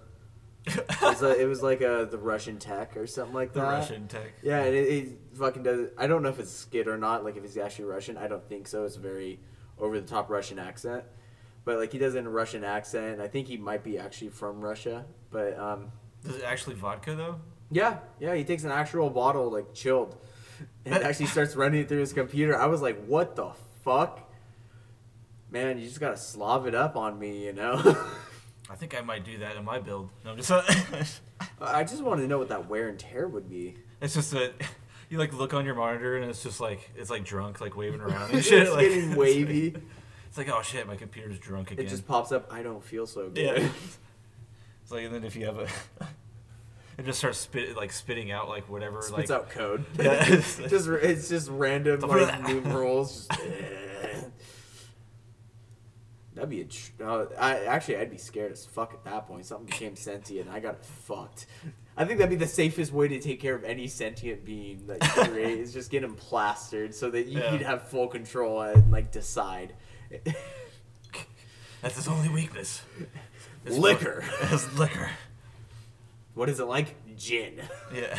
It 0.65 1.01
was, 1.03 1.23
uh, 1.23 1.35
it 1.39 1.47
was 1.47 1.63
like 1.63 1.83
uh, 1.83 2.05
the 2.05 2.19
Russian 2.19 2.59
tech 2.59 2.97
or 2.97 3.07
something 3.07 3.35
like 3.35 3.53
that. 3.55 3.61
the. 3.61 3.67
Russian 3.67 4.07
tech. 4.09 4.33
Yeah, 4.43 4.61
and 4.63 4.75
it, 4.75 4.89
it 4.89 5.09
fucking 5.35 5.63
does. 5.65 5.89
I 5.99 6.07
don't 6.07 6.23
know 6.23 6.29
if 6.29 6.39
it's 6.39 6.53
skit 6.53 6.87
or 6.87 6.97
not. 6.97 7.25
Like 7.25 7.37
if 7.37 7.43
he's 7.43 7.59
actually 7.59 7.87
Russian, 7.87 8.17
I 8.17 8.29
don't 8.29 8.49
think 8.49 8.69
so. 8.69 8.85
It's 8.85 8.97
a 8.97 9.01
very 9.01 9.41
over 9.79 10.01
the 10.01 10.07
top 10.07 10.31
Russian 10.31 10.59
accent, 10.61 11.03
but 11.65 11.79
like 11.79 11.91
he 11.93 11.99
does 11.99 12.15
it 12.15 12.19
in 12.19 12.27
a 12.27 12.31
Russian 12.31 12.63
accent. 12.63 13.21
I 13.21 13.27
think 13.27 13.49
he 13.49 13.57
might 13.57 13.83
be 13.83 13.99
actually 13.99 14.29
from 14.31 14.61
Russia, 14.61 15.05
but 15.31 15.59
um, 15.59 15.91
Is 16.25 16.37
it 16.37 16.45
actually 16.45 16.77
vodka 16.77 17.17
though? 17.17 17.41
yeah, 17.71 17.99
yeah, 18.21 18.35
he 18.35 18.45
takes 18.45 18.63
an 18.65 18.71
actual 18.71 19.11
bottle, 19.11 19.51
like 19.51 19.75
chilled, 19.75 20.17
and 20.85 20.95
actually 20.95 21.27
starts 21.27 21.57
running 21.57 21.81
it 21.81 21.89
through 21.89 22.01
his 22.01 22.13
computer. 22.13 22.57
I 22.57 22.67
was 22.67 22.81
like, 22.83 23.05
what 23.07 23.35
the 23.35 23.51
fuck? 23.85 24.31
Man, 25.51 25.79
you 25.79 25.87
just 25.87 25.99
gotta 26.01 26.17
slob 26.17 26.67
it 26.67 26.75
up 26.75 26.97
on 26.97 27.19
me, 27.19 27.45
you 27.45 27.53
know? 27.53 27.97
I 28.73 28.75
think 28.75 28.97
I 28.99 29.03
might 29.03 29.23
do 29.23 29.37
that 29.39 29.57
in 29.57 29.67
my 29.67 29.79
build. 29.81 30.09
No, 30.25 30.31
I'm 30.31 30.39
just. 30.39 30.51
I 31.61 31.85
just 31.85 32.03
wanted 32.03 32.23
to 32.23 32.29
know 32.29 32.39
what 32.39 32.49
that 32.49 32.71
wear 32.71 32.89
and 32.89 32.99
tear 32.99 33.29
would 33.29 33.51
be. 33.51 33.75
it's 34.01 34.15
just 34.15 34.31
that 34.31 34.55
you 35.11 35.19
like 35.19 35.35
look 35.35 35.53
on 35.53 35.67
your 35.67 35.75
monitor 35.75 36.17
and 36.17 36.31
it's 36.31 36.43
just 36.43 36.59
like 36.59 36.91
it's 36.97 37.11
like 37.11 37.23
drunk, 37.23 37.61
like 37.61 37.77
waving 37.77 38.01
around 38.01 38.31
and 38.33 38.43
shit. 38.43 38.63
it's 38.63 38.71
like, 38.71 38.89
getting 38.89 39.15
wavy. 39.15 39.75
It's 40.27 40.39
like 40.39 40.49
oh 40.49 40.63
shit, 40.63 40.87
my 40.87 40.97
computer's 40.97 41.39
drunk 41.39 41.71
again. 41.71 41.85
It 41.85 41.91
just 41.91 42.09
pops 42.09 42.33
up. 42.33 42.51
I 42.51 42.63
don't 42.63 42.83
feel 42.83 43.07
so 43.07 43.29
good. 43.29 43.45
yeah. 43.45 43.69
It's 44.83 44.91
like 44.91 45.05
and 45.05 45.15
then 45.15 45.25
if 45.25 45.37
you 45.37 45.45
have 45.45 45.59
a, 45.59 45.69
it 46.97 47.05
just 47.05 47.19
starts 47.19 47.37
spit 47.37 47.77
like 47.77 47.93
spitting 47.93 48.31
out 48.33 48.49
like 48.49 48.71
whatever 48.71 49.03
Spits 49.03 49.29
like 49.29 49.39
out 49.39 49.51
code. 49.51 49.85
Yeah. 50.01 50.25
just 50.25 50.61
it's 50.61 51.29
just 51.29 51.51
random 51.51 52.01
like 52.01 52.49
numerals. 52.49 53.27
Just, 53.27 53.41
eh. 53.43 53.82
That'd 56.35 56.49
be 56.51 56.63
a. 56.63 56.65
Tr- 56.65 56.91
uh, 57.05 57.27
I 57.39 57.65
actually 57.65 57.99
I'd 57.99 58.11
be 58.11 58.17
scared 58.19 58.53
as 58.53 58.65
fuck 58.65 58.95
at 58.95 59.05
that 59.05 59.27
point. 59.27 59.45
Something 59.47 59.67
became 59.67 59.97
sentient. 59.97 60.49
I 60.51 60.61
got 60.61 60.85
fucked. 60.85 61.47
I 61.97 62.07
think 62.07 62.19
that'd 62.19 62.31
be 62.31 62.43
the 62.43 62.51
safest 62.51 62.91
way 62.91 63.07
to 63.09 63.21
take 63.21 63.39
care 63.39 63.55
of 63.55 63.65
any 63.65 63.87
sentient 63.87 64.45
being 64.47 64.87
that 64.87 65.05
you 65.05 65.25
create 65.25 65.59
is 65.59 65.75
just 65.75 65.91
get 65.91 66.03
him 66.03 66.15
plastered 66.15 66.95
so 66.95 67.11
that 67.11 67.27
you 67.27 67.39
Yeah. 67.41 67.53
would 67.53 67.61
have 67.61 67.87
full 67.89 68.09
control 68.09 68.63
and 68.63 68.91
like 68.91 69.11
decide. 69.13 69.75
That's 71.83 71.97
his 71.97 72.09
only 72.09 72.29
weakness. 72.29 72.83
It's 73.67 73.77
Liquor. 73.77 74.25
It's 74.43 74.73
liquor. 74.79 75.11
what 76.35 76.49
is 76.49 76.61
it 76.61 76.65
like? 76.65 76.95
Gin. 77.17 77.61
Yeah. 77.95 78.19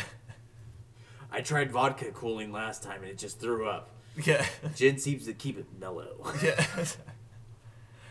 I 1.32 1.40
tried 1.40 1.72
vodka 1.72 2.12
cooling 2.12 2.52
last 2.52 2.82
time 2.84 3.00
and 3.02 3.10
it 3.10 3.18
just 3.18 3.40
threw 3.40 3.66
up. 3.68 3.90
Yeah. 4.24 4.46
Gin 4.76 4.98
seems 4.98 5.26
to 5.26 5.32
keep 5.34 5.58
it 5.58 5.66
mellow. 5.80 6.14
Yeah. 6.42 6.64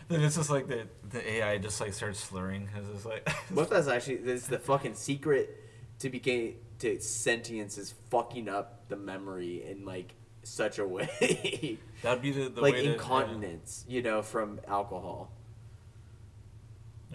then 0.08 0.20
it's 0.22 0.36
just 0.36 0.50
like 0.50 0.66
the 0.68 0.86
the 1.10 1.28
AI 1.34 1.58
just 1.58 1.80
like 1.80 1.92
starts 1.94 2.20
slurring. 2.20 2.66
Because 2.72 2.88
it's 2.90 3.04
like 3.06 3.28
What 3.50 3.64
if 3.64 3.70
that's 3.70 3.88
actually 3.88 4.16
this 4.16 4.46
the 4.46 4.58
fucking 4.58 4.94
secret 4.94 5.60
to 6.00 6.10
became 6.10 6.56
to 6.80 7.00
sentience 7.00 7.78
is 7.78 7.94
fucking 8.10 8.48
up 8.48 8.88
the 8.88 8.96
memory 8.96 9.64
in 9.64 9.84
like 9.84 10.14
such 10.42 10.78
a 10.78 10.86
way, 10.86 11.78
that'd 12.02 12.22
be 12.22 12.30
the, 12.32 12.48
the 12.50 12.60
like 12.60 12.74
to- 12.74 12.92
incontinence, 12.94 13.84
you 13.88 14.02
know, 14.02 14.20
from 14.22 14.60
alcohol. 14.68 15.30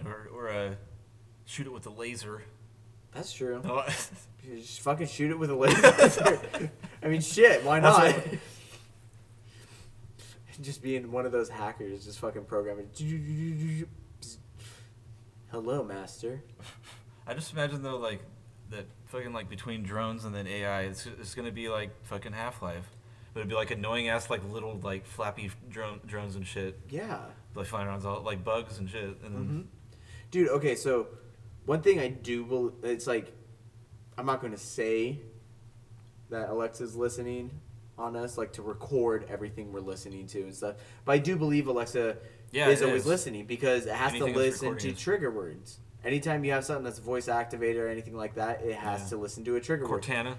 or 0.04 0.28
or 0.34 0.48
uh, 0.48 0.74
shoot 1.44 1.66
it 1.66 1.72
with 1.72 1.86
a 1.86 1.90
laser. 1.90 2.42
That's 3.14 3.32
true. 3.32 3.62
Just 4.56 4.80
fucking 4.80 5.06
shoot 5.08 5.30
it 5.30 5.38
with 5.38 5.50
a 5.50 5.54
laser. 5.54 6.70
I 7.02 7.08
mean, 7.08 7.20
shit. 7.20 7.64
Why 7.64 7.80
That's 7.80 8.16
not? 8.16 8.38
Just 10.60 10.82
being 10.82 11.10
one 11.12 11.26
of 11.26 11.32
those 11.32 11.48
hackers, 11.48 12.04
just 12.04 12.18
fucking 12.18 12.44
programming. 12.44 12.88
Hello, 15.50 15.82
master. 15.82 16.42
I 17.26 17.34
just 17.34 17.52
imagine 17.52 17.82
though 17.82 17.96
like 17.98 18.20
that 18.70 18.86
fucking 19.06 19.32
like 19.32 19.48
between 19.48 19.82
drones 19.82 20.24
and 20.24 20.34
then 20.34 20.46
AI, 20.46 20.82
it's 20.82 21.06
it's 21.06 21.34
gonna 21.34 21.50
be 21.50 21.68
like 21.68 21.90
fucking 22.04 22.32
Half 22.32 22.62
Life. 22.62 22.88
But 23.32 23.40
it'd 23.40 23.48
be 23.48 23.54
like 23.54 23.70
annoying 23.70 24.08
ass 24.08 24.30
like 24.30 24.42
little 24.50 24.78
like 24.82 25.06
flappy 25.06 25.50
drone 25.68 26.00
drones 26.06 26.36
and 26.36 26.46
shit. 26.46 26.78
Yeah. 26.88 27.20
Like 27.54 27.66
flying 27.66 27.86
around 27.88 28.04
all 28.04 28.22
like 28.22 28.44
bugs 28.44 28.78
and 28.78 28.88
shit. 28.88 29.20
And 29.24 29.34
then 29.34 29.48
Mhm. 29.48 29.66
Dude, 30.30 30.48
okay, 30.50 30.76
so 30.76 31.08
one 31.66 31.82
thing 31.82 31.98
I 31.98 32.08
do 32.08 32.44
believe 32.44 32.72
it's 32.82 33.06
like 33.06 33.32
I'm 34.18 34.26
not 34.26 34.40
going 34.40 34.52
to 34.52 34.58
say 34.58 35.20
that 36.28 36.50
Alexa's 36.50 36.94
listening 36.94 37.50
on 38.00 38.16
us, 38.16 38.38
like 38.38 38.52
to 38.54 38.62
record 38.62 39.26
everything 39.28 39.72
we're 39.72 39.80
listening 39.80 40.26
to 40.28 40.42
and 40.42 40.54
stuff. 40.54 40.76
But 41.04 41.12
I 41.12 41.18
do 41.18 41.36
believe 41.36 41.66
Alexa 41.68 42.16
Yeah, 42.50 42.68
is 42.68 42.82
always 42.82 43.02
is. 43.02 43.06
listening 43.06 43.46
because 43.46 43.86
it 43.86 43.94
has 43.94 44.10
Anything 44.12 44.32
to 44.32 44.38
listen 44.38 44.76
to 44.78 44.88
is- 44.88 44.98
trigger 45.00 45.30
words. 45.30 45.78
Anytime 46.02 46.44
you 46.44 46.52
have 46.52 46.64
something 46.64 46.84
that's 46.84 46.98
voice 46.98 47.28
activated 47.28 47.76
or 47.82 47.88
anything 47.88 48.16
like 48.16 48.34
that, 48.36 48.62
it 48.62 48.74
has 48.74 49.02
Yeah. 49.02 49.08
to 49.10 49.16
listen 49.18 49.44
to 49.44 49.56
a 49.56 49.60
trigger 49.60 49.86
word. 49.86 50.02
Cortana, 50.02 50.36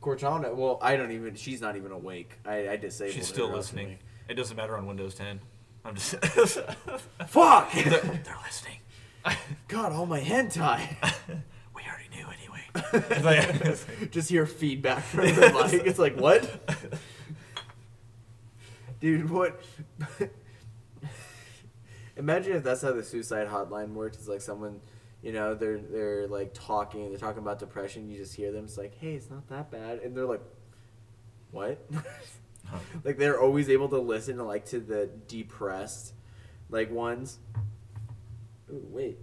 Cortana, 0.00 0.54
well, 0.54 0.78
I 0.80 0.96
don't 0.96 1.10
even. 1.12 1.34
She's 1.34 1.60
not 1.60 1.76
even 1.76 1.92
awake. 1.92 2.38
I, 2.46 2.70
I 2.70 2.76
disabled. 2.76 3.14
she's 3.14 3.28
still 3.28 3.50
listening. 3.50 3.98
It 4.28 4.34
doesn't 4.34 4.56
matter 4.56 4.76
on 4.76 4.86
Windows 4.86 5.14
10. 5.14 5.40
I'm 5.84 5.94
just 5.94 6.14
Fuck! 7.26 7.72
they're, 7.72 7.84
they're 7.90 8.38
listening. 8.44 8.76
God, 9.68 9.92
all 9.92 10.06
my 10.06 10.20
hentai. 10.20 10.80
we 11.74 11.82
already 11.82 12.08
knew 12.14 12.26
anyway. 12.26 12.39
It's 12.74 13.24
like- 13.24 13.48
it's 13.66 13.88
like- 14.00 14.10
Just 14.10 14.28
hear 14.30 14.46
feedback 14.46 15.02
from 15.04 15.26
the 15.26 15.68
mic. 15.72 15.86
It's 15.86 15.98
like, 15.98 16.16
what? 16.16 16.48
Dude, 19.00 19.30
what? 19.30 19.60
Imagine 22.16 22.56
if 22.56 22.62
that's 22.64 22.82
how 22.82 22.92
the 22.92 23.02
suicide 23.02 23.48
hotline 23.48 23.94
works. 23.94 24.18
It's 24.18 24.28
like 24.28 24.42
someone, 24.42 24.80
you 25.22 25.32
know, 25.32 25.54
they're 25.54 25.78
they're 25.78 26.26
like 26.28 26.52
talking, 26.52 27.08
they're 27.08 27.18
talking 27.18 27.40
about 27.42 27.58
depression. 27.58 28.10
You 28.10 28.18
just 28.18 28.34
hear 28.34 28.52
them. 28.52 28.64
It's 28.66 28.76
like, 28.76 28.94
hey, 28.98 29.14
it's 29.14 29.30
not 29.30 29.48
that 29.48 29.70
bad, 29.70 30.00
and 30.00 30.14
they're 30.14 30.26
like, 30.26 30.42
what? 31.50 31.82
like 33.04 33.16
they're 33.16 33.40
always 33.40 33.70
able 33.70 33.88
to 33.88 33.98
listen 33.98 34.36
to 34.36 34.44
like 34.44 34.66
to 34.66 34.80
the 34.80 35.08
depressed, 35.28 36.12
like 36.68 36.90
ones. 36.90 37.38
Ooh, 38.70 38.86
wait. 38.90 39.18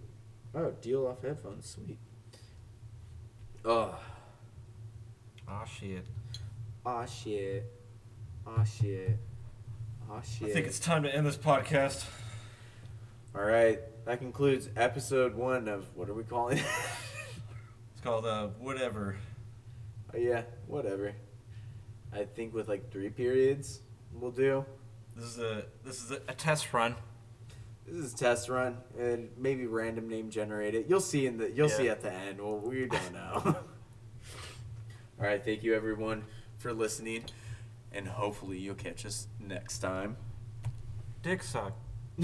Oh, 0.55 0.71
deal 0.81 1.05
off 1.05 1.21
headphones. 1.21 1.69
Sweet. 1.69 1.99
Oh. 3.69 3.93
oh 5.49 5.63
shit. 5.77 6.05
Aw 6.85 7.03
shit. 7.03 7.69
Aw 8.47 8.63
shit. 8.63 9.19
Aw 10.09 10.21
shit. 10.21 10.49
I 10.49 10.53
think 10.53 10.67
it's 10.67 10.79
time 10.79 11.03
to 11.03 11.13
end 11.13 11.27
this 11.27 11.35
podcast. 11.35 12.05
All 13.35 13.43
right. 13.43 13.79
That 14.05 14.19
concludes 14.19 14.69
episode 14.77 15.35
one 15.35 15.67
of 15.67 15.85
what 15.95 16.07
are 16.07 16.13
we 16.13 16.23
calling? 16.23 16.59
it? 16.59 16.65
It's 17.91 18.03
called 18.03 18.25
uh 18.25 18.49
whatever. 18.59 19.17
oh, 20.13 20.17
yeah, 20.17 20.43
whatever. 20.67 21.13
I 22.13 22.23
think 22.23 22.53
with 22.53 22.69
like 22.69 22.89
three 22.89 23.09
periods, 23.09 23.81
we'll 24.13 24.31
do. 24.31 24.63
This 25.13 25.25
is 25.25 25.39
a 25.39 25.65
this 25.83 26.03
is 26.03 26.11
a, 26.11 26.21
a 26.29 26.33
test 26.35 26.71
run. 26.73 26.95
This 27.87 28.05
is 28.05 28.13
test 28.13 28.49
run 28.49 28.77
and 28.99 29.29
maybe 29.37 29.65
random 29.65 30.09
name 30.09 30.29
generated. 30.29 30.85
You'll 30.89 30.99
see 30.99 31.25
in 31.25 31.37
the 31.37 31.49
you'll 31.49 31.69
see 31.69 31.87
at 31.87 32.01
the 32.01 32.11
end. 32.11 32.41
Well, 32.41 32.57
we 32.57 32.85
don't 32.85 33.13
know. 33.13 33.41
All 33.45 33.55
right. 35.25 35.43
Thank 35.43 35.63
you 35.63 35.73
everyone 35.73 36.25
for 36.57 36.73
listening, 36.73 37.23
and 37.93 38.07
hopefully 38.07 38.57
you'll 38.57 38.75
catch 38.75 39.05
us 39.05 39.27
next 39.39 39.79
time. 39.79 40.17
Dick 41.23 41.43
suck. 41.43 41.73